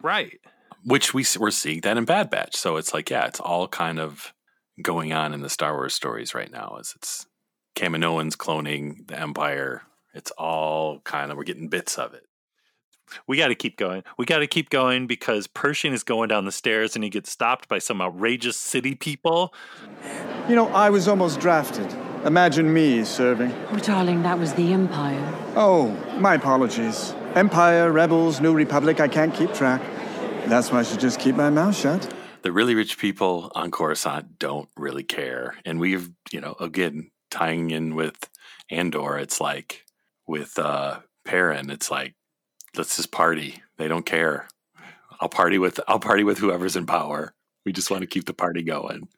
Right 0.00 0.40
which 0.86 1.12
we 1.12 1.26
we're 1.38 1.50
seeing 1.50 1.80
that 1.82 1.98
in 1.98 2.04
Bad 2.04 2.30
Batch. 2.30 2.56
So 2.56 2.76
it's 2.76 2.94
like, 2.94 3.10
yeah, 3.10 3.26
it's 3.26 3.40
all 3.40 3.66
kind 3.66 3.98
of 3.98 4.32
going 4.80 5.12
on 5.12 5.34
in 5.34 5.42
the 5.42 5.50
Star 5.50 5.74
Wars 5.74 5.94
stories 5.94 6.34
right 6.34 6.50
now. 6.50 6.76
As 6.80 6.94
it's 6.96 7.26
Kaminoans 7.76 8.36
cloning 8.36 9.06
the 9.06 9.20
Empire. 9.20 9.82
It's 10.14 10.30
all 10.32 11.00
kind 11.00 11.30
of 11.30 11.36
we're 11.36 11.44
getting 11.44 11.68
bits 11.68 11.98
of 11.98 12.14
it. 12.14 12.22
We 13.28 13.36
got 13.36 13.48
to 13.48 13.54
keep 13.54 13.76
going. 13.76 14.02
We 14.18 14.24
got 14.24 14.38
to 14.38 14.46
keep 14.48 14.70
going 14.70 15.06
because 15.06 15.46
Pershing 15.46 15.92
is 15.92 16.02
going 16.02 16.28
down 16.28 16.44
the 16.44 16.52
stairs 16.52 16.96
and 16.96 17.04
he 17.04 17.10
gets 17.10 17.30
stopped 17.30 17.68
by 17.68 17.78
some 17.78 18.00
outrageous 18.00 18.56
city 18.56 18.94
people. 18.96 19.54
You 20.48 20.56
know, 20.56 20.68
I 20.68 20.90
was 20.90 21.06
almost 21.06 21.38
drafted. 21.38 21.86
Imagine 22.24 22.72
me 22.72 23.04
serving. 23.04 23.52
Oh, 23.70 23.78
darling, 23.78 24.22
that 24.22 24.38
was 24.38 24.54
the 24.54 24.72
Empire. 24.72 25.34
Oh, 25.54 25.88
my 26.18 26.34
apologies. 26.34 27.14
Empire, 27.34 27.92
Rebels, 27.92 28.40
New 28.40 28.54
Republic, 28.54 28.98
I 28.98 29.06
can't 29.06 29.32
keep 29.32 29.52
track. 29.52 29.82
That's 30.48 30.70
why 30.70 30.78
I 30.78 30.82
should 30.84 31.00
just 31.00 31.18
keep 31.18 31.34
my 31.34 31.50
mouth 31.50 31.76
shut. 31.76 32.14
The 32.42 32.52
really 32.52 32.76
rich 32.76 32.98
people 32.98 33.50
on 33.56 33.72
Coruscant 33.72 34.38
don't 34.38 34.68
really 34.76 35.02
care. 35.02 35.56
And 35.64 35.80
we've, 35.80 36.10
you 36.30 36.40
know, 36.40 36.54
again, 36.60 37.10
tying 37.32 37.72
in 37.72 37.96
with 37.96 38.30
Andor, 38.70 39.18
it's 39.18 39.40
like 39.40 39.84
with 40.28 40.56
uh 40.56 41.00
Perrin, 41.24 41.68
it's 41.68 41.90
like, 41.90 42.14
let's 42.76 42.96
just 42.96 43.10
party. 43.10 43.60
They 43.76 43.88
don't 43.88 44.06
care. 44.06 44.46
I'll 45.20 45.28
party 45.28 45.58
with 45.58 45.80
I'll 45.88 45.98
party 45.98 46.22
with 46.22 46.38
whoever's 46.38 46.76
in 46.76 46.86
power. 46.86 47.34
We 47.64 47.72
just 47.72 47.90
want 47.90 48.02
to 48.02 48.06
keep 48.06 48.26
the 48.26 48.32
party 48.32 48.62
going 48.62 49.08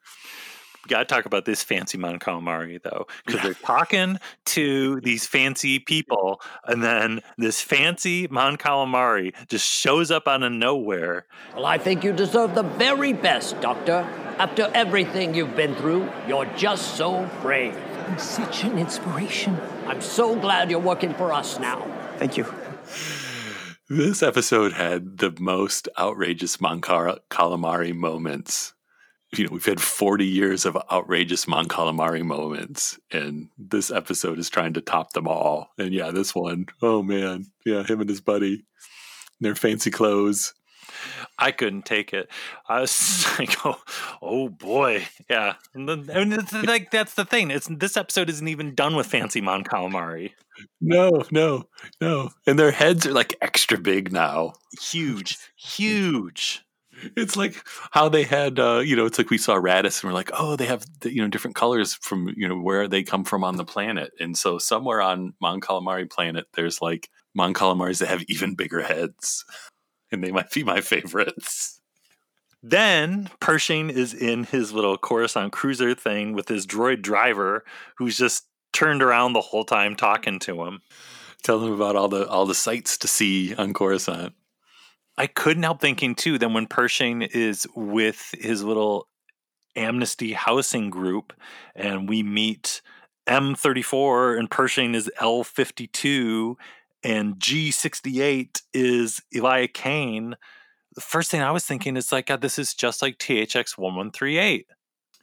got 0.88 1.01
to 1.01 1.05
talk 1.05 1.27
about 1.27 1.44
this 1.44 1.62
fancy 1.62 1.98
Mon 1.98 2.18
Calamari 2.18 2.83
though, 2.83 3.07
because 3.24 3.42
they're 3.42 3.55
talking 3.55 4.18
to 4.46 5.01
these 5.03 5.27
fancy 5.27 5.79
people, 5.79 6.40
and 6.64 6.83
then 6.83 7.20
this 7.37 7.61
fancy 7.61 8.27
Mon 8.29 8.57
Calamari 8.57 9.35
just 9.48 9.66
shows 9.66 10.11
up 10.11 10.27
out 10.27 10.42
of 10.42 10.53
nowhere. 10.53 11.27
Well, 11.55 11.66
I 11.66 11.79
think 11.79 12.03
you 12.03 12.12
deserve 12.12 12.55
the 12.55 12.62
very 12.62 13.12
best, 13.12 13.61
Doctor. 13.61 14.09
After 14.38 14.70
everything 14.74 15.35
you've 15.35 15.57
been 15.57 15.74
through, 15.74 16.09
you're 16.27 16.46
just 16.57 16.96
so 16.96 17.29
brave. 17.42 17.77
I'm 18.07 18.18
such 18.18 18.64
an 18.64 18.79
inspiration. 18.79 19.61
I'm 19.87 20.01
so 20.01 20.35
glad 20.35 20.70
you're 20.70 20.81
working 20.81 21.12
for 21.14 21.33
us 21.33 21.59
now. 21.59 21.87
Thank 22.16 22.37
you. 22.37 22.46
This 23.90 24.22
episode 24.22 24.74
had 24.74 25.18
the 25.18 25.35
most 25.38 25.88
outrageous 25.98 26.61
Mon 26.61 26.81
Calamari 26.81 27.94
moments 27.94 28.74
you 29.37 29.45
know, 29.45 29.51
we've 29.53 29.64
had 29.64 29.81
40 29.81 30.25
years 30.27 30.64
of 30.64 30.77
outrageous 30.91 31.47
Mon 31.47 31.69
Calamari 31.69 32.25
moments, 32.25 32.99
and 33.11 33.49
this 33.59 33.91
episode 33.91 34.38
is 34.38 34.49
trying 34.49 34.73
to 34.75 34.81
top 34.81 35.12
them 35.12 35.29
all. 35.29 35.71
And 35.79 35.93
yeah, 35.93 36.11
this 36.11 36.35
one, 36.35 36.67
oh 36.81 37.03
man, 37.03 37.47
yeah, 37.64 37.83
him 37.83 38.01
and 38.01 38.09
his 38.09 38.21
buddy, 38.21 38.64
their 39.41 39.55
fancy 39.55 39.91
clothes. 39.91 40.55
I 41.38 41.53
couldn't 41.53 41.85
take 41.85 42.14
it. 42.14 42.31
I 42.69 42.81
was 42.81 43.27
like, 43.38 43.55
oh, 43.67 43.81
oh 44.23 44.49
boy, 44.49 45.07
yeah. 45.29 45.55
And, 45.75 45.88
then, 45.88 46.09
and 46.11 46.33
it's 46.33 46.53
like 46.53 46.91
that's 46.91 47.14
the 47.14 47.27
thing. 47.27 47.51
It's 47.51 47.69
this 47.71 47.99
episode 47.99 48.31
isn't 48.31 48.49
even 48.49 48.75
done 48.75 48.97
with 48.97 49.07
fancy 49.07 49.43
Mon 49.43 49.62
Calamari. 49.62 50.33
No, 50.81 51.24
no, 51.31 51.68
no. 52.01 52.31
And 52.47 52.59
their 52.59 52.72
heads 52.72 53.07
are 53.07 53.12
like 53.12 53.37
extra 53.43 53.79
big 53.79 54.11
now. 54.11 54.55
Huge, 54.81 55.39
huge 55.57 56.64
it's 57.16 57.36
like 57.36 57.62
how 57.90 58.09
they 58.09 58.22
had 58.22 58.59
uh, 58.59 58.78
you 58.78 58.96
know 58.96 59.07
it's 59.07 59.18
like 59.18 59.30
we 59.30 59.38
saw 59.38 59.55
Raddus 59.55 60.03
and 60.03 60.11
we're 60.11 60.14
like 60.14 60.30
oh 60.34 60.57
they 60.57 60.66
have 60.66 60.84
you 61.05 61.22
know 61.22 61.28
different 61.28 61.57
colors 61.57 61.94
from 61.94 62.32
you 62.36 62.49
know 62.49 62.59
where 62.59 62.88
they 62.88 63.03
come 63.03 63.24
from 63.24 63.44
on 63.44 63.57
the 63.57 63.64
planet 63.64 64.12
and 64.20 64.36
so 64.36 64.59
somewhere 64.59 65.01
on 65.01 65.34
Mon 65.40 65.61
Calamari 65.61 66.11
planet 66.11 66.46
there's 66.55 66.80
like 66.82 67.09
Mon 67.34 67.55
Calamaris 67.55 67.99
that 67.99 68.09
have 68.09 68.24
even 68.28 68.55
bigger 68.55 68.82
heads 68.82 69.44
and 70.11 70.22
they 70.22 70.32
might 70.32 70.51
be 70.51 70.64
my 70.64 70.80
favorites. 70.80 71.80
Then 72.62 73.30
Pershing 73.40 73.90
is 73.90 74.12
in 74.14 74.44
his 74.44 74.72
little 74.72 74.99
Coruscant 74.99 75.53
cruiser 75.53 75.94
thing 75.94 76.32
with 76.32 76.49
his 76.49 76.66
droid 76.66 77.03
driver 77.03 77.64
who's 77.96 78.16
just 78.16 78.46
turned 78.72 79.03
around 79.03 79.32
the 79.32 79.40
whole 79.40 79.64
time 79.64 79.94
talking 79.94 80.38
to 80.40 80.64
him. 80.64 80.80
Tell 81.44 81.61
him 81.64 81.72
about 81.72 81.94
all 81.94 82.09
the 82.09 82.28
all 82.28 82.46
the 82.46 82.55
sights 82.55 82.99
to 82.99 83.09
see 83.09 83.55
on 83.55 83.72
Coruscant. 83.72 84.34
I 85.19 85.27
couldn't 85.27 85.64
help 85.64 85.81
thinking 85.81 86.14
too 86.14 86.39
that 86.39 86.51
when 86.51 86.66
Pershing 86.66 87.23
is 87.23 87.66
with 87.75 88.33
his 88.39 88.62
little 88.62 89.09
amnesty 89.75 90.33
housing 90.33 90.91
group 90.91 91.33
and 91.75 92.09
we 92.09 92.23
meet 92.23 92.81
M34 93.27 94.39
and 94.39 94.49
Pershing 94.51 94.95
is 94.95 95.11
L52 95.21 96.55
and 97.03 97.35
G68 97.35 98.62
is 98.73 99.21
Elia 99.35 99.66
Kane, 99.69 100.37
the 100.95 101.01
first 101.01 101.31
thing 101.31 101.43
I 101.43 101.51
was 101.51 101.64
thinking 101.64 101.97
is 101.97 102.12
like, 102.12 102.27
God, 102.27 102.41
this 102.41 102.59
is 102.59 102.73
just 102.73 103.03
like 103.03 103.19
THX 103.19 103.77
1138. 103.77 104.66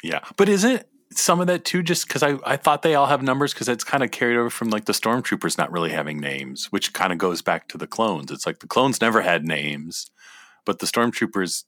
Yeah. 0.04 0.20
But 0.36 0.50
is 0.50 0.66
it 0.66 0.90
some 1.16 1.40
of 1.42 1.48
that 1.48 1.66
too 1.66 1.82
just 1.84 2.08
because 2.08 2.24
I, 2.24 2.38
I 2.46 2.58
thought 2.58 2.82
they 2.82 2.96
all 2.96 3.06
have 3.08 3.22
numbers 3.24 3.54
because 3.54 3.70
it's 3.70 3.84
kind 3.84 4.04
of 4.04 4.12
carried 4.12 4.38
over 4.38 4.50
from 4.50 4.70
like 4.70 4.86
the 4.86 4.94
stormtroopers 4.94 5.58
not 5.58 5.72
really 5.72 5.92
having 5.92 6.20
names 6.20 6.72
which 6.72 6.94
kind 6.94 7.12
of 7.14 7.18
goes 7.20 7.42
back 7.42 7.68
to 7.70 7.78
the 7.78 7.88
clones. 7.88 8.32
It's 8.32 8.46
like 8.46 8.60
the 8.60 8.68
clones 8.68 9.02
never 9.02 9.22
had 9.22 9.46
names 9.46 10.10
but 10.66 10.80
the 10.80 10.86
stormtroopers 10.88 11.64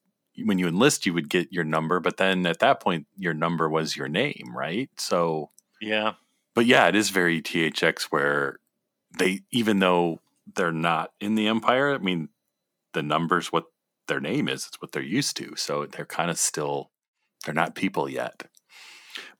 when 0.46 0.60
you 0.60 0.68
enlist 0.68 1.06
you 1.06 1.14
would 1.14 1.30
get 1.30 1.52
your 1.52 1.64
number 1.64 2.00
but 2.00 2.18
then 2.18 2.46
at 2.46 2.60
that 2.60 2.80
point 2.80 3.08
your 3.18 3.34
number 3.34 3.70
was 3.70 3.96
your 3.98 4.08
name 4.08 4.54
right? 4.56 4.90
So 4.98 5.52
Yeah. 5.82 6.14
but 6.56 6.66
yeah 6.66 6.88
it 6.88 6.96
is 6.96 7.10
very 7.10 7.42
thx 7.42 8.04
where 8.04 8.60
they 9.18 9.42
even 9.52 9.80
though 9.80 10.20
they're 10.56 10.72
not 10.72 11.12
in 11.20 11.36
the 11.36 11.48
empire 11.48 11.94
i 11.94 11.98
mean 11.98 12.30
the 12.94 13.02
numbers 13.04 13.52
what 13.52 13.66
their 14.08 14.20
name 14.20 14.48
is 14.48 14.66
it's 14.68 14.82
what 14.82 14.92
they're 14.92 15.02
used 15.04 15.36
to 15.38 15.56
so 15.56 15.86
they're 15.86 16.06
kind 16.06 16.30
of 16.32 16.38
still 16.38 16.90
they're 17.46 17.54
not 17.54 17.76
people 17.76 18.10
yet 18.10 18.44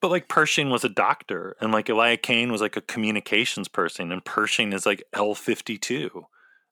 But 0.02 0.12
like 0.12 0.28
Pershing 0.28 0.70
was 0.70 0.84
a 0.84 0.90
doctor, 0.90 1.56
and 1.60 1.72
like 1.72 1.90
Elia 1.90 2.18
Kane 2.18 2.52
was 2.52 2.62
like 2.62 2.78
a 2.78 2.82
communications 2.82 3.68
person, 3.68 4.12
and 4.12 4.24
Pershing 4.24 4.74
is 4.74 4.86
like 4.86 5.04
L52, 5.16 6.24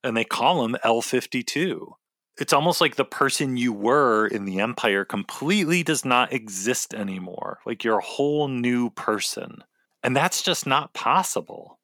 and 0.04 0.16
they 0.16 0.24
call 0.24 0.64
him 0.64 0.76
L52. 0.84 1.94
It's 2.38 2.52
almost 2.52 2.80
like 2.80 2.96
the 2.96 3.04
person 3.04 3.56
you 3.56 3.72
were 3.72 4.26
in 4.26 4.44
the 4.44 4.60
Empire 4.60 5.04
completely 5.04 5.82
does 5.82 6.04
not 6.04 6.32
exist 6.32 6.92
anymore. 6.92 7.60
Like 7.64 7.82
you're 7.82 7.98
a 7.98 8.04
whole 8.04 8.46
new 8.48 8.90
person. 8.90 9.64
And 10.02 10.14
that's 10.14 10.42
just 10.42 10.66
not 10.66 10.94
possible. 10.94 11.80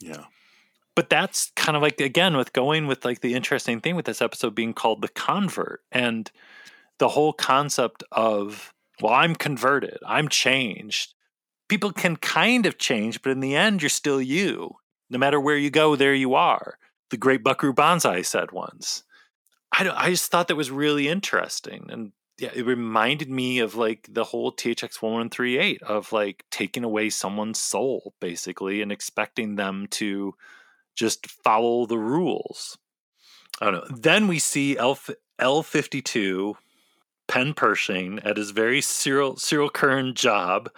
yeah 0.00 0.24
But 0.96 1.10
that's 1.10 1.52
kind 1.54 1.76
of 1.76 1.82
like, 1.82 2.00
again, 2.00 2.36
with 2.36 2.52
going 2.52 2.86
with 2.86 3.04
like 3.04 3.20
the 3.20 3.34
interesting 3.34 3.80
thing 3.80 3.94
with 3.94 4.06
this 4.06 4.22
episode 4.22 4.54
being 4.54 4.72
called 4.72 5.02
The 5.02 5.08
Convert 5.08 5.82
and 5.92 6.30
the 6.98 7.08
whole 7.08 7.32
concept 7.32 8.02
of, 8.10 8.73
well, 9.00 9.12
I'm 9.12 9.34
converted, 9.34 9.98
I'm 10.06 10.28
changed. 10.28 11.14
People 11.68 11.92
can 11.92 12.16
kind 12.16 12.66
of 12.66 12.78
change, 12.78 13.22
but 13.22 13.32
in 13.32 13.40
the 13.40 13.56
end, 13.56 13.82
you're 13.82 13.88
still 13.88 14.20
you. 14.20 14.76
No 15.10 15.18
matter 15.18 15.40
where 15.40 15.56
you 15.56 15.70
go, 15.70 15.96
there 15.96 16.14
you 16.14 16.34
are. 16.34 16.78
The 17.10 17.16
great 17.16 17.42
Buckaroo 17.42 17.72
Banzai 17.72 18.22
said 18.22 18.52
once. 18.52 19.04
I, 19.72 19.88
I 19.88 20.10
just 20.10 20.30
thought 20.30 20.48
that 20.48 20.56
was 20.56 20.70
really 20.70 21.08
interesting. 21.08 21.86
And 21.90 22.12
yeah, 22.38 22.50
it 22.54 22.66
reminded 22.66 23.30
me 23.30 23.60
of 23.60 23.76
like 23.76 24.08
the 24.10 24.24
whole 24.24 24.52
THX 24.52 25.00
1138 25.00 25.82
of 25.82 26.12
like 26.12 26.44
taking 26.50 26.84
away 26.84 27.10
someone's 27.10 27.60
soul, 27.60 28.14
basically, 28.20 28.82
and 28.82 28.90
expecting 28.90 29.56
them 29.56 29.86
to 29.92 30.34
just 30.94 31.28
follow 31.28 31.86
the 31.86 31.98
rules. 31.98 32.78
I 33.60 33.66
don't 33.66 33.74
know. 33.74 33.96
Then 33.96 34.26
we 34.26 34.38
see 34.38 34.76
L 34.76 34.98
L52 35.40 36.54
Penn 37.28 37.54
Pershing 37.54 38.18
at 38.20 38.36
his 38.36 38.50
very 38.50 38.80
Cyril 38.80 39.36
Cyril 39.36 39.70
Kern 39.70 40.14
job. 40.14 40.70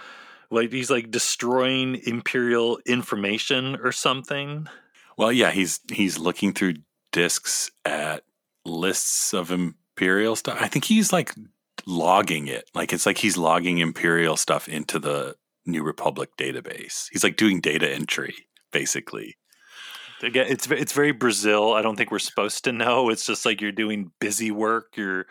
Like 0.51 0.73
he's 0.73 0.91
like 0.91 1.11
destroying 1.11 2.01
imperial 2.05 2.79
information 2.87 3.77
or 3.83 3.93
something. 3.93 4.69
Well, 5.17 5.33
yeah, 5.33 5.51
he's 5.51 5.81
he's 5.91 6.19
looking 6.19 6.53
through 6.53 6.75
discs 7.13 7.71
at 7.85 8.23
lists 8.65 9.33
of 9.33 9.51
imperial 9.51 10.37
stuff. 10.37 10.59
I 10.61 10.69
think 10.69 10.85
he's 10.85 11.13
like 11.13 11.35
logging 11.87 12.49
it. 12.49 12.71
Like 12.75 12.93
it's 12.93 13.07
like 13.07 13.19
he's 13.19 13.37
logging 13.37 13.79
imperial 13.79 14.37
stuff 14.37 14.69
into 14.69 14.99
the 14.99 15.37
New 15.65 15.83
Republic 15.83 16.31
database. 16.39 17.09
He's 17.11 17.25
like 17.25 17.37
doing 17.37 17.61
data 17.61 17.93
entry 17.93 18.35
basically. 18.73 19.37
Again, 20.23 20.47
it's 20.49 20.71
it's 20.71 20.93
very 20.93 21.13
Brazil. 21.13 21.73
I 21.73 21.83
don't 21.83 21.97
think 21.97 22.11
we're 22.11 22.19
supposed 22.19 22.65
to 22.65 22.73
know. 22.73 23.11
It's 23.11 23.27
just 23.27 23.45
like 23.45 23.61
you're 23.61 23.73
doing 23.73 24.13
busy 24.19 24.51
work. 24.51 24.97
You're 24.97 25.27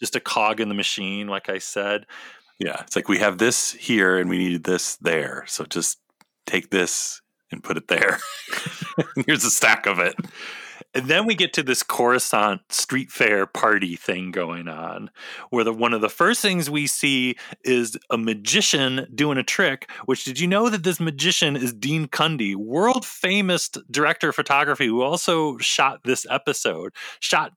just 0.00 0.16
a 0.16 0.20
cog 0.20 0.60
in 0.60 0.68
the 0.68 0.74
machine, 0.74 1.28
like 1.28 1.48
I 1.48 1.58
said. 1.58 2.06
Yeah, 2.58 2.80
it's 2.82 2.96
like 2.96 3.08
we 3.08 3.18
have 3.18 3.38
this 3.38 3.72
here 3.72 4.18
and 4.18 4.28
we 4.28 4.38
need 4.38 4.64
this 4.64 4.96
there. 4.96 5.44
So 5.46 5.64
just 5.64 5.98
take 6.46 6.70
this 6.70 7.22
and 7.52 7.62
put 7.62 7.76
it 7.76 7.88
there. 7.88 8.18
Here's 9.26 9.44
a 9.44 9.50
stack 9.50 9.86
of 9.86 9.98
it. 9.98 10.14
And 10.92 11.06
then 11.06 11.24
we 11.24 11.36
get 11.36 11.52
to 11.52 11.62
this 11.62 11.84
Coruscant 11.84 12.60
street 12.72 13.12
fair 13.12 13.46
party 13.46 13.94
thing 13.94 14.32
going 14.32 14.66
on, 14.66 15.10
where 15.50 15.62
the 15.62 15.72
one 15.72 15.94
of 15.94 16.00
the 16.00 16.08
first 16.08 16.42
things 16.42 16.68
we 16.68 16.88
see 16.88 17.36
is 17.64 17.96
a 18.10 18.18
magician 18.18 19.06
doing 19.14 19.38
a 19.38 19.44
trick. 19.44 19.88
Which 20.06 20.24
did 20.24 20.40
you 20.40 20.48
know 20.48 20.68
that 20.68 20.82
this 20.82 20.98
magician 20.98 21.56
is 21.56 21.72
Dean 21.72 22.08
Cundey, 22.08 22.56
world 22.56 23.06
famous 23.06 23.68
director 23.68 24.30
of 24.30 24.34
photography, 24.34 24.86
who 24.86 25.02
also 25.02 25.58
shot 25.58 26.02
this 26.04 26.26
episode, 26.28 26.92
shot 27.20 27.52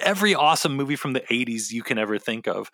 every 0.00 0.34
awesome 0.34 0.74
movie 0.76 0.96
from 0.96 1.12
the 1.12 1.20
80s 1.20 1.72
you 1.72 1.82
can 1.82 1.98
ever 1.98 2.18
think 2.18 2.46
of. 2.46 2.70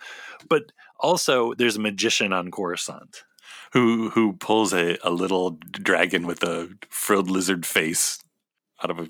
But 0.49 0.73
also, 0.99 1.55
there's 1.55 1.77
a 1.77 1.81
magician 1.81 2.33
on 2.33 2.51
Coruscant. 2.51 3.25
Who 3.73 4.11
who 4.11 4.35
pulls 4.35 4.75
a, 4.75 4.99
a 5.03 5.11
little 5.11 5.53
dragon 5.71 6.27
with 6.27 6.43
a 6.43 6.69
frilled 6.91 7.31
lizard 7.31 7.65
face 7.65 8.19
out 8.85 8.91
of 8.91 8.99
a, 8.99 9.09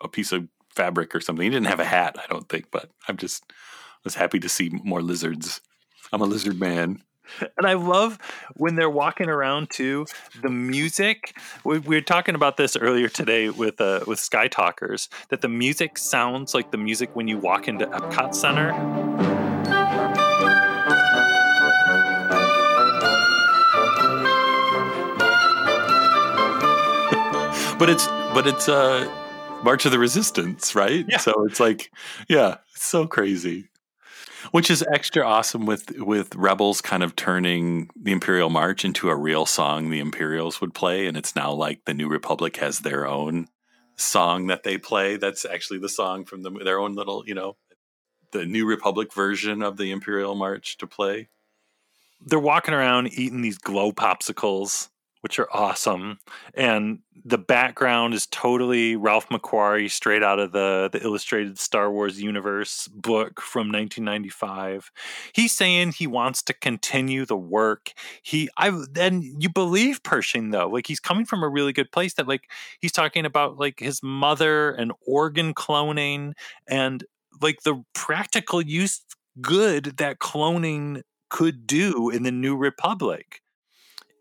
a 0.00 0.08
piece 0.08 0.32
of 0.32 0.48
fabric 0.74 1.14
or 1.14 1.20
something. 1.20 1.44
He 1.44 1.50
didn't 1.50 1.66
have 1.66 1.80
a 1.80 1.84
hat, 1.84 2.16
I 2.18 2.26
don't 2.26 2.48
think, 2.48 2.70
but 2.70 2.90
I'm 3.06 3.18
just 3.18 3.44
was 4.04 4.14
happy 4.14 4.38
to 4.40 4.48
see 4.48 4.70
more 4.84 5.02
lizards. 5.02 5.60
I'm 6.12 6.22
a 6.22 6.26
lizard 6.26 6.58
man. 6.58 7.02
And 7.56 7.66
I 7.66 7.74
love 7.74 8.18
when 8.54 8.74
they're 8.74 8.90
walking 8.90 9.28
around 9.28 9.70
too. 9.70 10.06
The 10.42 10.50
music. 10.50 11.36
We, 11.64 11.78
we 11.78 11.96
were 11.96 12.00
talking 12.00 12.34
about 12.34 12.56
this 12.56 12.76
earlier 12.76 13.08
today 13.08 13.50
with 13.50 13.80
uh, 13.80 14.00
with 14.06 14.18
Skytalkers. 14.18 15.08
That 15.30 15.40
the 15.40 15.48
music 15.48 15.98
sounds 15.98 16.54
like 16.54 16.70
the 16.70 16.78
music 16.78 17.14
when 17.14 17.28
you 17.28 17.38
walk 17.38 17.68
into 17.68 17.86
Epcot 17.86 18.34
Center. 18.34 18.72
But 27.78 27.88
it's 27.88 28.08
but 28.34 28.48
it's 28.48 28.68
uh 28.68 29.08
March 29.62 29.86
of 29.86 29.92
the 29.92 29.98
Resistance, 30.00 30.74
right? 30.74 31.06
Yeah. 31.08 31.18
So 31.18 31.44
it's 31.44 31.60
like, 31.60 31.92
yeah, 32.28 32.56
it's 32.74 32.84
so 32.84 33.06
crazy. 33.06 33.68
Which 34.52 34.70
is 34.70 34.84
extra 34.92 35.24
awesome 35.24 35.66
with 35.66 35.98
with 35.98 36.34
Rebels 36.34 36.80
kind 36.80 37.02
of 37.02 37.16
turning 37.16 37.90
the 37.96 38.12
Imperial 38.12 38.50
March 38.50 38.84
into 38.84 39.08
a 39.08 39.16
real 39.16 39.46
song 39.46 39.90
the 39.90 40.00
Imperials 40.00 40.60
would 40.60 40.74
play, 40.74 41.06
and 41.06 41.16
it's 41.16 41.34
now 41.34 41.52
like 41.52 41.84
the 41.84 41.94
New 41.94 42.08
Republic 42.08 42.56
has 42.58 42.80
their 42.80 43.06
own 43.06 43.48
song 43.96 44.46
that 44.46 44.62
they 44.62 44.78
play. 44.78 45.16
That's 45.16 45.44
actually 45.44 45.80
the 45.80 45.88
song 45.88 46.24
from 46.24 46.42
the, 46.42 46.50
their 46.50 46.78
own 46.78 46.94
little, 46.94 47.24
you 47.26 47.34
know, 47.34 47.56
the 48.32 48.46
New 48.46 48.66
Republic 48.66 49.12
version 49.12 49.62
of 49.62 49.76
the 49.76 49.90
Imperial 49.90 50.34
March 50.34 50.78
to 50.78 50.86
play. 50.86 51.28
They're 52.24 52.38
walking 52.38 52.74
around 52.74 53.08
eating 53.12 53.42
these 53.42 53.58
glow 53.58 53.92
popsicles, 53.92 54.88
which 55.20 55.38
are 55.38 55.48
awesome. 55.52 56.18
And 56.54 57.00
the 57.24 57.38
background 57.38 58.14
is 58.14 58.26
totally 58.26 58.96
Ralph 58.96 59.28
McQuarrie, 59.28 59.90
straight 59.90 60.22
out 60.22 60.38
of 60.38 60.52
the 60.52 60.88
the 60.92 61.02
illustrated 61.02 61.58
Star 61.58 61.90
Wars 61.90 62.20
universe 62.20 62.88
book 62.88 63.40
from 63.40 63.68
1995. 63.68 64.90
He's 65.34 65.52
saying 65.52 65.92
he 65.92 66.06
wants 66.06 66.42
to 66.44 66.54
continue 66.54 67.24
the 67.24 67.36
work. 67.36 67.92
He 68.22 68.48
I 68.56 68.72
then 68.90 69.22
you 69.38 69.48
believe 69.48 70.02
Pershing 70.02 70.50
though. 70.50 70.68
Like 70.68 70.86
he's 70.86 71.00
coming 71.00 71.24
from 71.24 71.42
a 71.42 71.48
really 71.48 71.72
good 71.72 71.92
place 71.92 72.14
that 72.14 72.28
like 72.28 72.50
he's 72.80 72.92
talking 72.92 73.26
about 73.26 73.58
like 73.58 73.80
his 73.80 74.02
mother 74.02 74.70
and 74.70 74.92
organ 75.06 75.54
cloning 75.54 76.32
and 76.68 77.04
like 77.40 77.62
the 77.62 77.82
practical 77.94 78.62
use 78.62 79.02
good 79.40 79.96
that 79.98 80.18
cloning 80.18 81.02
could 81.28 81.66
do 81.66 82.10
in 82.10 82.22
the 82.22 82.32
new 82.32 82.56
republic 82.56 83.42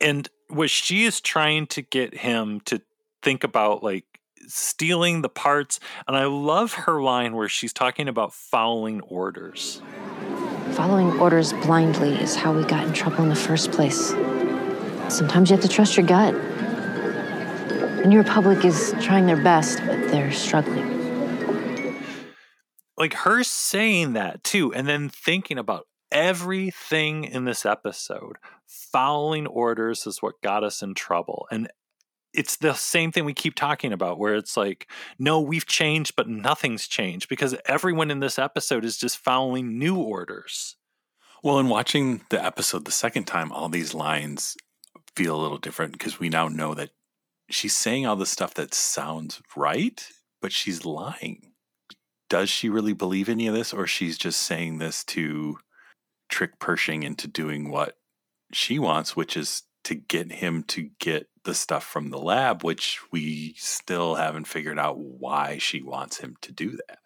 and 0.02 0.30
what 0.50 0.70
she 0.70 1.06
is 1.06 1.22
trying 1.22 1.68
to 1.68 1.82
get 1.82 2.14
him 2.16 2.60
to 2.62 2.82
think 3.22 3.43
about 3.43 3.84
like 3.84 4.06
stealing 4.48 5.22
the 5.22 5.30
parts 5.30 5.80
and 6.08 6.16
i 6.16 6.26
love 6.26 6.74
her 6.74 7.02
line 7.02 7.36
where 7.36 7.50
she's 7.50 7.74
talking 7.74 8.08
about 8.08 8.34
following 8.34 9.02
orders 9.02 9.82
Following 10.72 11.20
orders 11.20 11.54
blindly 11.54 12.14
is 12.16 12.36
how 12.36 12.54
we 12.54 12.64
got 12.64 12.86
in 12.86 12.93
trouble 12.93 13.24
in 13.24 13.30
the 13.30 13.36
first 13.36 13.72
place. 13.72 14.10
Sometimes 15.10 15.50
you 15.50 15.56
have 15.56 15.64
to 15.66 15.70
trust 15.70 15.98
your 15.98 16.06
gut. 16.06 16.36
and 18.04 18.14
your 18.14 18.22
Republic 18.22 18.64
is 18.64 18.93
trying 19.02 19.26
their 19.26 19.41
best, 19.41 19.80
but 19.80 19.98
they're 20.12 20.32
struggling. 20.32 20.86
like 22.98 23.14
her 23.14 23.43
saying 23.43 24.14
that 24.14 24.43
too 24.43 24.72
and 24.74 24.88
then 24.88 25.10
thinking 25.10 25.58
about 25.58 25.88
everything 26.12 27.24
in 27.24 27.45
this 27.45 27.66
episode 27.66 28.38
following 28.68 29.47
orders 29.47 30.05
is 30.05 30.22
what 30.22 30.41
got 30.41 30.63
us 30.63 30.82
in 30.82 30.93
trouble 30.93 31.47
and 31.51 31.70
it's 32.34 32.57
the 32.57 32.74
same 32.74 33.11
thing 33.11 33.26
we 33.26 33.34
keep 33.34 33.55
talking 33.55 33.93
about 33.93 34.20
where 34.20 34.36
it's 34.36 34.57
like 34.57 34.89
no 35.18 35.39
we've 35.39 35.65
changed 35.65 36.15
but 36.15 36.28
nothing's 36.28 36.88
changed 36.88 37.30
because 37.30 37.55
everyone 37.65 38.11
in 38.11 38.20
this 38.20 38.38
episode 38.38 38.84
is 38.86 38.97
just 38.97 39.18
following 39.18 39.80
new 39.80 39.95
orders 39.95 40.76
Well, 41.43 41.59
in 41.59 41.70
watching 41.70 42.22
the 42.30 42.43
episode 42.43 42.86
the 42.86 42.91
second 42.91 43.26
time, 43.26 43.51
all 43.51 43.70
these 43.70 43.93
lines 43.93 44.57
feel 45.15 45.36
a 45.39 45.41
little 45.41 45.57
different 45.59 45.93
because 45.93 46.20
we 46.20 46.30
now 46.30 46.47
know 46.47 46.74
that 46.74 46.89
she's 47.49 47.76
saying 47.76 48.05
all 48.05 48.15
the 48.15 48.26
stuff 48.26 48.53
that 48.55 48.74
sounds 48.74 49.41
right, 49.55 50.07
but 50.41 50.51
she's 50.51 50.84
lying. 50.86 51.53
Does 52.30 52.49
she 52.49 52.70
really 52.70 52.93
believe 52.93 53.30
any 53.30 53.47
of 53.47 53.53
this, 53.53 53.72
or 53.74 53.88
she's 53.88 54.18
just 54.18 54.41
saying 54.41 54.80
this 54.80 55.03
to 55.05 55.57
trick 56.30 56.59
Pershing 56.59 57.03
into 57.03 57.28
doing 57.28 57.70
what 57.72 57.95
she 58.54 58.80
wants, 58.80 59.16
which 59.16 59.36
is 59.38 59.64
to 59.84 59.95
get 59.95 60.32
him 60.34 60.64
to 60.64 60.89
get 61.00 61.28
the 61.43 61.54
stuff 61.54 61.84
from 61.86 62.10
the 62.10 62.18
lab, 62.20 62.64
which 62.64 63.00
we 63.12 63.54
still 63.58 64.16
haven't 64.16 64.48
figured 64.48 64.78
out 64.78 64.98
why 64.98 65.58
she 65.58 65.82
wants 65.82 66.18
him 66.18 66.36
to 66.41 66.52
do 66.52 66.72
that. 66.88 67.00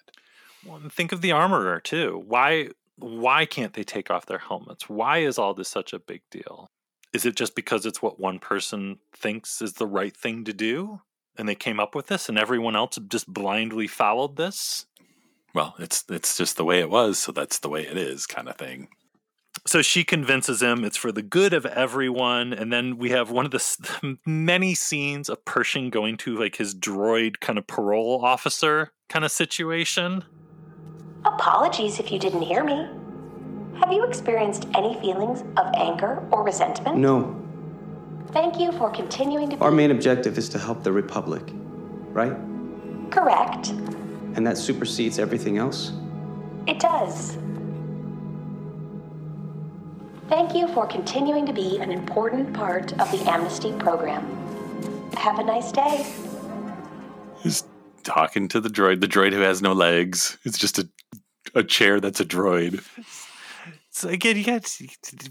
well, 0.66 0.78
and 0.78 0.92
think 0.92 1.12
of 1.12 1.22
the 1.22 1.32
armorer 1.32 1.80
too 1.80 2.24
why 2.26 2.70
why 2.98 3.46
can't 3.46 3.74
they 3.74 3.84
take 3.84 4.10
off 4.12 4.26
their 4.26 4.38
helmets 4.40 4.90
why 4.90 5.20
is 5.20 5.38
all 5.38 5.54
this 5.54 5.68
such 5.70 5.94
a 5.94 6.00
big 6.00 6.22
deal 6.32 6.68
is 7.14 7.26
it 7.26 7.36
just 7.36 7.56
because 7.56 7.86
it's 7.86 8.02
what 8.02 8.20
one 8.20 8.40
person 8.40 8.98
thinks 9.14 9.62
is 9.62 9.74
the 9.74 9.88
right 9.88 10.16
thing 10.16 10.44
to 10.44 10.54
do 10.54 11.02
and 11.38 11.48
they 11.48 11.56
came 11.56 11.80
up 11.80 11.96
with 11.96 12.08
this 12.08 12.30
and 12.30 12.38
everyone 12.38 12.76
else 12.76 12.98
just 13.08 13.28
blindly 13.32 13.88
followed 13.88 14.38
this 14.38 14.86
Well, 15.54 15.76
it's 15.80 16.04
it's 16.10 16.38
just 16.38 16.58
the 16.58 16.66
way 16.66 16.80
it 16.80 16.90
was, 16.90 17.18
so 17.20 17.32
that's 17.32 17.60
the 17.60 17.70
way 17.70 17.86
it 17.86 17.98
is, 17.98 18.26
kind 18.26 18.48
of 18.48 18.56
thing. 18.56 18.88
So 19.66 19.82
she 19.82 20.04
convinces 20.04 20.62
him 20.62 20.84
it's 20.84 20.98
for 20.98 21.12
the 21.12 21.22
good 21.22 21.54
of 21.54 21.66
everyone 21.68 22.54
and 22.54 22.72
then 22.72 22.98
we 22.98 23.10
have 23.12 23.32
one 23.32 23.46
of 23.46 23.52
the 23.52 24.18
many 24.26 24.74
scenes 24.74 25.30
of 25.30 25.44
pershing 25.46 25.90
going 25.90 26.18
to 26.18 26.38
like 26.38 26.56
his 26.56 26.74
droid 26.74 27.40
kind 27.40 27.58
of 27.60 27.68
parole 27.68 28.24
officer 28.24 28.92
kind 29.10 29.24
of 29.26 29.32
situation 29.32 30.24
Apologies 31.26 32.00
if 32.00 32.12
you 32.12 32.18
didn't 32.18 32.42
hear 32.42 32.64
me. 32.64 32.88
Have 33.80 33.92
you 33.92 34.04
experienced 34.06 34.68
any 34.74 35.00
feelings 35.02 35.42
of 35.58 35.72
anger 35.76 36.26
or 36.32 36.44
resentment? 36.44 36.98
No. 36.98 37.38
Thank 38.32 38.60
you 38.60 38.72
for 38.72 38.90
continuing 38.90 39.50
to 39.50 39.56
be 39.56 39.62
Our 39.62 39.72
main 39.72 39.92
objective 39.92 40.38
is 40.38 40.50
to 40.50 40.60
help 40.60 40.84
the 40.84 40.92
Republic, 40.92 41.44
right? 42.12 42.36
correct. 43.12 43.70
And 44.36 44.48
that 44.48 44.58
supersedes 44.58 45.20
everything 45.20 45.58
else? 45.58 45.92
It 46.66 46.80
does. 46.80 47.38
Thank 50.32 50.56
you 50.56 50.70
for 50.70 50.88
continuing 50.88 51.46
to 51.46 51.52
be 51.52 51.78
an 51.80 51.92
important 51.92 52.54
part 52.54 52.94
of 53.02 53.12
the 53.12 53.22
amnesty 53.30 53.74
program. 53.74 54.26
Have 55.18 55.40
a 55.40 55.44
nice 55.44 55.74
day. 55.74 56.06
He's 57.40 57.66
talking 58.04 58.48
to 58.48 58.62
the 58.62 58.70
droid, 58.70 59.02
the 59.02 59.10
droid 59.10 59.34
who 59.34 59.42
has 59.42 59.62
no 59.62 59.74
legs. 59.74 60.38
It's 60.46 60.58
just 60.58 60.80
a 60.80 60.88
a 61.54 61.66
chair 61.66 62.00
that's 62.00 62.22
a 62.22 62.26
droid. 62.26 62.82
So 63.90 64.08
again, 64.08 64.38
you 64.38 64.46
got 64.46 64.74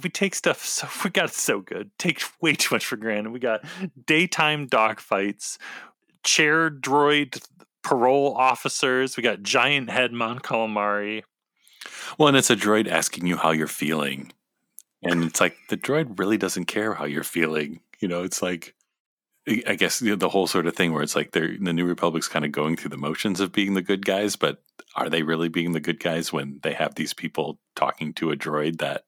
we 0.03 0.11
take 0.11 0.35
stuff 0.35 0.63
so 0.63 0.87
we 1.05 1.09
got 1.09 1.33
so 1.33 1.61
good. 1.61 1.91
Take 1.99 2.21
way 2.43 2.53
too 2.53 2.75
much 2.75 2.85
for 2.85 2.97
granted. 2.97 3.31
We 3.31 3.41
got 3.41 3.65
daytime 4.07 4.69
dogfights, 4.69 5.57
chair 6.25 6.71
droid 6.71 7.43
parole 7.83 8.37
officers. 8.37 9.17
We 9.17 9.23
got 9.23 9.43
giant 9.43 9.89
head 9.89 10.13
Mon 10.13 10.41
Calamari. 10.41 11.23
Well, 12.19 12.29
and 12.29 12.37
it's 12.37 12.51
a 12.51 12.57
droid 12.57 12.87
asking 12.87 13.27
you 13.27 13.39
how 13.39 13.53
you're 13.53 13.67
feeling. 13.67 14.33
And 15.03 15.25
it's 15.25 15.41
like 15.41 15.57
the 15.69 15.77
droid 15.77 16.19
really 16.19 16.37
doesn't 16.37 16.67
care 16.67 16.95
how 16.95 17.05
you're 17.05 17.25
feeling. 17.25 17.81
You 18.01 18.09
know, 18.09 18.23
it's 18.23 18.43
like 18.43 18.75
I 19.67 19.75
guess 19.75 19.99
the 19.99 20.29
whole 20.29 20.47
sort 20.47 20.67
of 20.67 20.77
thing 20.77 20.93
where 20.93 21.03
it's 21.03 21.17
like 21.17 21.33
they're 21.33 21.57
the 21.59 21.73
New 21.73 21.87
Republic's 21.87 22.29
kind 22.29 22.45
of 22.45 22.53
going 22.53 22.77
through 22.77 22.91
the 22.91 22.99
motions 22.99 23.41
of 23.41 23.53
being 23.53 23.75
the 23.75 23.83
good 23.83 24.05
guys, 24.05 24.37
but 24.37 24.63
are 24.95 25.09
they 25.09 25.23
really 25.23 25.49
being 25.49 25.73
the 25.73 25.81
good 25.81 25.99
guys 25.99 26.33
when 26.33 26.61
they 26.63 26.75
have 26.75 26.95
these 26.95 27.15
people 27.15 27.59
talking 27.75 28.13
to 28.15 28.31
a 28.31 28.37
droid 28.37 28.79
that 28.79 29.05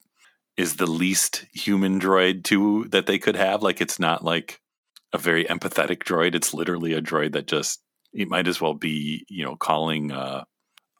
is 0.56 0.76
the 0.76 0.86
least 0.86 1.44
human 1.52 2.00
droid 2.00 2.44
to 2.44 2.84
that 2.90 3.06
they 3.06 3.18
could 3.18 3.36
have? 3.36 3.62
Like 3.62 3.80
it's 3.80 3.98
not 3.98 4.24
like 4.24 4.60
a 5.12 5.18
very 5.18 5.44
empathetic 5.44 6.02
droid. 6.02 6.34
It's 6.34 6.54
literally 6.54 6.94
a 6.94 7.02
droid 7.02 7.32
that 7.32 7.46
just 7.46 7.80
it 8.12 8.28
might 8.28 8.48
as 8.48 8.60
well 8.60 8.74
be, 8.74 9.24
you 9.28 9.44
know, 9.44 9.56
calling 9.56 10.12
uh 10.12 10.44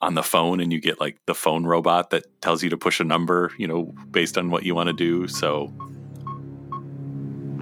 on 0.03 0.15
the 0.15 0.23
phone 0.23 0.61
and 0.61 0.73
you 0.73 0.81
get 0.81 1.01
like 1.01 1.17
the 1.27 1.35
phone 1.35 1.65
robot 1.65 2.11
that 2.11 2.25
tells 2.43 2.63
you 2.63 2.71
to 2.71 2.77
push 2.77 3.01
a 3.01 3.05
number, 3.05 3.53
you 3.57 3.67
know, 3.67 3.95
based 4.11 4.37
on 4.37 4.51
what 4.51 4.65
you 4.65 4.75
want 4.75 4.89
to 4.89 4.93
do. 4.93 5.29
So 5.29 5.73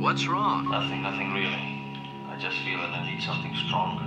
What's 0.01 0.27
wrong? 0.27 0.71
Nothing, 0.71 1.03
nothing 1.03 1.35
really. 1.35 1.53
I 1.53 2.39
just 2.41 2.57
feel 2.63 2.79
that 2.79 2.89
I 2.89 3.11
need 3.11 3.23
something 3.23 3.55
stronger. 3.67 4.07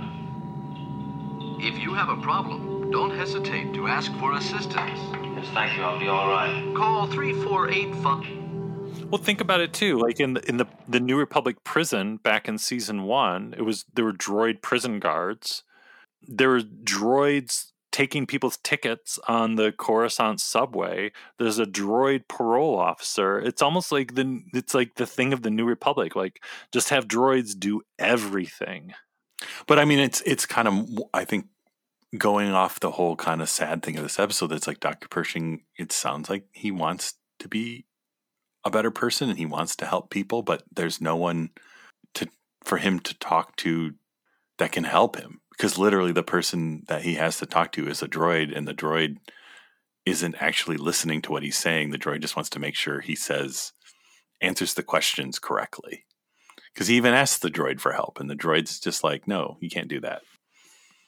If 1.64 1.78
you 1.78 1.94
have 1.94 2.08
a 2.08 2.20
problem, 2.20 2.90
don't 2.90 3.16
hesitate 3.16 3.72
to 3.74 3.86
ask 3.86 4.12
for 4.14 4.32
assistance. 4.32 4.98
Yes, 5.36 5.46
thank 5.54 5.76
you. 5.76 5.84
I'll 5.84 6.00
be 6.00 6.08
all 6.08 6.28
right. 6.28 6.74
Call 6.76 7.06
348 7.06 7.94
Fun. 8.02 9.08
Well, 9.08 9.22
think 9.22 9.40
about 9.40 9.60
it 9.60 9.72
too. 9.72 9.96
Like 10.00 10.18
in 10.18 10.34
the, 10.34 10.48
in 10.48 10.56
the 10.56 10.66
the 10.88 10.98
New 10.98 11.16
Republic 11.16 11.62
prison 11.62 12.16
back 12.16 12.48
in 12.48 12.58
season 12.58 13.04
one, 13.04 13.54
it 13.56 13.62
was 13.62 13.84
there 13.94 14.04
were 14.04 14.12
droid 14.12 14.62
prison 14.62 14.98
guards. 14.98 15.62
There 16.26 16.48
were 16.48 16.62
droids 16.62 17.70
taking 17.94 18.26
people's 18.26 18.56
tickets 18.64 19.20
on 19.28 19.54
the 19.54 19.70
Coruscant 19.70 20.40
subway. 20.40 21.12
There's 21.38 21.60
a 21.60 21.64
droid 21.64 22.26
parole 22.26 22.76
officer. 22.76 23.38
It's 23.38 23.62
almost 23.62 23.92
like 23.92 24.16
the 24.16 24.42
it's 24.52 24.74
like 24.74 24.96
the 24.96 25.06
thing 25.06 25.32
of 25.32 25.42
the 25.42 25.50
New 25.50 25.64
Republic. 25.64 26.16
Like 26.16 26.42
just 26.72 26.88
have 26.88 27.06
droids 27.06 27.56
do 27.56 27.82
everything. 27.96 28.94
But 29.68 29.78
I 29.78 29.84
mean, 29.84 30.00
it's 30.00 30.24
it's 30.26 30.44
kind 30.44 30.66
of 30.66 30.88
I 31.14 31.24
think 31.24 31.46
going 32.18 32.50
off 32.50 32.80
the 32.80 32.90
whole 32.90 33.14
kind 33.14 33.40
of 33.40 33.48
sad 33.48 33.84
thing 33.84 33.96
of 33.96 34.02
this 34.02 34.18
episode. 34.18 34.48
That's 34.48 34.66
like 34.66 34.80
Doctor 34.80 35.06
Pershing. 35.06 35.62
It 35.78 35.92
sounds 35.92 36.28
like 36.28 36.46
he 36.50 36.72
wants 36.72 37.14
to 37.38 37.48
be 37.48 37.86
a 38.64 38.70
better 38.70 38.90
person 38.90 39.30
and 39.30 39.38
he 39.38 39.46
wants 39.46 39.76
to 39.76 39.86
help 39.86 40.10
people, 40.10 40.42
but 40.42 40.64
there's 40.74 41.00
no 41.00 41.14
one 41.14 41.50
to 42.14 42.26
for 42.64 42.78
him 42.78 42.98
to 42.98 43.16
talk 43.20 43.54
to 43.58 43.94
that 44.58 44.72
can 44.72 44.82
help 44.82 45.14
him 45.16 45.40
because 45.56 45.78
literally 45.78 46.12
the 46.12 46.22
person 46.22 46.84
that 46.88 47.02
he 47.02 47.14
has 47.14 47.38
to 47.38 47.46
talk 47.46 47.72
to 47.72 47.88
is 47.88 48.02
a 48.02 48.08
droid, 48.08 48.56
and 48.56 48.66
the 48.66 48.74
droid 48.74 49.18
isn't 50.04 50.36
actually 50.40 50.76
listening 50.76 51.22
to 51.22 51.32
what 51.32 51.42
he's 51.42 51.56
saying. 51.56 51.90
The 51.90 51.98
droid 51.98 52.20
just 52.20 52.36
wants 52.36 52.50
to 52.50 52.58
make 52.58 52.74
sure 52.74 53.00
he 53.00 53.14
says 53.14 53.72
answers 54.40 54.74
the 54.74 54.82
questions 54.82 55.38
correctly. 55.38 56.04
Because 56.72 56.88
he 56.88 56.96
even 56.96 57.14
asks 57.14 57.38
the 57.38 57.50
droid 57.50 57.80
for 57.80 57.92
help, 57.92 58.18
and 58.18 58.28
the 58.28 58.34
droid's 58.34 58.80
just 58.80 59.04
like, 59.04 59.28
"No, 59.28 59.56
you 59.60 59.70
can't 59.70 59.88
do 59.88 60.00
that." 60.00 60.22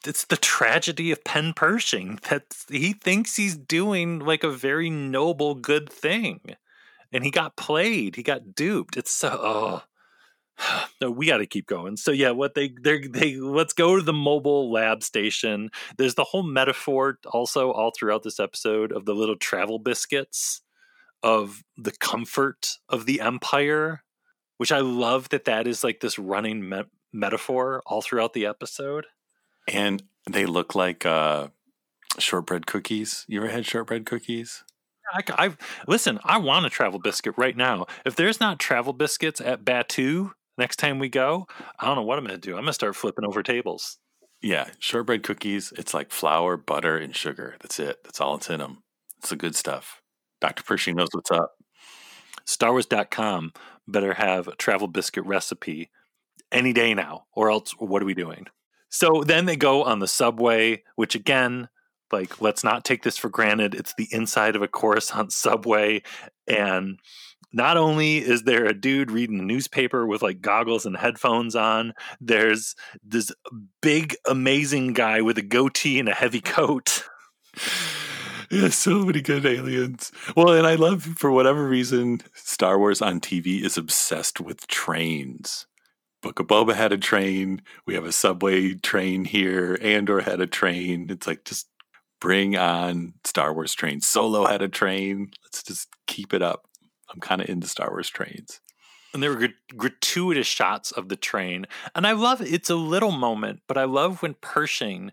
It's 0.05 0.23
the 0.23 0.37
tragedy 0.37 1.11
of 1.11 1.25
Penn 1.25 1.53
Pershing 1.53 2.19
that 2.29 2.45
he 2.69 2.93
thinks 2.93 3.35
he's 3.35 3.57
doing 3.57 4.19
like 4.19 4.43
a 4.43 4.49
very 4.49 4.89
noble, 4.89 5.55
good 5.55 5.91
thing, 5.91 6.55
and 7.11 7.25
he 7.25 7.31
got 7.31 7.57
played. 7.57 8.15
He 8.15 8.23
got 8.23 8.55
duped. 8.55 8.95
It's 8.95 9.11
so. 9.11 9.39
Oh. 9.41 9.83
No, 10.99 11.11
we 11.11 11.27
got 11.27 11.37
to 11.37 11.45
keep 11.45 11.67
going. 11.67 11.95
So 11.95 12.11
yeah, 12.11 12.31
what 12.31 12.55
they 12.55 12.69
they 12.69 13.07
they 13.07 13.35
let's 13.35 13.73
go 13.73 13.97
to 13.97 14.01
the 14.01 14.13
mobile 14.13 14.71
lab 14.71 15.03
station. 15.03 15.69
There's 15.97 16.15
the 16.15 16.23
whole 16.23 16.41
metaphor 16.41 17.19
also 17.27 17.71
all 17.71 17.91
throughout 17.91 18.23
this 18.23 18.39
episode 18.39 18.91
of 18.91 19.05
the 19.05 19.13
little 19.13 19.35
travel 19.35 19.77
biscuits 19.77 20.61
of 21.21 21.63
the 21.77 21.91
comfort 21.91 22.77
of 22.89 23.05
the 23.05 23.21
empire, 23.21 24.03
which 24.57 24.71
I 24.71 24.79
love 24.79 25.29
that 25.29 25.45
that 25.45 25.67
is 25.67 25.83
like 25.83 25.99
this 25.99 26.17
running 26.17 26.67
me- 26.67 26.83
metaphor 27.13 27.83
all 27.85 28.01
throughout 28.01 28.33
the 28.33 28.45
episode. 28.45 29.05
And 29.67 30.03
they 30.29 30.45
look 30.45 30.73
like 30.73 31.05
uh, 31.05 31.49
shortbread 32.17 32.65
cookies. 32.65 33.25
You 33.27 33.41
ever 33.41 33.51
had 33.51 33.65
shortbread 33.65 34.05
cookies? 34.05 34.63
I, 35.13 35.23
I 35.29 35.57
listen. 35.87 36.19
I 36.23 36.37
want 36.37 36.65
a 36.65 36.69
travel 36.69 36.99
biscuit 36.99 37.35
right 37.37 37.55
now. 37.55 37.85
If 38.05 38.15
there's 38.15 38.39
not 38.39 38.59
travel 38.59 38.93
biscuits 38.93 39.39
at 39.39 39.63
Batuu 39.63 40.31
next 40.57 40.77
time 40.77 40.99
we 40.99 41.09
go, 41.09 41.47
I 41.79 41.85
don't 41.85 41.95
know 41.95 42.03
what 42.03 42.17
I'm 42.17 42.25
going 42.25 42.39
to 42.39 42.45
do. 42.45 42.53
I'm 42.53 42.61
going 42.61 42.67
to 42.67 42.73
start 42.73 42.95
flipping 42.95 43.25
over 43.25 43.43
tables. 43.43 43.97
Yeah, 44.41 44.69
shortbread 44.79 45.23
cookies. 45.23 45.73
It's 45.77 45.93
like 45.93 46.11
flour, 46.11 46.57
butter, 46.57 46.97
and 46.97 47.15
sugar. 47.15 47.55
That's 47.61 47.79
it. 47.79 48.03
That's 48.03 48.21
all 48.21 48.35
it's 48.35 48.49
in 48.49 48.59
them. 48.59 48.83
It's 49.17 49.29
the 49.29 49.35
good 49.35 49.55
stuff. 49.55 50.01
Dr. 50.41 50.63
Pershing 50.63 50.95
knows 50.95 51.09
what's 51.11 51.31
up. 51.31 51.53
StarWars.com 52.45 53.53
better 53.87 54.13
have 54.13 54.47
a 54.47 54.55
travel 54.55 54.87
biscuit 54.87 55.25
recipe 55.25 55.89
any 56.51 56.73
day 56.73 56.93
now, 56.93 57.25
or 57.33 57.49
else 57.49 57.71
what 57.79 58.01
are 58.01 58.05
we 58.05 58.13
doing? 58.13 58.45
So 58.89 59.23
then 59.25 59.45
they 59.45 59.55
go 59.55 59.83
on 59.83 59.99
the 59.99 60.07
subway, 60.07 60.83
which 60.95 61.15
again, 61.15 61.67
like, 62.11 62.39
let's 62.39 62.63
not 62.63 62.85
take 62.85 63.03
this 63.03 63.17
for 63.17 63.29
granted. 63.29 63.75
It's 63.75 63.93
the 63.97 64.07
inside 64.11 64.55
of 64.55 64.61
a 64.61 64.67
Coruscant 64.67 65.33
subway. 65.33 66.03
And 66.47 66.99
not 67.53 67.77
only 67.77 68.17
is 68.17 68.43
there 68.43 68.65
a 68.65 68.73
dude 68.73 69.11
reading 69.11 69.37
the 69.37 69.43
newspaper 69.43 70.05
with 70.05 70.21
like 70.21 70.41
goggles 70.41 70.85
and 70.85 70.97
headphones 70.97 71.55
on, 71.55 71.93
there's 72.19 72.75
this 73.03 73.31
big, 73.81 74.15
amazing 74.27 74.93
guy 74.93 75.21
with 75.21 75.37
a 75.37 75.43
goatee 75.43 75.99
and 75.99 76.09
a 76.09 76.13
heavy 76.13 76.41
coat. 76.41 77.03
Yeah, 78.49 78.69
so 78.69 79.03
many 79.03 79.21
good 79.21 79.45
aliens. 79.45 80.09
Well, 80.35 80.53
and 80.53 80.65
I 80.65 80.75
love 80.75 81.03
for 81.03 81.31
whatever 81.31 81.67
reason, 81.67 82.21
Star 82.33 82.79
Wars 82.79 83.01
on 83.01 83.19
TV 83.19 83.61
is 83.61 83.77
obsessed 83.77 84.39
with 84.39 84.67
trains. 84.67 85.67
Book 86.21 86.39
of 86.39 86.47
Boba 86.47 86.73
had 86.73 86.93
a 86.93 86.97
train. 86.97 87.61
We 87.85 87.93
have 87.95 88.05
a 88.05 88.11
subway 88.13 88.75
train 88.75 89.25
here. 89.25 89.77
Andor 89.81 90.21
had 90.21 90.39
a 90.39 90.47
train. 90.47 91.07
It's 91.09 91.27
like 91.27 91.43
just 91.43 91.67
bring 92.21 92.55
on 92.55 93.15
Star 93.25 93.53
Wars 93.53 93.73
trains. 93.73 94.07
Solo 94.07 94.45
had 94.45 94.61
a 94.61 94.69
train. 94.69 95.31
Let's 95.43 95.61
just 95.61 95.89
keep 96.07 96.33
it 96.33 96.41
up. 96.41 96.67
I'm 97.09 97.19
kind 97.19 97.41
of 97.41 97.49
into 97.49 97.67
Star 97.67 97.89
Wars 97.89 98.09
trains. 98.09 98.59
And 99.13 99.23
there 99.23 99.29
were 99.29 99.37
grat- 99.37 99.75
gratuitous 99.75 100.47
shots 100.47 100.91
of 100.91 101.09
the 101.09 101.15
train. 101.15 101.65
And 101.95 102.05
I 102.05 102.11
love 102.11 102.41
it's 102.41 102.69
a 102.69 102.75
little 102.75 103.11
moment, 103.11 103.61
but 103.67 103.77
I 103.77 103.85
love 103.85 104.21
when 104.21 104.35
Pershing 104.35 105.11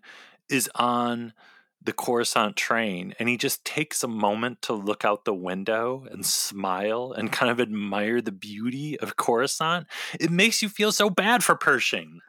is 0.48 0.68
on 0.74 1.32
the 1.80 1.92
Coruscant 1.92 2.56
train 2.56 3.14
and 3.18 3.28
he 3.28 3.36
just 3.36 3.64
takes 3.64 4.02
a 4.02 4.08
moment 4.08 4.62
to 4.62 4.72
look 4.72 5.04
out 5.04 5.24
the 5.24 5.34
window 5.34 6.06
and 6.10 6.24
smile 6.24 7.12
and 7.12 7.30
kind 7.30 7.50
of 7.50 7.60
admire 7.60 8.20
the 8.20 8.32
beauty 8.32 8.98
of 9.00 9.16
Coruscant. 9.16 9.86
It 10.18 10.30
makes 10.30 10.62
you 10.62 10.68
feel 10.68 10.92
so 10.92 11.10
bad 11.10 11.44
for 11.44 11.54
Pershing. 11.54 12.20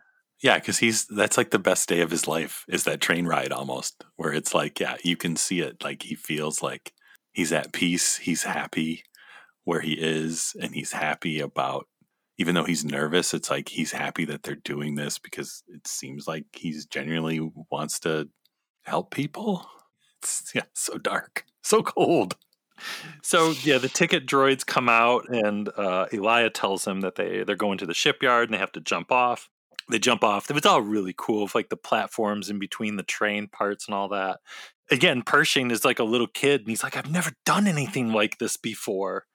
Yeah, 0.41 0.59
because 0.59 0.79
he's 0.79 1.05
that's 1.05 1.37
like 1.37 1.51
the 1.51 1.59
best 1.59 1.87
day 1.87 2.01
of 2.01 2.11
his 2.11 2.27
life 2.27 2.65
is 2.67 2.83
that 2.83 2.99
train 2.99 3.25
ride 3.25 3.53
almost, 3.53 4.03
where 4.17 4.33
it's 4.33 4.53
like, 4.53 4.79
yeah, 4.79 4.97
you 5.01 5.15
can 5.15 5.37
see 5.37 5.61
it. 5.61 5.81
Like 5.81 6.03
he 6.03 6.13
feels 6.13 6.61
like 6.61 6.91
he's 7.31 7.53
at 7.53 7.71
peace, 7.71 8.17
he's 8.17 8.43
happy 8.43 9.03
where 9.65 9.81
he 9.81 9.93
is, 9.93 10.55
and 10.61 10.73
he's 10.73 10.93
happy 10.93 11.39
about 11.39 11.87
even 12.37 12.55
though 12.55 12.65
he's 12.65 12.83
nervous, 12.83 13.33
it's 13.33 13.49
like 13.49 13.69
he's 13.69 13.91
happy 13.91 14.25
that 14.25 14.43
they're 14.43 14.55
doing 14.55 14.95
this 14.95 15.17
because 15.17 15.63
it 15.67 15.87
seems 15.87 16.27
like 16.27 16.45
he's 16.53 16.85
genuinely 16.85 17.39
wants 17.71 17.99
to 18.01 18.29
help 18.83 19.11
people. 19.11 19.65
It's 20.21 20.51
yeah, 20.55 20.63
so 20.73 20.97
dark, 20.97 21.45
so 21.63 21.81
cold. 21.81 22.35
So 23.23 23.53
yeah, 23.63 23.77
the 23.77 23.87
ticket 23.87 24.27
droids 24.27 24.65
come 24.65 24.89
out, 24.89 25.29
and 25.29 25.69
uh, 25.77 26.07
Elia 26.11 26.49
tells 26.49 26.83
them 26.83 27.01
that 27.01 27.15
they 27.15 27.43
they're 27.43 27.55
going 27.55 27.77
to 27.77 27.85
the 27.85 27.93
shipyard 27.93 28.49
and 28.49 28.53
they 28.53 28.59
have 28.59 28.73
to 28.73 28.81
jump 28.81 29.11
off. 29.11 29.49
They 29.89 29.99
jump 29.99 30.23
off. 30.23 30.49
It 30.49 30.53
was 30.53 30.65
all 30.65 30.81
really 30.81 31.13
cool, 31.15 31.43
with 31.43 31.55
like 31.55 31.69
the 31.69 31.77
platforms 31.77 32.49
in 32.49 32.59
between 32.59 32.97
the 32.97 33.03
train 33.03 33.47
parts 33.47 33.85
and 33.85 33.95
all 33.95 34.09
that. 34.09 34.39
Again, 34.91 35.21
Pershing 35.21 35.71
is 35.71 35.85
like 35.85 35.99
a 35.99 36.03
little 36.03 36.27
kid, 36.27 36.61
and 36.61 36.69
he's 36.69 36.83
like, 36.83 36.97
"I've 36.97 37.09
never 37.09 37.31
done 37.45 37.65
anything 37.65 38.11
like 38.11 38.39
this 38.39 38.57
before." 38.57 39.25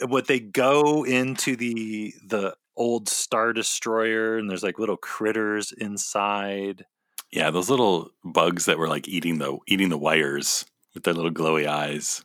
What 0.00 0.26
they 0.26 0.40
go 0.40 1.04
into 1.04 1.56
the 1.56 2.14
the 2.26 2.56
old 2.76 3.08
star 3.08 3.52
destroyer, 3.52 4.36
and 4.36 4.50
there's 4.50 4.62
like 4.62 4.78
little 4.78 4.96
critters 4.96 5.72
inside. 5.72 6.84
Yeah, 7.30 7.50
those 7.50 7.70
little 7.70 8.10
bugs 8.24 8.66
that 8.66 8.78
were 8.78 8.88
like 8.88 9.08
eating 9.08 9.38
the 9.38 9.58
eating 9.66 9.88
the 9.88 9.98
wires 9.98 10.64
with 10.94 11.04
their 11.04 11.14
little 11.14 11.30
glowy 11.30 11.66
eyes. 11.66 12.24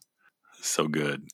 So 0.62 0.88
good. 0.88 1.30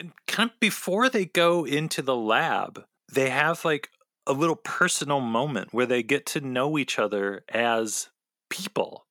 And 0.00 0.12
kind 0.26 0.50
of 0.50 0.60
before 0.60 1.08
they 1.08 1.24
go 1.24 1.64
into 1.64 2.02
the 2.02 2.16
lab, 2.16 2.84
they 3.12 3.30
have 3.30 3.64
like 3.64 3.90
a 4.26 4.32
little 4.32 4.56
personal 4.56 5.20
moment 5.20 5.72
where 5.72 5.86
they 5.86 6.02
get 6.02 6.26
to 6.26 6.40
know 6.40 6.78
each 6.78 6.98
other 6.98 7.44
as 7.48 8.08
people. 8.50 9.06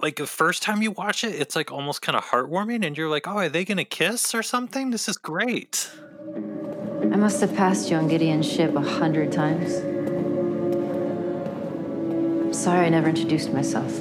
Like 0.00 0.14
the 0.14 0.28
first 0.28 0.62
time 0.62 0.80
you 0.80 0.92
watch 0.92 1.24
it, 1.24 1.34
it's 1.34 1.56
like 1.56 1.72
almost 1.72 2.02
kind 2.02 2.14
of 2.16 2.24
heartwarming, 2.24 2.86
and 2.86 2.96
you're 2.96 3.08
like, 3.08 3.26
oh, 3.26 3.38
are 3.38 3.48
they 3.48 3.64
going 3.64 3.78
to 3.78 3.84
kiss 3.84 4.32
or 4.32 4.44
something? 4.44 4.90
This 4.90 5.08
is 5.08 5.16
great. 5.16 5.90
I 7.02 7.16
must 7.16 7.40
have 7.40 7.52
passed 7.56 7.90
you 7.90 7.96
on 7.96 8.06
Gideon's 8.06 8.50
ship 8.50 8.76
a 8.76 8.80
hundred 8.80 9.32
times. 9.32 9.74
I'm 12.44 12.54
sorry 12.54 12.86
I 12.86 12.90
never 12.90 13.08
introduced 13.08 13.52
myself. 13.52 13.92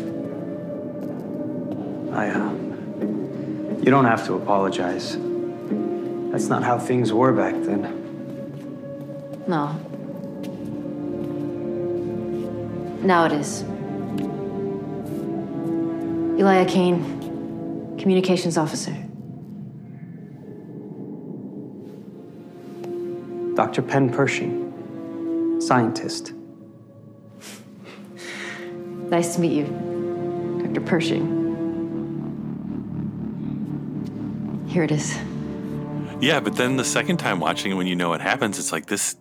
I, 2.13 2.29
uh. 2.29 2.53
You 3.81 3.89
don't 3.89 4.05
have 4.05 4.23
to 4.27 4.35
apologize. 4.35 5.17
That's 6.31 6.47
not 6.47 6.61
how 6.61 6.77
things 6.77 7.11
were 7.11 7.33
back 7.33 7.55
then. 7.63 7.81
No. 9.47 9.73
Now 13.01 13.25
it 13.25 13.31
is. 13.31 13.63
Elia 16.37 16.65
Kane, 16.65 17.97
communications 17.97 18.59
officer. 18.59 18.95
Dr. 23.55 23.81
Penn 23.81 24.11
Pershing, 24.11 25.59
scientist. 25.59 26.33
Nice 29.09 29.33
to 29.33 29.41
meet 29.41 29.53
you, 29.53 30.61
Dr. 30.63 30.81
Pershing. 30.81 31.33
Here 34.67 34.83
it 34.83 34.91
is. 34.91 35.17
Yeah, 36.21 36.39
but 36.39 36.55
then 36.55 36.77
the 36.77 36.85
second 36.85 37.17
time 37.17 37.39
watching 37.39 37.71
it, 37.71 37.75
when 37.75 37.87
you 37.87 37.95
know 37.95 38.09
what 38.09 38.21
happens, 38.21 38.59
it's 38.59 38.71
like 38.71 38.85
this. 38.85 39.15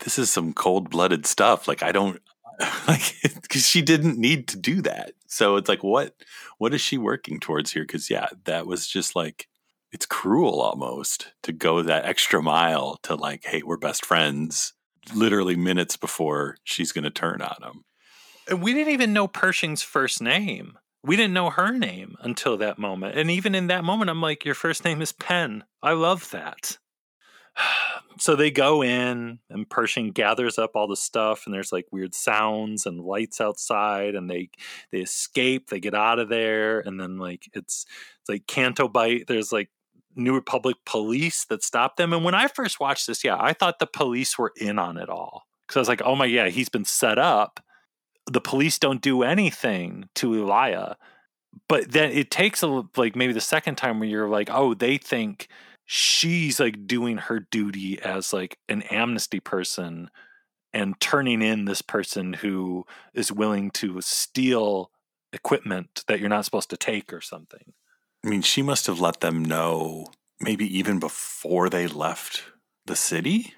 This 0.00 0.18
is 0.18 0.28
some 0.28 0.52
cold 0.52 0.90
blooded 0.90 1.24
stuff. 1.24 1.68
Like 1.68 1.84
I 1.84 1.92
don't 1.92 2.20
like 2.88 3.14
because 3.42 3.66
she 3.66 3.82
didn't 3.82 4.18
need 4.18 4.48
to 4.48 4.58
do 4.58 4.82
that. 4.82 5.12
So 5.26 5.56
it's 5.56 5.68
like, 5.68 5.82
what? 5.82 6.14
What 6.58 6.74
is 6.74 6.80
she 6.80 6.98
working 6.98 7.40
towards 7.40 7.72
here? 7.72 7.84
Because 7.84 8.10
yeah, 8.10 8.28
that 8.44 8.66
was 8.66 8.86
just 8.86 9.16
like 9.16 9.48
it's 9.92 10.06
cruel 10.06 10.60
almost 10.60 11.32
to 11.42 11.52
go 11.52 11.82
that 11.82 12.04
extra 12.04 12.42
mile 12.42 12.98
to 13.04 13.14
like, 13.14 13.44
hey, 13.44 13.62
we're 13.64 13.78
best 13.78 14.04
friends. 14.04 14.74
Literally 15.14 15.56
minutes 15.56 15.96
before 15.96 16.56
she's 16.64 16.92
going 16.92 17.04
to 17.04 17.10
turn 17.10 17.40
on 17.40 17.62
him. 17.62 17.84
And 18.48 18.58
uh, 18.58 18.62
we 18.62 18.74
didn't 18.74 18.92
even 18.92 19.14
know 19.14 19.26
Pershing's 19.26 19.82
first 19.82 20.20
name. 20.20 20.76
We 21.02 21.16
didn't 21.16 21.32
know 21.32 21.48
her 21.48 21.72
name 21.72 22.16
until 22.20 22.58
that 22.58 22.78
moment. 22.78 23.16
And 23.16 23.30
even 23.30 23.54
in 23.54 23.68
that 23.68 23.84
moment, 23.84 24.10
I'm 24.10 24.20
like, 24.20 24.44
your 24.44 24.54
first 24.54 24.84
name 24.84 25.00
is 25.00 25.12
Penn. 25.12 25.64
I 25.82 25.92
love 25.92 26.30
that. 26.32 26.76
So 28.20 28.36
they 28.36 28.50
go 28.50 28.82
in, 28.82 29.38
and 29.50 29.68
Pershing 29.68 30.10
gathers 30.10 30.58
up 30.58 30.72
all 30.74 30.88
the 30.88 30.96
stuff, 30.96 31.44
and 31.46 31.54
there's 31.54 31.72
like 31.72 31.86
weird 31.90 32.14
sounds 32.14 32.86
and 32.86 33.00
lights 33.00 33.40
outside, 33.40 34.14
and 34.14 34.30
they 34.30 34.50
they 34.92 34.98
escape, 34.98 35.70
they 35.70 35.80
get 35.80 35.94
out 35.94 36.18
of 36.18 36.28
there, 36.28 36.80
and 36.80 37.00
then 37.00 37.18
like 37.18 37.48
it's 37.54 37.86
it's 38.20 38.28
like 38.28 38.46
Canto 38.46 38.88
Bight. 38.88 39.26
There's 39.26 39.52
like 39.52 39.70
New 40.16 40.34
Republic 40.34 40.76
police 40.84 41.44
that 41.46 41.62
stop 41.62 41.96
them. 41.96 42.12
And 42.12 42.24
when 42.24 42.34
I 42.34 42.48
first 42.48 42.80
watched 42.80 43.06
this, 43.06 43.24
yeah, 43.24 43.36
I 43.38 43.52
thought 43.52 43.78
the 43.78 43.86
police 43.86 44.36
were 44.36 44.52
in 44.56 44.78
on 44.78 44.96
it 44.96 45.08
all 45.08 45.44
because 45.66 45.76
I 45.76 45.80
was 45.80 45.88
like, 45.88 46.02
oh 46.04 46.16
my 46.16 46.26
yeah, 46.26 46.48
he's 46.48 46.68
been 46.68 46.84
set 46.84 47.18
up. 47.18 47.60
The 48.30 48.40
police 48.40 48.78
don't 48.78 49.00
do 49.00 49.22
anything 49.22 50.08
to 50.16 50.34
Elia, 50.34 50.96
but 51.68 51.92
then 51.92 52.10
it 52.12 52.30
takes 52.30 52.62
a 52.62 52.82
like 52.96 53.16
maybe 53.16 53.32
the 53.32 53.40
second 53.40 53.76
time 53.76 54.00
where 54.00 54.08
you're 54.08 54.28
like, 54.28 54.50
oh, 54.50 54.74
they 54.74 54.98
think 54.98 55.48
she's 55.90 56.60
like 56.60 56.86
doing 56.86 57.16
her 57.16 57.40
duty 57.40 57.98
as 58.02 58.30
like 58.30 58.58
an 58.68 58.82
amnesty 58.82 59.40
person 59.40 60.10
and 60.74 61.00
turning 61.00 61.40
in 61.40 61.64
this 61.64 61.80
person 61.80 62.34
who 62.34 62.84
is 63.14 63.32
willing 63.32 63.70
to 63.70 63.98
steal 64.02 64.90
equipment 65.32 66.04
that 66.06 66.20
you're 66.20 66.28
not 66.28 66.44
supposed 66.44 66.68
to 66.68 66.76
take 66.76 67.10
or 67.10 67.22
something. 67.22 67.72
I 68.22 68.28
mean, 68.28 68.42
she 68.42 68.60
must 68.60 68.86
have 68.86 69.00
let 69.00 69.20
them 69.20 69.42
know 69.42 70.08
maybe 70.38 70.66
even 70.78 70.98
before 70.98 71.70
they 71.70 71.86
left 71.86 72.44
the 72.84 72.96
city. 72.96 73.54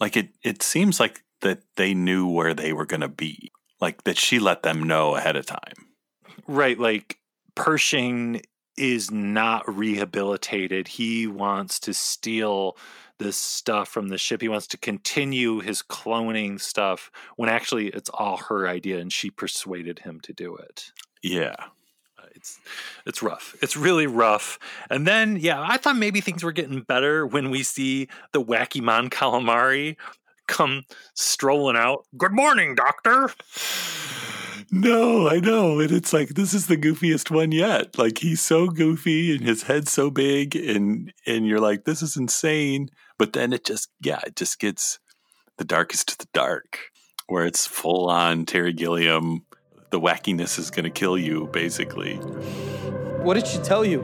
Like 0.00 0.16
it 0.16 0.30
it 0.42 0.64
seems 0.64 0.98
like 0.98 1.22
that 1.42 1.60
they 1.76 1.94
knew 1.94 2.28
where 2.28 2.54
they 2.54 2.72
were 2.72 2.86
going 2.86 3.02
to 3.02 3.08
be. 3.08 3.52
Like 3.80 4.02
that 4.02 4.18
she 4.18 4.40
let 4.40 4.64
them 4.64 4.82
know 4.82 5.14
ahead 5.14 5.36
of 5.36 5.46
time. 5.46 5.86
Right, 6.48 6.78
like 6.78 7.18
Pershing 7.54 8.42
is 8.78 9.10
not 9.10 9.68
rehabilitated. 9.68 10.88
He 10.88 11.26
wants 11.26 11.78
to 11.80 11.92
steal 11.92 12.76
this 13.18 13.36
stuff 13.36 13.88
from 13.88 14.08
the 14.08 14.18
ship. 14.18 14.40
He 14.40 14.48
wants 14.48 14.66
to 14.68 14.78
continue 14.78 15.60
his 15.60 15.82
cloning 15.82 16.60
stuff 16.60 17.10
when 17.36 17.48
actually 17.48 17.88
it's 17.88 18.10
all 18.10 18.36
her 18.36 18.68
idea 18.68 18.98
and 18.98 19.12
she 19.12 19.30
persuaded 19.30 20.00
him 20.00 20.20
to 20.20 20.32
do 20.32 20.56
it. 20.56 20.92
Yeah. 21.22 21.56
Uh, 22.18 22.26
it's 22.34 22.60
it's 23.04 23.22
rough. 23.22 23.56
It's 23.60 23.76
really 23.76 24.06
rough. 24.06 24.58
And 24.88 25.06
then 25.06 25.36
yeah, 25.36 25.60
I 25.60 25.76
thought 25.76 25.96
maybe 25.96 26.20
things 26.20 26.44
were 26.44 26.52
getting 26.52 26.82
better 26.82 27.26
when 27.26 27.50
we 27.50 27.64
see 27.64 28.08
the 28.32 28.42
wacky 28.42 28.80
Mon 28.80 29.10
Calamari 29.10 29.96
come 30.46 30.84
strolling 31.14 31.76
out. 31.76 32.06
Good 32.16 32.32
morning, 32.32 32.74
doctor. 32.76 33.30
No, 34.70 35.28
I 35.28 35.40
know. 35.40 35.80
And 35.80 35.90
it's 35.90 36.12
like 36.12 36.30
this 36.30 36.52
is 36.52 36.66
the 36.66 36.76
goofiest 36.76 37.30
one 37.30 37.52
yet. 37.52 37.98
Like 37.98 38.18
he's 38.18 38.40
so 38.40 38.68
goofy 38.68 39.34
and 39.34 39.44
his 39.44 39.62
head's 39.62 39.90
so 39.90 40.10
big 40.10 40.54
and 40.54 41.12
and 41.26 41.46
you're 41.46 41.60
like, 41.60 41.84
this 41.84 42.02
is 42.02 42.16
insane. 42.16 42.90
But 43.18 43.32
then 43.32 43.52
it 43.52 43.64
just 43.64 43.88
yeah, 44.00 44.20
it 44.26 44.36
just 44.36 44.58
gets 44.58 44.98
the 45.56 45.64
darkest 45.64 46.08
to 46.08 46.18
the 46.18 46.28
dark, 46.32 46.90
where 47.26 47.46
it's 47.46 47.66
full 47.66 48.08
on 48.10 48.44
Terry 48.44 48.72
Gilliam. 48.72 49.44
The 49.90 50.00
wackiness 50.00 50.58
is 50.58 50.70
gonna 50.70 50.90
kill 50.90 51.16
you, 51.16 51.48
basically. 51.52 52.16
What 52.16 53.34
did 53.34 53.46
she 53.46 53.58
tell 53.58 53.84
you? 53.84 54.00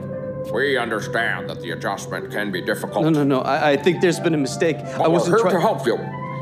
We 0.51 0.77
understand 0.77 1.49
that 1.49 1.61
the 1.61 1.71
adjustment 1.71 2.31
can 2.31 2.51
be 2.51 2.61
difficult. 2.61 3.03
No, 3.03 3.09
no, 3.09 3.23
no. 3.23 3.41
I, 3.41 3.71
I 3.71 3.77
think 3.77 4.01
there's 4.01 4.19
been 4.19 4.33
a 4.35 4.37
mistake. 4.37 4.77
But 4.79 5.01
I 5.01 5.07
wasn't 5.07 5.37
here 5.37 5.41
trying 5.41 5.55
to 5.55 5.61
help 5.61 5.85
you. 5.85 5.97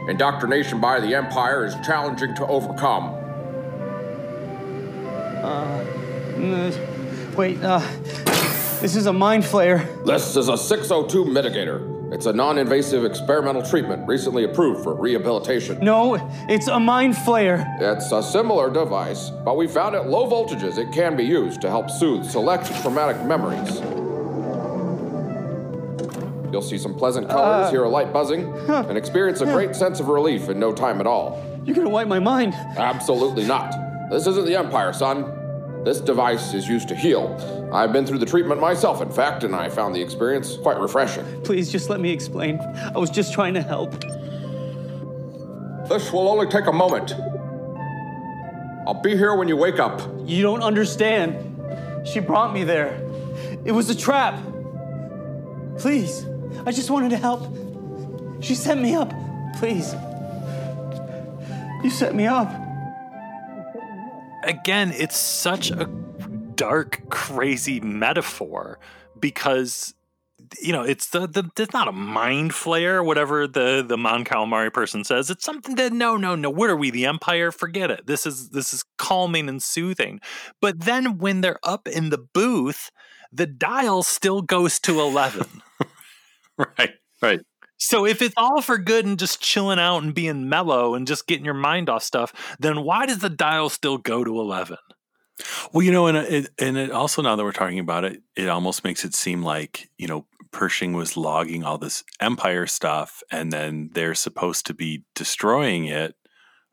Indoctrination 0.10 0.82
by 0.82 1.00
the 1.00 1.16
Empire 1.16 1.66
is 1.66 1.76
challenging 1.86 2.36
to 2.36 2.48
overcome. 2.48 3.23
Uh, 5.44 5.84
wait, 7.36 7.62
uh, 7.64 7.80
This 8.82 8.96
is 8.96 9.06
a 9.08 9.14
mind 9.14 9.44
flayer. 9.44 10.06
This 10.06 10.36
is 10.36 10.48
a 10.50 10.58
602 10.58 11.26
mitigator. 11.26 11.90
It's 12.14 12.28
a 12.28 12.34
non 12.34 12.58
invasive 12.60 13.06
experimental 13.06 13.64
treatment 13.64 14.08
recently 14.08 14.44
approved 14.44 14.84
for 14.84 14.94
rehabilitation. 14.94 15.80
No, 15.80 16.16
it's 16.48 16.68
a 16.68 16.80
mind 16.80 17.16
flayer. 17.16 17.66
It's 17.82 18.12
a 18.12 18.22
similar 18.22 18.70
device, 18.72 19.32
but 19.44 19.58
we 19.58 19.68
found 19.68 19.96
at 19.96 20.10
low 20.10 20.30
voltages 20.30 20.78
it 20.78 20.92
can 20.94 21.16
be 21.18 21.24
used 21.24 21.60
to 21.62 21.70
help 21.70 21.90
soothe 21.90 22.24
select 22.26 22.68
traumatic 22.82 23.22
memories. 23.26 23.82
You'll 26.52 26.62
see 26.62 26.78
some 26.78 26.94
pleasant 26.94 27.28
colors, 27.30 27.68
Uh, 27.68 27.72
hear 27.72 27.84
a 27.84 27.90
light 27.90 28.14
buzzing, 28.14 28.54
and 28.70 28.96
experience 28.96 29.42
a 29.42 29.46
great 29.46 29.76
sense 29.76 30.00
of 30.00 30.08
relief 30.08 30.50
in 30.50 30.60
no 30.60 30.72
time 30.72 31.00
at 31.02 31.08
all. 31.08 31.42
You're 31.66 31.76
gonna 31.76 31.90
wipe 31.90 32.08
my 32.08 32.20
mind. 32.20 32.54
Absolutely 32.78 33.46
not. 33.46 33.74
This 34.12 34.28
isn't 34.28 34.46
the 34.46 34.56
Empire, 34.56 34.94
son. 34.94 35.26
This 35.84 36.00
device 36.00 36.54
is 36.54 36.68
used 36.68 36.88
to 36.88 36.96
heal. 36.96 37.70
I've 37.74 37.92
been 37.92 38.06
through 38.06 38.20
the 38.20 38.26
treatment 38.26 38.62
myself, 38.62 39.02
in 39.02 39.12
fact, 39.12 39.44
and 39.44 39.54
I 39.54 39.68
found 39.68 39.94
the 39.94 40.02
experience 40.02 40.56
quite 40.56 40.80
refreshing. 40.80 41.26
Please 41.44 41.70
just 41.70 41.90
let 41.90 42.00
me 42.00 42.12
explain. 42.12 42.60
I 42.96 42.98
was 42.98 43.10
just 43.10 43.34
trying 43.34 43.54
to 43.56 43.62
help. 43.62 43.92
This 45.90 46.14
will 46.14 46.30
only 46.30 46.48
take 46.48 46.68
a 46.68 46.72
moment. 46.72 47.14
I'll 48.88 49.02
be 49.02 49.18
here 49.18 49.36
when 49.36 49.50
you 49.50 49.58
wake 49.58 49.80
up. 49.80 50.02
You 50.26 50.42
don't 50.42 50.64
understand. 50.64 52.08
She 52.08 52.22
brought 52.22 52.54
me 52.54 52.64
there. 52.64 53.02
It 53.66 53.74
was 53.74 53.90
a 53.90 53.96
trap. 53.96 54.40
Please, 55.78 56.26
I 56.66 56.72
just 56.72 56.90
wanted 56.90 57.10
to 57.10 57.18
help. 57.18 57.44
She 58.42 58.56
set 58.56 58.78
me 58.78 58.96
up. 58.96 59.12
Please. 59.58 59.94
You 61.84 61.90
set 61.90 62.16
me 62.16 62.26
up. 62.26 62.63
Again, 64.44 64.92
it's 64.92 65.18
such 65.18 65.72
a 65.72 65.86
dark, 66.56 67.10
crazy 67.10 67.80
metaphor 67.80 68.80
because 69.20 69.94
you 70.62 70.72
know 70.72 70.84
it's 70.84 71.10
the, 71.10 71.28
the 71.28 71.50
it's 71.58 71.74
not 71.74 71.88
a 71.88 71.92
mind 71.92 72.52
flayer, 72.52 73.04
whatever 73.06 73.48
the 73.48 73.84
the 73.88 73.98
Mon 73.98 74.24
Calamari 74.26 74.72
person 74.72 75.04
says. 75.04 75.30
It's 75.30 75.46
something 75.46 75.76
that 75.76 75.94
no, 75.94 76.18
no, 76.18 76.36
no. 76.36 76.50
What 76.50 76.70
are 76.70 76.76
we, 76.76 76.92
the 76.92 77.06
Empire? 77.06 77.52
Forget 77.52 77.92
it. 77.92 78.08
This 78.08 78.26
is 78.26 78.50
this 78.50 78.74
is 78.74 78.84
calming 78.98 79.50
and 79.50 79.62
soothing. 79.62 80.20
But 80.62 80.82
then 80.82 81.18
when 81.18 81.42
they're 81.42 81.60
up 81.64 81.88
in 81.88 82.10
the 82.10 82.18
booth, 82.18 82.92
the 83.32 83.48
dial 83.48 84.04
still 84.04 84.42
goes 84.42 84.80
to 84.82 85.00
eleven. 85.00 85.48
right, 86.58 86.94
right. 87.22 87.42
So 87.84 88.06
if 88.06 88.22
it's 88.22 88.34
all 88.38 88.62
for 88.62 88.78
good 88.78 89.06
and 89.06 89.20
just 89.20 89.42
chilling 89.42 89.78
out 89.78 90.04
and 90.04 90.16
being 90.16 90.48
mellow 90.48 90.96
and 90.96 91.06
just 91.06 91.28
getting 91.28 91.44
your 91.44 91.54
mind 91.54 91.90
off 91.90 92.02
stuff, 92.02 92.56
then 92.58 92.84
why 92.84 93.06
does 93.06 93.20
the 93.20 93.30
dial 93.30 93.68
still 93.68 93.98
go 93.98 94.24
to 94.24 94.40
11? 94.40 94.78
Well, 95.74 95.84
you 95.84 95.92
know, 95.92 96.08
and 96.08 96.18
uh, 96.18 96.22
it, 96.22 96.50
and 96.58 96.78
it 96.78 96.92
also 96.92 97.22
now 97.22 97.36
that 97.36 97.44
we're 97.44 97.52
talking 97.52 97.80
about 97.80 98.06
it, 98.06 98.22
it 98.38 98.48
almost 98.48 98.86
makes 98.86 99.04
it 99.04 99.14
seem 99.14 99.44
like 99.44 99.90
you 99.98 100.08
know 100.08 100.26
Pershing 100.52 100.94
was 100.94 101.18
logging 101.18 101.66
all 101.66 101.78
this 101.78 102.06
Empire 102.22 102.68
stuff, 102.68 103.22
and 103.30 103.52
then 103.52 103.90
they're 103.94 104.16
supposed 104.16 104.66
to 104.68 104.74
be 104.74 105.04
destroying 105.14 105.86
it. 105.86 106.16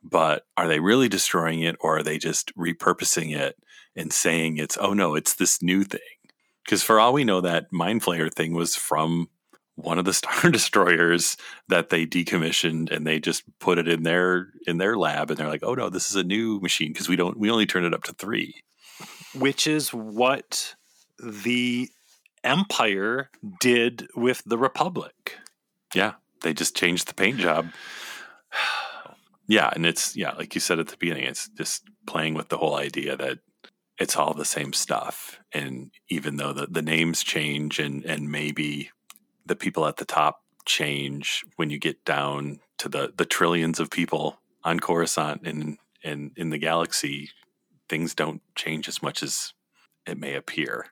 But 0.04 0.46
are 0.56 0.68
they 0.68 0.78
really 0.78 1.08
destroying 1.08 1.62
it, 1.62 1.76
or 1.80 1.98
are 1.98 2.02
they 2.04 2.18
just 2.18 2.54
repurposing 2.56 3.36
it 3.36 3.56
and 3.96 4.12
saying 4.12 4.58
it's 4.58 4.78
oh 4.80 4.92
no, 4.92 5.16
it's 5.16 5.34
this 5.34 5.60
new 5.60 5.82
thing? 5.82 6.00
Because 6.64 6.84
for 6.84 7.00
all 7.00 7.12
we 7.12 7.24
know, 7.24 7.40
that 7.40 7.72
Mind 7.72 8.02
Flayer 8.02 8.32
thing 8.32 8.52
was 8.52 8.76
from 8.76 9.28
one 9.84 9.98
of 9.98 10.04
the 10.04 10.12
star 10.20 10.50
destroyers 10.50 11.36
that 11.68 11.90
they 11.90 12.06
decommissioned 12.06 12.90
and 12.90 13.06
they 13.06 13.20
just 13.20 13.42
put 13.58 13.78
it 13.78 13.88
in 13.88 14.02
their 14.02 14.48
in 14.66 14.78
their 14.78 14.96
lab 14.96 15.30
and 15.30 15.38
they're 15.38 15.48
like 15.48 15.64
oh 15.64 15.74
no 15.74 15.88
this 15.88 16.10
is 16.10 16.16
a 16.16 16.24
new 16.24 16.60
machine 16.60 16.92
because 16.92 17.08
we 17.08 17.16
don't 17.16 17.38
we 17.38 17.50
only 17.50 17.66
turned 17.66 17.86
it 17.86 17.94
up 17.94 18.04
to 18.04 18.12
three. 18.12 18.62
Which 19.34 19.66
is 19.66 19.92
what 19.94 20.74
the 21.22 21.88
empire 22.42 23.30
did 23.60 24.08
with 24.16 24.42
the 24.44 24.58
republic. 24.58 25.36
Yeah 25.94 26.14
they 26.42 26.54
just 26.54 26.76
changed 26.76 27.06
the 27.08 27.14
paint 27.14 27.38
job. 27.38 27.68
Yeah 29.46 29.70
and 29.74 29.84
it's 29.84 30.14
yeah 30.14 30.30
like 30.34 30.54
you 30.54 30.60
said 30.60 30.78
at 30.78 30.86
the 30.86 30.96
beginning 30.96 31.24
it's 31.24 31.48
just 31.48 31.82
playing 32.06 32.34
with 32.34 32.50
the 32.50 32.58
whole 32.58 32.76
idea 32.76 33.16
that 33.16 33.40
it's 33.98 34.14
all 34.14 34.32
the 34.32 34.44
same 34.44 34.72
stuff 34.72 35.40
and 35.52 35.90
even 36.08 36.36
though 36.36 36.52
the, 36.52 36.68
the 36.68 36.82
names 36.82 37.24
change 37.24 37.80
and 37.80 38.04
and 38.04 38.30
maybe 38.30 38.90
the 39.50 39.56
people 39.56 39.84
at 39.84 39.96
the 39.96 40.04
top 40.04 40.44
change 40.64 41.44
when 41.56 41.70
you 41.70 41.78
get 41.78 42.04
down 42.04 42.60
to 42.78 42.88
the 42.88 43.12
the 43.16 43.24
trillions 43.24 43.80
of 43.80 43.90
people 43.90 44.38
on 44.62 44.78
Coruscant 44.78 45.42
and 45.44 45.76
and 46.04 46.30
in 46.36 46.50
the 46.50 46.58
galaxy, 46.58 47.30
things 47.88 48.14
don't 48.14 48.40
change 48.54 48.88
as 48.88 49.02
much 49.02 49.22
as 49.24 49.52
it 50.06 50.18
may 50.18 50.34
appear. 50.34 50.86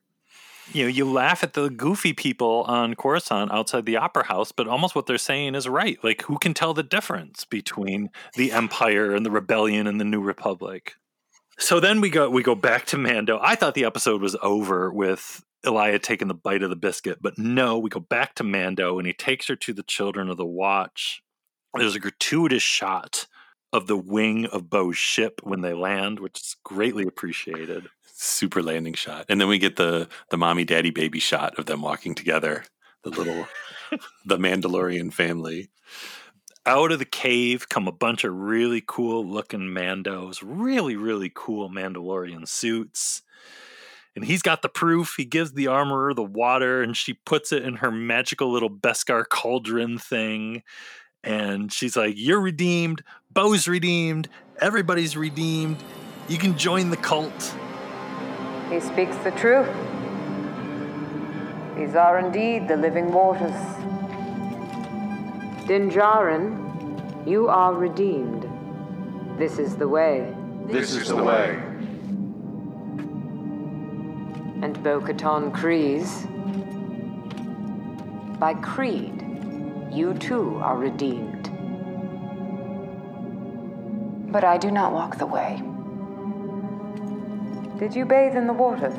You 0.72 0.82
know, 0.82 0.88
you 0.88 1.10
laugh 1.10 1.42
at 1.44 1.54
the 1.54 1.70
goofy 1.70 2.12
people 2.12 2.64
on 2.66 2.94
Coruscant 2.94 3.52
outside 3.52 3.86
the 3.86 3.96
opera 3.96 4.24
house, 4.24 4.50
but 4.52 4.66
almost 4.68 4.94
what 4.94 5.06
they're 5.06 5.16
saying 5.16 5.54
is 5.54 5.66
right. 5.66 5.98
Like, 6.02 6.22
who 6.22 6.36
can 6.36 6.52
tell 6.52 6.74
the 6.74 6.82
difference 6.82 7.46
between 7.46 8.10
the 8.34 8.52
Empire 8.52 9.14
and 9.14 9.24
the 9.24 9.30
Rebellion 9.30 9.86
and 9.86 9.98
the 9.98 10.04
New 10.04 10.20
Republic? 10.20 10.94
So 11.58 11.80
then 11.80 12.00
we 12.00 12.10
go 12.10 12.28
we 12.28 12.42
go 12.42 12.56
back 12.56 12.86
to 12.86 12.98
Mando. 12.98 13.38
I 13.40 13.54
thought 13.54 13.74
the 13.74 13.84
episode 13.84 14.20
was 14.20 14.36
over 14.42 14.90
with 14.90 15.44
Elia 15.64 15.98
taking 15.98 16.28
the 16.28 16.34
bite 16.34 16.62
of 16.62 16.70
the 16.70 16.76
biscuit, 16.76 17.18
but 17.20 17.38
no, 17.38 17.78
we 17.78 17.90
go 17.90 18.00
back 18.00 18.34
to 18.36 18.44
Mando 18.44 18.98
and 18.98 19.06
he 19.06 19.12
takes 19.12 19.48
her 19.48 19.56
to 19.56 19.72
the 19.72 19.82
Children 19.82 20.28
of 20.28 20.36
the 20.36 20.46
Watch. 20.46 21.22
There's 21.74 21.96
a 21.96 22.00
gratuitous 22.00 22.62
shot 22.62 23.26
of 23.72 23.86
the 23.86 23.96
wing 23.96 24.46
of 24.46 24.70
Bo's 24.70 24.96
ship 24.96 25.40
when 25.42 25.60
they 25.60 25.74
land, 25.74 26.20
which 26.20 26.40
is 26.40 26.56
greatly 26.64 27.04
appreciated. 27.04 27.88
Super 28.04 28.62
landing 28.62 28.94
shot. 28.94 29.26
And 29.28 29.40
then 29.40 29.48
we 29.48 29.58
get 29.58 29.76
the 29.76 30.08
the 30.30 30.38
mommy 30.38 30.64
daddy 30.64 30.90
baby 30.90 31.20
shot 31.20 31.58
of 31.58 31.66
them 31.66 31.82
walking 31.82 32.14
together, 32.14 32.64
the 33.04 33.10
little 33.10 33.46
the 34.24 34.38
Mandalorian 34.38 35.12
family. 35.12 35.68
Out 36.66 36.92
of 36.92 36.98
the 36.98 37.04
cave 37.04 37.68
come 37.68 37.88
a 37.88 37.92
bunch 37.92 38.24
of 38.24 38.34
really 38.34 38.82
cool 38.86 39.24
looking 39.24 39.68
Mandos, 39.68 40.42
really, 40.42 40.96
really 40.96 41.30
cool 41.34 41.70
Mandalorian 41.70 42.46
suits 42.46 43.22
and 44.18 44.26
he's 44.26 44.42
got 44.42 44.62
the 44.62 44.68
proof. 44.68 45.14
He 45.16 45.24
gives 45.24 45.52
the 45.52 45.68
armorer 45.68 46.12
the 46.12 46.24
water, 46.24 46.82
and 46.82 46.96
she 46.96 47.12
puts 47.12 47.52
it 47.52 47.62
in 47.62 47.76
her 47.76 47.92
magical 47.92 48.50
little 48.50 48.68
Beskar 48.68 49.22
cauldron 49.28 49.96
thing. 49.96 50.64
And 51.22 51.72
she's 51.72 51.96
like, 51.96 52.14
You're 52.16 52.40
redeemed. 52.40 53.04
Bo's 53.30 53.68
redeemed. 53.68 54.28
Everybody's 54.60 55.16
redeemed. 55.16 55.76
You 56.26 56.36
can 56.36 56.58
join 56.58 56.90
the 56.90 56.96
cult. 56.96 57.54
He 58.70 58.80
speaks 58.80 59.16
the 59.18 59.30
truth. 59.30 59.68
These 61.76 61.94
are 61.94 62.18
indeed 62.18 62.66
the 62.66 62.76
living 62.76 63.12
waters. 63.12 63.54
Din 65.68 65.90
Djarin, 65.92 67.24
you 67.24 67.46
are 67.46 67.72
redeemed. 67.72 68.48
This 69.38 69.60
is 69.60 69.76
the 69.76 69.86
way. 69.86 70.34
This 70.66 70.92
is 70.92 71.06
the 71.06 71.22
way. 71.22 71.67
And 74.62 74.82
Bo 74.82 75.00
Katan 75.00 75.52
Kryze. 75.52 76.26
By 78.38 78.54
creed, 78.54 79.24
you 79.92 80.14
too 80.14 80.58
are 80.62 80.76
redeemed. 80.76 81.50
But 84.32 84.44
I 84.44 84.58
do 84.58 84.70
not 84.70 84.92
walk 84.92 85.18
the 85.18 85.26
way. 85.26 85.62
Did 87.78 87.94
you 87.94 88.04
bathe 88.04 88.36
in 88.36 88.46
the 88.46 88.52
waters? 88.52 88.98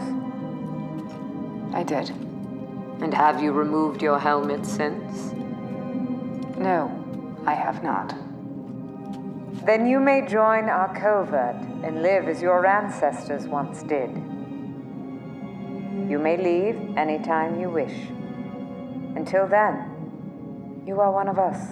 I 1.74 1.84
did. 1.84 2.10
And 3.02 3.14
have 3.14 3.42
you 3.42 3.52
removed 3.52 4.02
your 4.02 4.20
helmet 4.20 4.66
since? 4.66 5.34
No, 6.58 6.92
I 7.46 7.54
have 7.54 7.84
not. 7.84 8.16
Then 9.66 9.88
you 9.88 10.00
may 10.00 10.26
join 10.26 10.70
our 10.70 10.94
covert 10.94 11.56
and 11.84 12.02
live 12.02 12.28
as 12.28 12.42
your 12.42 12.66
ancestors 12.66 13.46
once 13.46 13.84
did. 13.84 14.10
You 16.20 16.24
may 16.24 16.36
leave 16.36 16.98
anytime 16.98 17.62
you 17.62 17.70
wish. 17.70 17.94
Until 19.16 19.48
then, 19.48 20.84
you 20.86 21.00
are 21.00 21.14
one 21.14 21.30
of 21.30 21.40
us. 21.40 21.72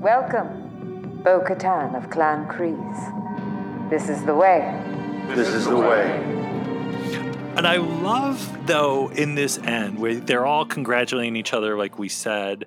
Welcome, 0.00 1.20
Bo 1.22 1.40
Katan 1.40 1.94
of 1.94 2.08
Clan 2.08 2.48
Kryze. 2.48 3.90
This 3.90 4.08
is 4.08 4.24
the 4.24 4.34
way. 4.34 4.74
This 5.34 5.48
is 5.48 5.66
the 5.66 5.76
way. 5.76 6.12
And 7.58 7.66
I 7.66 7.76
love, 7.76 8.66
though, 8.66 9.10
in 9.10 9.34
this 9.34 9.58
end, 9.58 9.98
where 9.98 10.14
they're 10.14 10.46
all 10.46 10.64
congratulating 10.64 11.36
each 11.36 11.52
other, 11.52 11.76
like 11.76 11.98
we 11.98 12.08
said. 12.08 12.64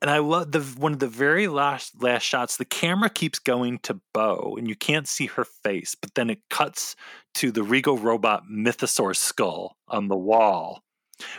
And 0.00 0.10
I 0.10 0.18
love 0.18 0.52
the 0.52 0.60
one 0.60 0.92
of 0.92 1.00
the 1.00 1.08
very 1.08 1.48
last 1.48 2.00
last 2.02 2.22
shots. 2.22 2.56
The 2.56 2.64
camera 2.64 3.10
keeps 3.10 3.38
going 3.38 3.80
to 3.80 4.00
Bo, 4.14 4.54
and 4.56 4.68
you 4.68 4.76
can't 4.76 5.08
see 5.08 5.26
her 5.26 5.44
face, 5.44 5.96
but 6.00 6.14
then 6.14 6.30
it 6.30 6.40
cuts 6.50 6.94
to 7.34 7.50
the 7.50 7.64
Regal 7.64 7.98
robot 7.98 8.44
Mythosaur 8.50 9.16
skull 9.16 9.76
on 9.88 10.06
the 10.08 10.16
wall, 10.16 10.84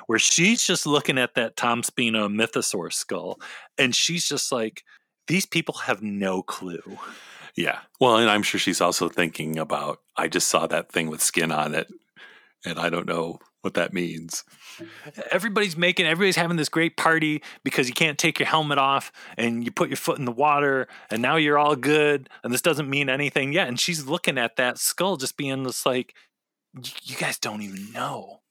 where 0.07 0.20
she's 0.20 0.62
just 0.66 0.86
looking 0.86 1.18
at 1.18 1.36
that 1.36 1.55
Tom 1.55 1.84
Spina 1.84 2.28
Mythosaur 2.28 2.91
skull, 2.91 3.39
and 3.78 3.95
she's 3.95 4.28
just 4.28 4.51
like, 4.51 4.84
"These 5.28 5.45
people 5.45 5.76
have 5.76 6.01
no 6.01 6.41
clue." 6.41 6.99
Yeah. 7.55 7.80
Well, 7.99 8.18
and 8.18 8.30
I'm 8.30 8.43
sure 8.43 8.60
she's 8.60 8.82
also 8.82 9.10
thinking 9.10 9.57
about, 9.57 10.01
I 10.16 10.28
just 10.28 10.47
saw 10.47 10.68
that 10.68 10.91
thing 10.91 11.10
with 11.10 11.22
skin 11.22 11.51
on 11.51 11.76
it, 11.76 11.89
and 12.66 12.80
I 12.80 12.89
don't 12.89 13.07
know 13.07 13.39
what 13.62 13.74
that 13.74 13.93
means. 13.93 14.43
Everybody's 15.32 15.77
making 15.77 16.05
everybody's 16.05 16.36
having 16.36 16.57
this 16.57 16.69
great 16.69 16.97
party 16.97 17.41
because 17.63 17.88
you 17.88 17.93
can't 17.93 18.17
take 18.17 18.39
your 18.39 18.47
helmet 18.47 18.77
off 18.77 19.11
and 19.38 19.63
you 19.63 19.71
put 19.71 19.89
your 19.89 19.97
foot 19.97 20.19
in 20.19 20.25
the 20.25 20.32
water 20.32 20.88
and 21.09 21.21
now 21.21 21.36
you're 21.36 21.57
all 21.57 21.75
good 21.75 22.30
and 22.43 22.53
this 22.53 22.61
doesn't 22.61 22.89
mean 22.89 23.09
anything. 23.09 23.53
Yet 23.53 23.67
and 23.67 23.80
she's 23.80 24.05
looking 24.05 24.38
at 24.38 24.55
that 24.57 24.77
skull 24.77 25.17
just 25.17 25.38
being 25.38 25.63
just 25.63 25.86
like 25.86 26.13
you 27.03 27.15
guys 27.15 27.38
don't 27.39 27.61
even 27.61 27.91
know. 27.91 28.41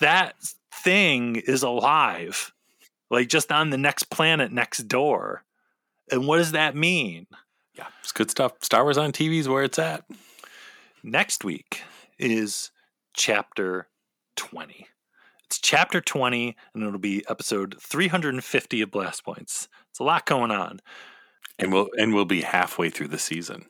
That 0.00 0.34
thing 0.72 1.36
is 1.36 1.62
alive 1.62 2.52
like 3.10 3.28
just 3.28 3.50
on 3.52 3.70
the 3.70 3.78
next 3.78 4.04
planet 4.04 4.52
next 4.52 4.88
door. 4.88 5.44
And 6.10 6.26
what 6.26 6.38
does 6.38 6.52
that 6.52 6.74
mean? 6.74 7.26
Yeah, 7.74 7.86
it's 8.00 8.12
good 8.12 8.30
stuff. 8.30 8.52
Star 8.62 8.84
Wars 8.84 8.98
on 8.98 9.12
TV 9.12 9.38
is 9.38 9.48
where 9.48 9.64
it's 9.64 9.78
at. 9.78 10.04
next 11.02 11.44
week 11.44 11.82
is 12.18 12.70
chapter 13.14 13.88
20 14.36 14.86
it's 15.50 15.58
chapter 15.58 16.00
20 16.00 16.54
and 16.74 16.84
it'll 16.84 16.98
be 17.00 17.24
episode 17.28 17.74
350 17.80 18.82
of 18.82 18.90
blast 18.92 19.24
points 19.24 19.68
it's 19.90 19.98
a 19.98 20.04
lot 20.04 20.24
going 20.24 20.52
on 20.52 20.78
And 21.58 21.72
we'll 21.72 21.88
and 21.98 22.14
we'll 22.14 22.24
be 22.24 22.42
halfway 22.42 22.88
through 22.88 23.08
the 23.08 23.18
season. 23.18 23.66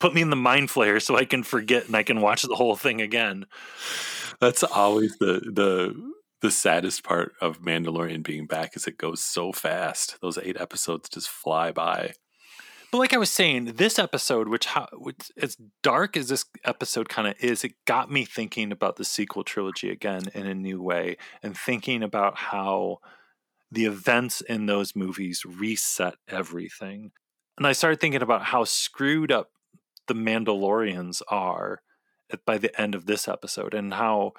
put 0.00 0.14
me 0.14 0.22
in 0.22 0.30
the 0.30 0.36
mind 0.36 0.70
flayer 0.70 1.00
so 1.02 1.14
i 1.16 1.26
can 1.26 1.42
forget 1.42 1.86
and 1.86 1.94
i 1.94 2.02
can 2.02 2.22
watch 2.22 2.42
the 2.42 2.54
whole 2.56 2.74
thing 2.74 3.02
again 3.02 3.44
That's 4.40 4.62
always 4.62 5.16
the 5.18 5.40
the 5.40 5.94
the 6.40 6.50
saddest 6.50 7.04
part 7.04 7.32
of 7.40 7.62
Mandalorian 7.62 8.22
being 8.22 8.46
back 8.46 8.76
is 8.76 8.86
it 8.86 8.98
goes 8.98 9.22
so 9.22 9.50
fast. 9.50 10.18
Those 10.20 10.36
eight 10.36 10.60
episodes 10.60 11.08
just 11.08 11.28
fly 11.30 11.72
by. 11.72 12.12
But 12.94 13.00
like 13.00 13.12
i 13.12 13.18
was 13.18 13.30
saying 13.30 13.64
this 13.74 13.98
episode 13.98 14.46
which, 14.46 14.68
which 14.92 15.32
as 15.42 15.56
dark 15.82 16.16
as 16.16 16.28
this 16.28 16.44
episode 16.64 17.08
kind 17.08 17.26
of 17.26 17.34
is 17.40 17.64
it 17.64 17.72
got 17.86 18.08
me 18.08 18.24
thinking 18.24 18.70
about 18.70 18.94
the 18.94 19.04
sequel 19.04 19.42
trilogy 19.42 19.90
again 19.90 20.28
in 20.32 20.46
a 20.46 20.54
new 20.54 20.80
way 20.80 21.16
and 21.42 21.58
thinking 21.58 22.04
about 22.04 22.36
how 22.36 22.98
the 23.68 23.84
events 23.84 24.42
in 24.42 24.66
those 24.66 24.94
movies 24.94 25.42
reset 25.44 26.14
everything. 26.28 27.10
And 27.58 27.66
i 27.66 27.72
started 27.72 27.98
thinking 27.98 28.22
about 28.22 28.44
how 28.44 28.62
screwed 28.62 29.32
up 29.32 29.50
the 30.06 30.14
mandalorians 30.14 31.20
are 31.26 31.82
by 32.46 32.58
the 32.58 32.80
end 32.80 32.94
of 32.94 33.06
this 33.06 33.26
episode 33.26 33.74
and 33.74 33.92
how 33.92 34.34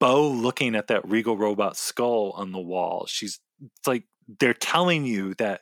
bo 0.00 0.26
looking 0.26 0.74
at 0.74 0.86
that 0.86 1.06
regal 1.06 1.36
robot 1.36 1.76
skull 1.76 2.32
on 2.34 2.52
the 2.52 2.58
wall 2.58 3.04
she's 3.06 3.40
it's 3.60 3.86
like 3.86 4.04
they're 4.40 4.54
telling 4.54 5.04
you 5.04 5.34
that 5.34 5.60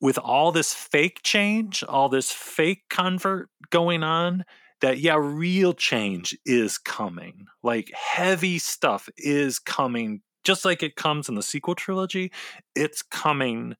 with 0.00 0.18
all 0.18 0.52
this 0.52 0.72
fake 0.72 1.20
change, 1.22 1.84
all 1.84 2.08
this 2.08 2.32
fake 2.32 2.84
convert 2.88 3.50
going 3.70 4.02
on, 4.02 4.44
that 4.80 4.98
yeah, 4.98 5.16
real 5.18 5.72
change 5.72 6.36
is 6.44 6.78
coming. 6.78 7.46
Like 7.62 7.92
heavy 7.94 8.58
stuff 8.58 9.08
is 9.16 9.58
coming, 9.58 10.22
just 10.44 10.64
like 10.64 10.82
it 10.82 10.96
comes 10.96 11.28
in 11.28 11.34
the 11.34 11.42
sequel 11.42 11.74
trilogy. 11.74 12.32
It's 12.74 13.02
coming 13.02 13.76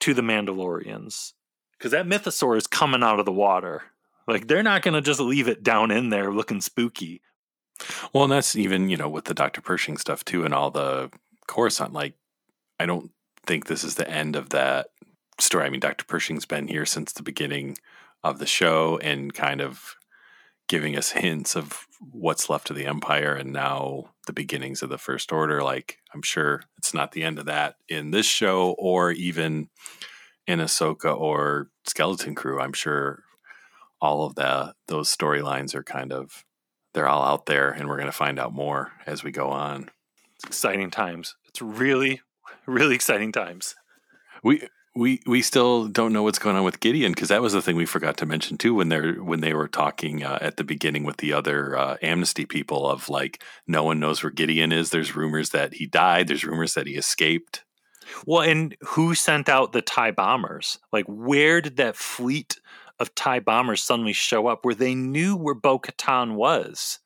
to 0.00 0.14
the 0.14 0.22
Mandalorians 0.22 1.32
because 1.78 1.92
that 1.92 2.06
mythosaur 2.06 2.56
is 2.56 2.66
coming 2.66 3.02
out 3.02 3.20
of 3.20 3.26
the 3.26 3.32
water. 3.32 3.82
Like 4.26 4.48
they're 4.48 4.62
not 4.62 4.82
going 4.82 4.94
to 4.94 5.00
just 5.00 5.20
leave 5.20 5.48
it 5.48 5.62
down 5.62 5.90
in 5.90 6.10
there 6.10 6.32
looking 6.32 6.60
spooky. 6.60 7.22
Well, 8.12 8.24
and 8.24 8.32
that's 8.32 8.56
even, 8.56 8.88
you 8.88 8.96
know, 8.96 9.08
with 9.08 9.24
the 9.24 9.34
Dr. 9.34 9.60
Pershing 9.60 9.96
stuff 9.96 10.24
too 10.24 10.44
and 10.44 10.52
all 10.52 10.70
the 10.70 11.10
Coruscant, 11.46 11.92
like 11.92 12.14
I 12.78 12.86
don't 12.86 13.10
think 13.46 13.66
this 13.66 13.84
is 13.84 13.94
the 13.94 14.08
end 14.08 14.36
of 14.36 14.50
that 14.50 14.88
story. 15.42 15.66
I 15.66 15.70
mean, 15.70 15.80
Dr. 15.80 16.04
Pershing's 16.04 16.46
been 16.46 16.68
here 16.68 16.86
since 16.86 17.12
the 17.12 17.22
beginning 17.22 17.76
of 18.22 18.38
the 18.38 18.46
show 18.46 18.98
and 18.98 19.32
kind 19.32 19.60
of 19.60 19.96
giving 20.68 20.96
us 20.96 21.10
hints 21.10 21.56
of 21.56 21.86
what's 22.12 22.48
left 22.48 22.70
of 22.70 22.76
the 22.76 22.86
Empire 22.86 23.34
and 23.34 23.52
now 23.52 24.10
the 24.26 24.32
beginnings 24.32 24.82
of 24.82 24.88
the 24.88 24.98
First 24.98 25.32
Order. 25.32 25.62
Like, 25.62 25.98
I'm 26.14 26.22
sure 26.22 26.62
it's 26.78 26.94
not 26.94 27.12
the 27.12 27.24
end 27.24 27.38
of 27.38 27.46
that 27.46 27.76
in 27.88 28.12
this 28.12 28.26
show 28.26 28.76
or 28.78 29.10
even 29.10 29.68
in 30.46 30.60
Ahsoka 30.60 31.16
or 31.16 31.70
Skeleton 31.86 32.34
Crew. 32.34 32.60
I'm 32.60 32.72
sure 32.72 33.24
all 34.00 34.24
of 34.24 34.34
the 34.34 34.74
those 34.88 35.14
storylines 35.14 35.74
are 35.74 35.82
kind 35.82 36.12
of 36.12 36.44
they're 36.94 37.08
all 37.08 37.24
out 37.24 37.46
there 37.46 37.70
and 37.70 37.88
we're 37.88 37.96
going 37.96 38.06
to 38.06 38.12
find 38.12 38.38
out 38.38 38.52
more 38.52 38.92
as 39.06 39.22
we 39.22 39.30
go 39.30 39.48
on. 39.48 39.90
It's 40.36 40.44
exciting 40.44 40.90
times. 40.90 41.36
It's 41.48 41.60
really, 41.60 42.20
really 42.66 42.94
exciting 42.94 43.32
times. 43.32 43.74
We 44.42 44.68
we 44.94 45.20
we 45.26 45.40
still 45.42 45.86
don't 45.86 46.12
know 46.12 46.22
what's 46.22 46.38
going 46.38 46.56
on 46.56 46.64
with 46.64 46.80
Gideon 46.80 47.12
because 47.12 47.28
that 47.28 47.42
was 47.42 47.52
the 47.52 47.62
thing 47.62 47.76
we 47.76 47.86
forgot 47.86 48.16
to 48.18 48.26
mention 48.26 48.58
too 48.58 48.74
when 48.74 48.88
they're 48.88 49.14
when 49.14 49.40
they 49.40 49.54
were 49.54 49.68
talking 49.68 50.24
uh, 50.24 50.38
at 50.40 50.56
the 50.56 50.64
beginning 50.64 51.04
with 51.04 51.18
the 51.18 51.32
other 51.32 51.76
uh, 51.76 51.96
amnesty 52.02 52.44
people 52.44 52.88
of 52.88 53.08
like 53.08 53.42
no 53.66 53.84
one 53.84 54.00
knows 54.00 54.22
where 54.22 54.30
Gideon 54.30 54.72
is. 54.72 54.90
There's 54.90 55.14
rumors 55.14 55.50
that 55.50 55.74
he 55.74 55.86
died. 55.86 56.28
There's 56.28 56.44
rumors 56.44 56.74
that 56.74 56.86
he 56.86 56.96
escaped. 56.96 57.64
Well, 58.26 58.42
and 58.42 58.76
who 58.80 59.14
sent 59.14 59.48
out 59.48 59.72
the 59.72 59.82
TIE 59.82 60.10
bombers? 60.10 60.78
Like, 60.92 61.04
where 61.06 61.60
did 61.60 61.76
that 61.76 61.96
fleet 61.96 62.58
of 62.98 63.14
TIE 63.14 63.40
bombers 63.40 63.82
suddenly 63.82 64.12
show 64.12 64.46
up 64.46 64.64
where 64.64 64.74
they 64.74 64.94
knew 64.94 65.36
where 65.36 65.54
Bo 65.54 65.78
Katan 65.78 66.34
was? 66.34 66.98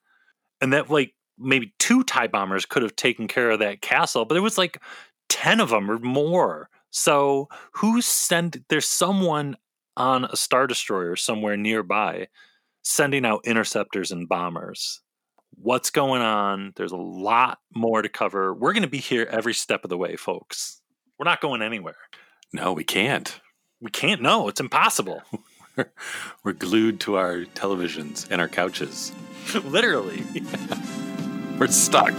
And 0.61 0.73
that, 0.73 0.91
like, 0.91 1.15
maybe 1.39 1.75
two 1.79 2.05
TIE 2.05 2.29
bombers 2.29 2.67
could 2.67 2.83
have 2.83 2.97
taken 2.97 3.29
care 3.29 3.51
of 3.51 3.59
that 3.59 3.83
castle, 3.83 4.25
but 4.25 4.35
there 4.35 4.43
was 4.43 4.59
like 4.59 4.81
10 5.29 5.61
of 5.61 5.71
them 5.71 5.91
or 5.91 5.99
more. 5.99 6.69
So, 6.97 7.49
who 7.73 8.01
sent, 8.01 8.69
there's 8.69 8.87
someone 8.87 9.57
on 9.97 10.27
a 10.27 10.37
Star 10.37 10.69
Destroyer 10.69 11.17
somewhere 11.17 11.57
nearby 11.57 12.29
sending 12.83 13.27
out 13.27 13.45
interceptors 13.45 14.13
and 14.13 14.29
bombers. 14.29 15.01
What's 15.57 15.91
going 15.91 16.23
on? 16.23 16.73
There's 16.77 16.93
a 16.93 16.97
lot 16.97 17.59
more 17.75 18.01
to 18.01 18.09
cover. 18.09 18.55
We're 18.55 18.73
going 18.73 18.85
to 18.85 18.89
be 18.89 18.99
here 18.99 19.27
every 19.29 19.55
step 19.55 19.83
of 19.83 19.91
the 19.91 19.99
way, 19.99 20.15
folks. 20.15 20.83
We're 21.19 21.25
not 21.25 21.41
going 21.41 21.63
anywhere. 21.63 21.97
No, 22.53 22.73
we 22.73 22.85
can't. 22.85 23.41
We 23.81 23.91
can't. 23.91 24.23
No, 24.23 24.47
it's 24.47 24.61
impossible. 24.61 25.21
We're 26.45 26.53
glued 26.53 27.01
to 27.01 27.17
our 27.17 27.39
televisions 27.57 28.31
and 28.31 28.41
our 28.41 28.49
couches. 28.49 29.11
Literally. 29.65 30.23
We're 31.59 31.67
stuck. 31.67 32.15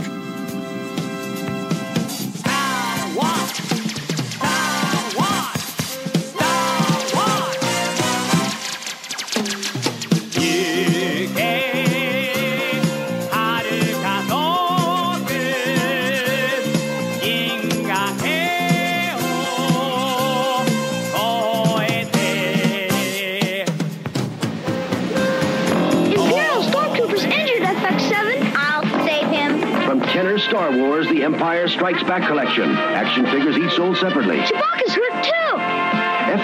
Empire 31.26 31.67
Strikes 31.67 32.03
Back 32.03 32.28
collection. 32.28 32.69
Action 32.69 33.26
figures 33.26 33.57
each 33.57 33.71
sold 33.71 33.97
separately. 33.97 34.38
Chewbacca's 34.41 34.93
hurt 34.93 35.23
too. 35.23 35.57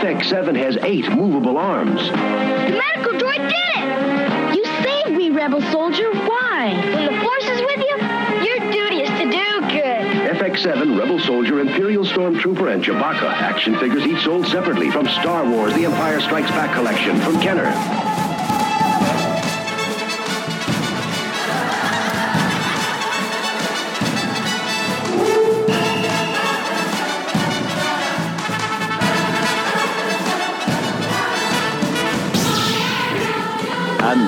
FX7 0.02 0.56
has 0.56 0.76
eight 0.82 1.08
movable 1.12 1.60
arms. 1.60 2.02
The 2.02 2.82
medical 2.82 3.14
droid 3.14 3.48
did 3.48 3.54
it. 3.78 4.56
You 4.58 4.66
saved 4.82 5.16
me, 5.16 5.30
Rebel 5.30 5.62
Soldier. 5.72 6.10
Why? 6.26 6.74
When 6.96 7.06
the 7.06 7.22
Force 7.22 7.44
is 7.44 7.62
with 7.62 7.78
you, 7.78 7.96
your 8.44 8.72
duty 8.72 9.04
is 9.04 9.10
to 9.20 9.26
do 9.26 9.62
good. 9.70 10.38
FX7, 10.38 10.98
Rebel 10.98 11.20
Soldier, 11.20 11.60
Imperial 11.60 12.04
Stormtrooper, 12.04 12.74
and 12.74 12.84
Chewbacca. 12.84 13.32
Action 13.34 13.78
figures 13.78 14.08
each 14.08 14.24
sold 14.24 14.48
separately 14.48 14.90
from 14.90 15.08
Star 15.08 15.48
Wars, 15.48 15.76
The 15.76 15.86
Empire 15.86 16.20
Strikes 16.20 16.50
Back 16.50 16.74
collection 16.74 17.20
from 17.22 17.40
Kenner. 17.40 18.21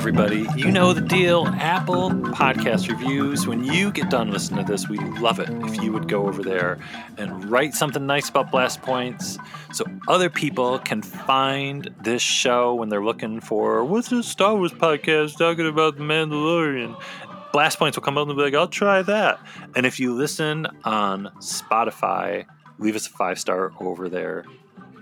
Everybody, 0.00 0.46
you 0.56 0.72
know 0.72 0.94
the 0.94 1.00
deal. 1.02 1.46
Apple 1.58 2.08
Podcast 2.08 2.88
Reviews. 2.88 3.46
When 3.46 3.62
you 3.62 3.92
get 3.92 4.08
done 4.08 4.30
listening 4.30 4.64
to 4.64 4.72
this, 4.72 4.88
we 4.88 4.96
love 4.96 5.38
it 5.38 5.50
if 5.50 5.82
you 5.82 5.92
would 5.92 6.08
go 6.08 6.26
over 6.26 6.42
there 6.42 6.78
and 7.18 7.50
write 7.50 7.74
something 7.74 8.06
nice 8.06 8.30
about 8.30 8.50
Blast 8.50 8.80
Points 8.80 9.36
so 9.74 9.84
other 10.08 10.30
people 10.30 10.78
can 10.78 11.02
find 11.02 11.94
this 12.02 12.22
show 12.22 12.74
when 12.76 12.88
they're 12.88 13.04
looking 13.04 13.40
for 13.40 13.84
what's 13.84 14.08
this 14.08 14.26
Star 14.26 14.56
Wars 14.56 14.72
podcast 14.72 15.36
talking 15.36 15.68
about 15.68 15.98
the 15.98 16.02
Mandalorian? 16.02 16.98
Blast 17.52 17.78
Points 17.78 17.98
will 17.98 18.02
come 18.02 18.16
up 18.16 18.26
and 18.26 18.38
be 18.38 18.42
like, 18.42 18.54
I'll 18.54 18.68
try 18.68 19.02
that. 19.02 19.38
And 19.76 19.84
if 19.84 20.00
you 20.00 20.14
listen 20.14 20.66
on 20.82 21.30
Spotify, 21.40 22.46
leave 22.78 22.96
us 22.96 23.06
a 23.06 23.10
five 23.10 23.38
star 23.38 23.70
over 23.78 24.08
there 24.08 24.46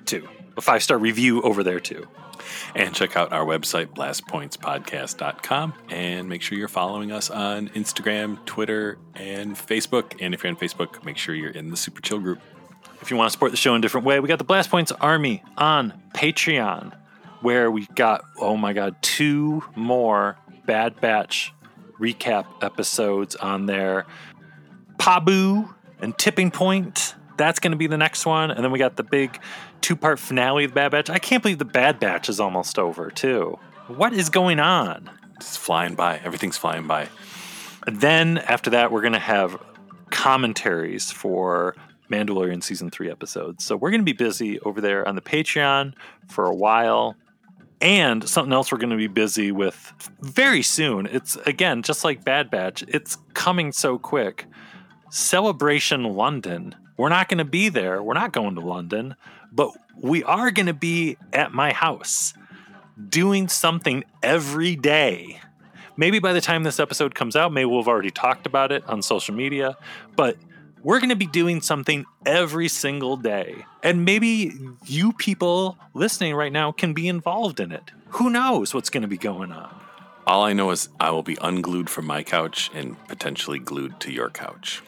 too. 0.06 0.26
A 0.58 0.60
five 0.60 0.82
star 0.82 0.98
review 0.98 1.40
over 1.42 1.62
there 1.62 1.78
too. 1.78 2.06
And 2.74 2.94
check 2.94 3.16
out 3.16 3.32
our 3.32 3.44
website, 3.44 3.94
blastpointspodcast.com. 3.94 5.74
And 5.88 6.28
make 6.28 6.42
sure 6.42 6.58
you're 6.58 6.68
following 6.68 7.12
us 7.12 7.30
on 7.30 7.68
Instagram, 7.70 8.44
Twitter, 8.44 8.98
and 9.14 9.54
Facebook. 9.54 10.16
And 10.20 10.34
if 10.34 10.42
you're 10.42 10.50
on 10.50 10.56
Facebook, 10.58 11.04
make 11.04 11.16
sure 11.16 11.34
you're 11.34 11.50
in 11.50 11.70
the 11.70 11.76
Super 11.76 12.00
Chill 12.00 12.18
group. 12.18 12.40
If 13.00 13.10
you 13.10 13.16
want 13.16 13.28
to 13.28 13.32
support 13.32 13.52
the 13.52 13.56
show 13.56 13.74
in 13.74 13.80
a 13.80 13.82
different 13.82 14.04
way, 14.04 14.18
we 14.18 14.28
got 14.28 14.38
the 14.38 14.44
Blast 14.44 14.70
Points 14.70 14.90
Army 14.92 15.42
on 15.56 15.92
Patreon, 16.14 16.92
where 17.40 17.70
we 17.70 17.86
got, 17.94 18.24
oh 18.40 18.56
my 18.56 18.72
God, 18.72 18.96
two 19.00 19.62
more 19.76 20.36
Bad 20.66 21.00
Batch 21.00 21.52
recap 22.00 22.46
episodes 22.62 23.36
on 23.36 23.66
there. 23.66 24.06
Pabu 24.98 25.72
and 26.00 26.18
Tipping 26.18 26.50
Point. 26.50 27.14
That's 27.38 27.60
going 27.60 27.70
to 27.70 27.78
be 27.78 27.86
the 27.86 27.96
next 27.96 28.26
one. 28.26 28.50
And 28.50 28.62
then 28.62 28.70
we 28.70 28.78
got 28.78 28.96
the 28.96 29.02
big 29.02 29.40
two 29.80 29.96
part 29.96 30.18
finale 30.18 30.64
of 30.64 30.72
the 30.72 30.74
Bad 30.74 30.90
Batch. 30.90 31.08
I 31.08 31.18
can't 31.18 31.42
believe 31.42 31.58
the 31.58 31.64
Bad 31.64 31.98
Batch 31.98 32.28
is 32.28 32.40
almost 32.40 32.78
over, 32.78 33.10
too. 33.10 33.58
What 33.86 34.12
is 34.12 34.28
going 34.28 34.60
on? 34.60 35.08
It's 35.36 35.56
flying 35.56 35.94
by. 35.94 36.18
Everything's 36.18 36.58
flying 36.58 36.86
by. 36.86 37.08
And 37.86 38.00
then 38.00 38.38
after 38.38 38.70
that, 38.70 38.92
we're 38.92 39.00
going 39.00 39.14
to 39.14 39.18
have 39.18 39.58
commentaries 40.10 41.10
for 41.10 41.74
Mandalorian 42.10 42.62
season 42.62 42.90
three 42.90 43.10
episodes. 43.10 43.64
So 43.64 43.76
we're 43.76 43.90
going 43.90 44.00
to 44.00 44.04
be 44.04 44.12
busy 44.12 44.58
over 44.60 44.80
there 44.80 45.06
on 45.06 45.14
the 45.14 45.20
Patreon 45.20 45.94
for 46.28 46.44
a 46.46 46.54
while. 46.54 47.16
And 47.80 48.28
something 48.28 48.52
else 48.52 48.72
we're 48.72 48.78
going 48.78 48.90
to 48.90 48.96
be 48.96 49.06
busy 49.06 49.52
with 49.52 49.92
very 50.20 50.62
soon. 50.62 51.06
It's 51.06 51.36
again, 51.46 51.82
just 51.82 52.02
like 52.02 52.24
Bad 52.24 52.50
Batch, 52.50 52.82
it's 52.88 53.16
coming 53.34 53.70
so 53.70 53.98
quick. 53.98 54.46
Celebration 55.10 56.04
London. 56.04 56.74
We're 56.96 57.08
not 57.08 57.28
going 57.28 57.38
to 57.38 57.44
be 57.44 57.68
there. 57.68 58.02
We're 58.02 58.14
not 58.14 58.32
going 58.32 58.54
to 58.56 58.60
London, 58.60 59.14
but 59.52 59.70
we 59.96 60.22
are 60.24 60.50
going 60.50 60.66
to 60.66 60.74
be 60.74 61.16
at 61.32 61.52
my 61.52 61.72
house 61.72 62.34
doing 63.08 63.48
something 63.48 64.04
every 64.22 64.76
day. 64.76 65.40
Maybe 65.96 66.18
by 66.18 66.32
the 66.32 66.40
time 66.40 66.62
this 66.62 66.80
episode 66.80 67.14
comes 67.14 67.36
out, 67.36 67.52
maybe 67.52 67.66
we'll 67.66 67.80
have 67.80 67.88
already 67.88 68.10
talked 68.10 68.46
about 68.46 68.70
it 68.72 68.84
on 68.88 69.02
social 69.02 69.34
media, 69.34 69.76
but 70.16 70.36
we're 70.82 71.00
going 71.00 71.08
to 71.10 71.16
be 71.16 71.26
doing 71.26 71.60
something 71.60 72.04
every 72.24 72.68
single 72.68 73.16
day. 73.16 73.64
And 73.82 74.04
maybe 74.04 74.52
you 74.86 75.12
people 75.12 75.76
listening 75.94 76.34
right 76.34 76.52
now 76.52 76.72
can 76.72 76.94
be 76.94 77.08
involved 77.08 77.58
in 77.58 77.72
it. 77.72 77.90
Who 78.10 78.30
knows 78.30 78.74
what's 78.74 78.90
going 78.90 79.02
to 79.02 79.08
be 79.08 79.18
going 79.18 79.50
on? 79.52 79.74
All 80.26 80.44
I 80.44 80.52
know 80.52 80.70
is 80.70 80.88
I 81.00 81.10
will 81.10 81.22
be 81.22 81.38
unglued 81.40 81.88
from 81.88 82.06
my 82.06 82.22
couch 82.22 82.70
and 82.74 82.96
potentially 83.08 83.58
glued 83.58 83.98
to 84.00 84.12
your 84.12 84.30
couch. 84.30 84.82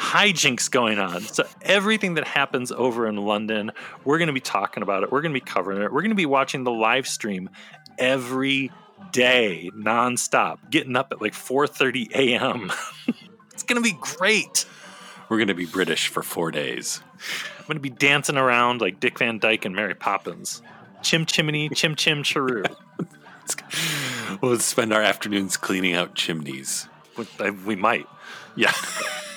Hijinks 0.00 0.70
going 0.70 0.98
on. 0.98 1.20
So, 1.20 1.44
everything 1.60 2.14
that 2.14 2.26
happens 2.26 2.72
over 2.72 3.06
in 3.06 3.16
London, 3.16 3.70
we're 4.04 4.16
going 4.16 4.28
to 4.28 4.32
be 4.32 4.40
talking 4.40 4.82
about 4.82 5.02
it. 5.02 5.12
We're 5.12 5.20
going 5.20 5.34
to 5.34 5.38
be 5.38 5.44
covering 5.44 5.82
it. 5.82 5.92
We're 5.92 6.00
going 6.00 6.10
to 6.10 6.16
be 6.16 6.26
watching 6.26 6.64
the 6.64 6.70
live 6.70 7.06
stream 7.06 7.50
every 7.98 8.72
day, 9.12 9.70
nonstop, 9.74 10.70
getting 10.70 10.96
up 10.96 11.12
at 11.12 11.20
like 11.20 11.34
4:30 11.34 12.12
a.m. 12.12 12.72
it's 13.52 13.62
going 13.62 13.80
to 13.80 13.88
be 13.88 13.96
great. 14.00 14.64
We're 15.28 15.36
going 15.36 15.48
to 15.48 15.54
be 15.54 15.66
British 15.66 16.08
for 16.08 16.22
four 16.22 16.50
days. 16.50 17.02
I'm 17.58 17.66
going 17.66 17.76
to 17.76 17.80
be 17.80 17.90
dancing 17.90 18.38
around 18.38 18.80
like 18.80 19.00
Dick 19.00 19.18
Van 19.18 19.38
Dyke 19.38 19.66
and 19.66 19.76
Mary 19.76 19.94
Poppins. 19.94 20.62
Chim 21.02 21.26
chimney, 21.26 21.68
chim 21.68 21.94
chim 21.94 22.22
charoo. 22.22 22.64
we'll 24.40 24.58
spend 24.58 24.94
our 24.94 25.02
afternoons 25.02 25.58
cleaning 25.58 25.94
out 25.94 26.14
chimneys. 26.14 26.88
Uh, 27.38 27.52
we 27.66 27.76
might. 27.76 28.06
Yeah. 28.56 28.72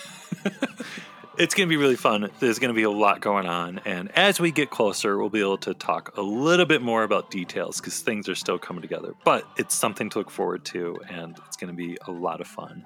it's 1.37 1.55
going 1.55 1.67
to 1.67 1.69
be 1.69 1.77
really 1.77 1.95
fun. 1.95 2.29
There's 2.39 2.59
going 2.59 2.69
to 2.69 2.75
be 2.75 2.83
a 2.83 2.91
lot 2.91 3.21
going 3.21 3.47
on. 3.47 3.79
And 3.85 4.11
as 4.17 4.39
we 4.39 4.51
get 4.51 4.69
closer, 4.69 5.17
we'll 5.17 5.29
be 5.29 5.39
able 5.39 5.57
to 5.59 5.73
talk 5.73 6.17
a 6.17 6.21
little 6.21 6.65
bit 6.65 6.81
more 6.81 7.03
about 7.03 7.31
details 7.31 7.79
because 7.79 7.99
things 8.01 8.29
are 8.29 8.35
still 8.35 8.59
coming 8.59 8.81
together. 8.81 9.13
But 9.23 9.47
it's 9.57 9.75
something 9.75 10.09
to 10.11 10.19
look 10.19 10.29
forward 10.29 10.65
to, 10.65 10.99
and 11.09 11.37
it's 11.47 11.57
going 11.57 11.75
to 11.75 11.77
be 11.77 11.97
a 12.07 12.11
lot 12.11 12.41
of 12.41 12.47
fun. 12.47 12.85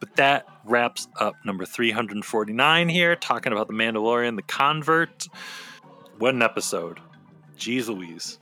But 0.00 0.16
that 0.16 0.46
wraps 0.64 1.08
up 1.18 1.36
number 1.44 1.64
349 1.64 2.88
here, 2.88 3.16
talking 3.16 3.52
about 3.52 3.68
The 3.68 3.74
Mandalorian, 3.74 4.36
The 4.36 4.42
Convert. 4.42 5.28
What 6.18 6.34
an 6.34 6.42
episode. 6.42 7.00
Jeez 7.56 7.88
Louise. 7.88 8.38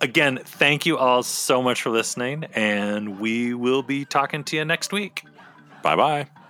Again, 0.00 0.40
thank 0.44 0.84
you 0.84 0.98
all 0.98 1.22
so 1.22 1.62
much 1.62 1.82
for 1.82 1.90
listening, 1.90 2.44
and 2.54 3.20
we 3.20 3.54
will 3.54 3.82
be 3.82 4.04
talking 4.04 4.44
to 4.44 4.56
you 4.56 4.64
next 4.64 4.92
week. 4.92 5.24
Bye 5.82 5.96
bye. 5.96 6.41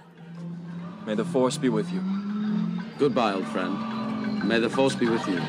May 1.07 1.17
the 1.17 1.25
Force 1.25 1.59
be 1.59 1.69
with 1.69 1.93
you. 1.93 2.01
Goodbye, 2.99 3.35
old 3.35 3.49
friend. 3.49 4.45
May 4.45 4.61
the 4.61 4.71
Force 4.71 4.95
be 4.95 5.09
with 5.09 5.27
you. 5.27 5.41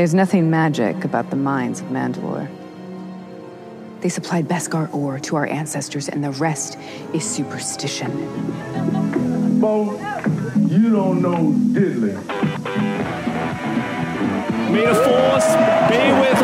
There's 0.00 0.14
nothing 0.14 0.48
magic 0.48 1.04
about 1.04 1.28
the 1.28 1.36
mines 1.36 1.82
of 1.82 1.88
Mandalore. 1.88 2.48
They 4.00 4.08
supplied 4.08 4.48
Beskar 4.48 4.88
ore 4.94 5.18
to 5.18 5.36
our 5.36 5.46
ancestors, 5.46 6.08
and 6.08 6.24
the 6.24 6.30
rest 6.30 6.78
is 7.12 7.22
superstition. 7.22 8.10
Bo, 9.60 9.92
you 10.56 10.90
don't 10.90 11.20
know 11.20 11.52
diddly. 11.74 12.16
May 14.72 14.86
the 14.86 14.94
force 14.94 15.48
be 15.90 15.98
with 16.18 16.42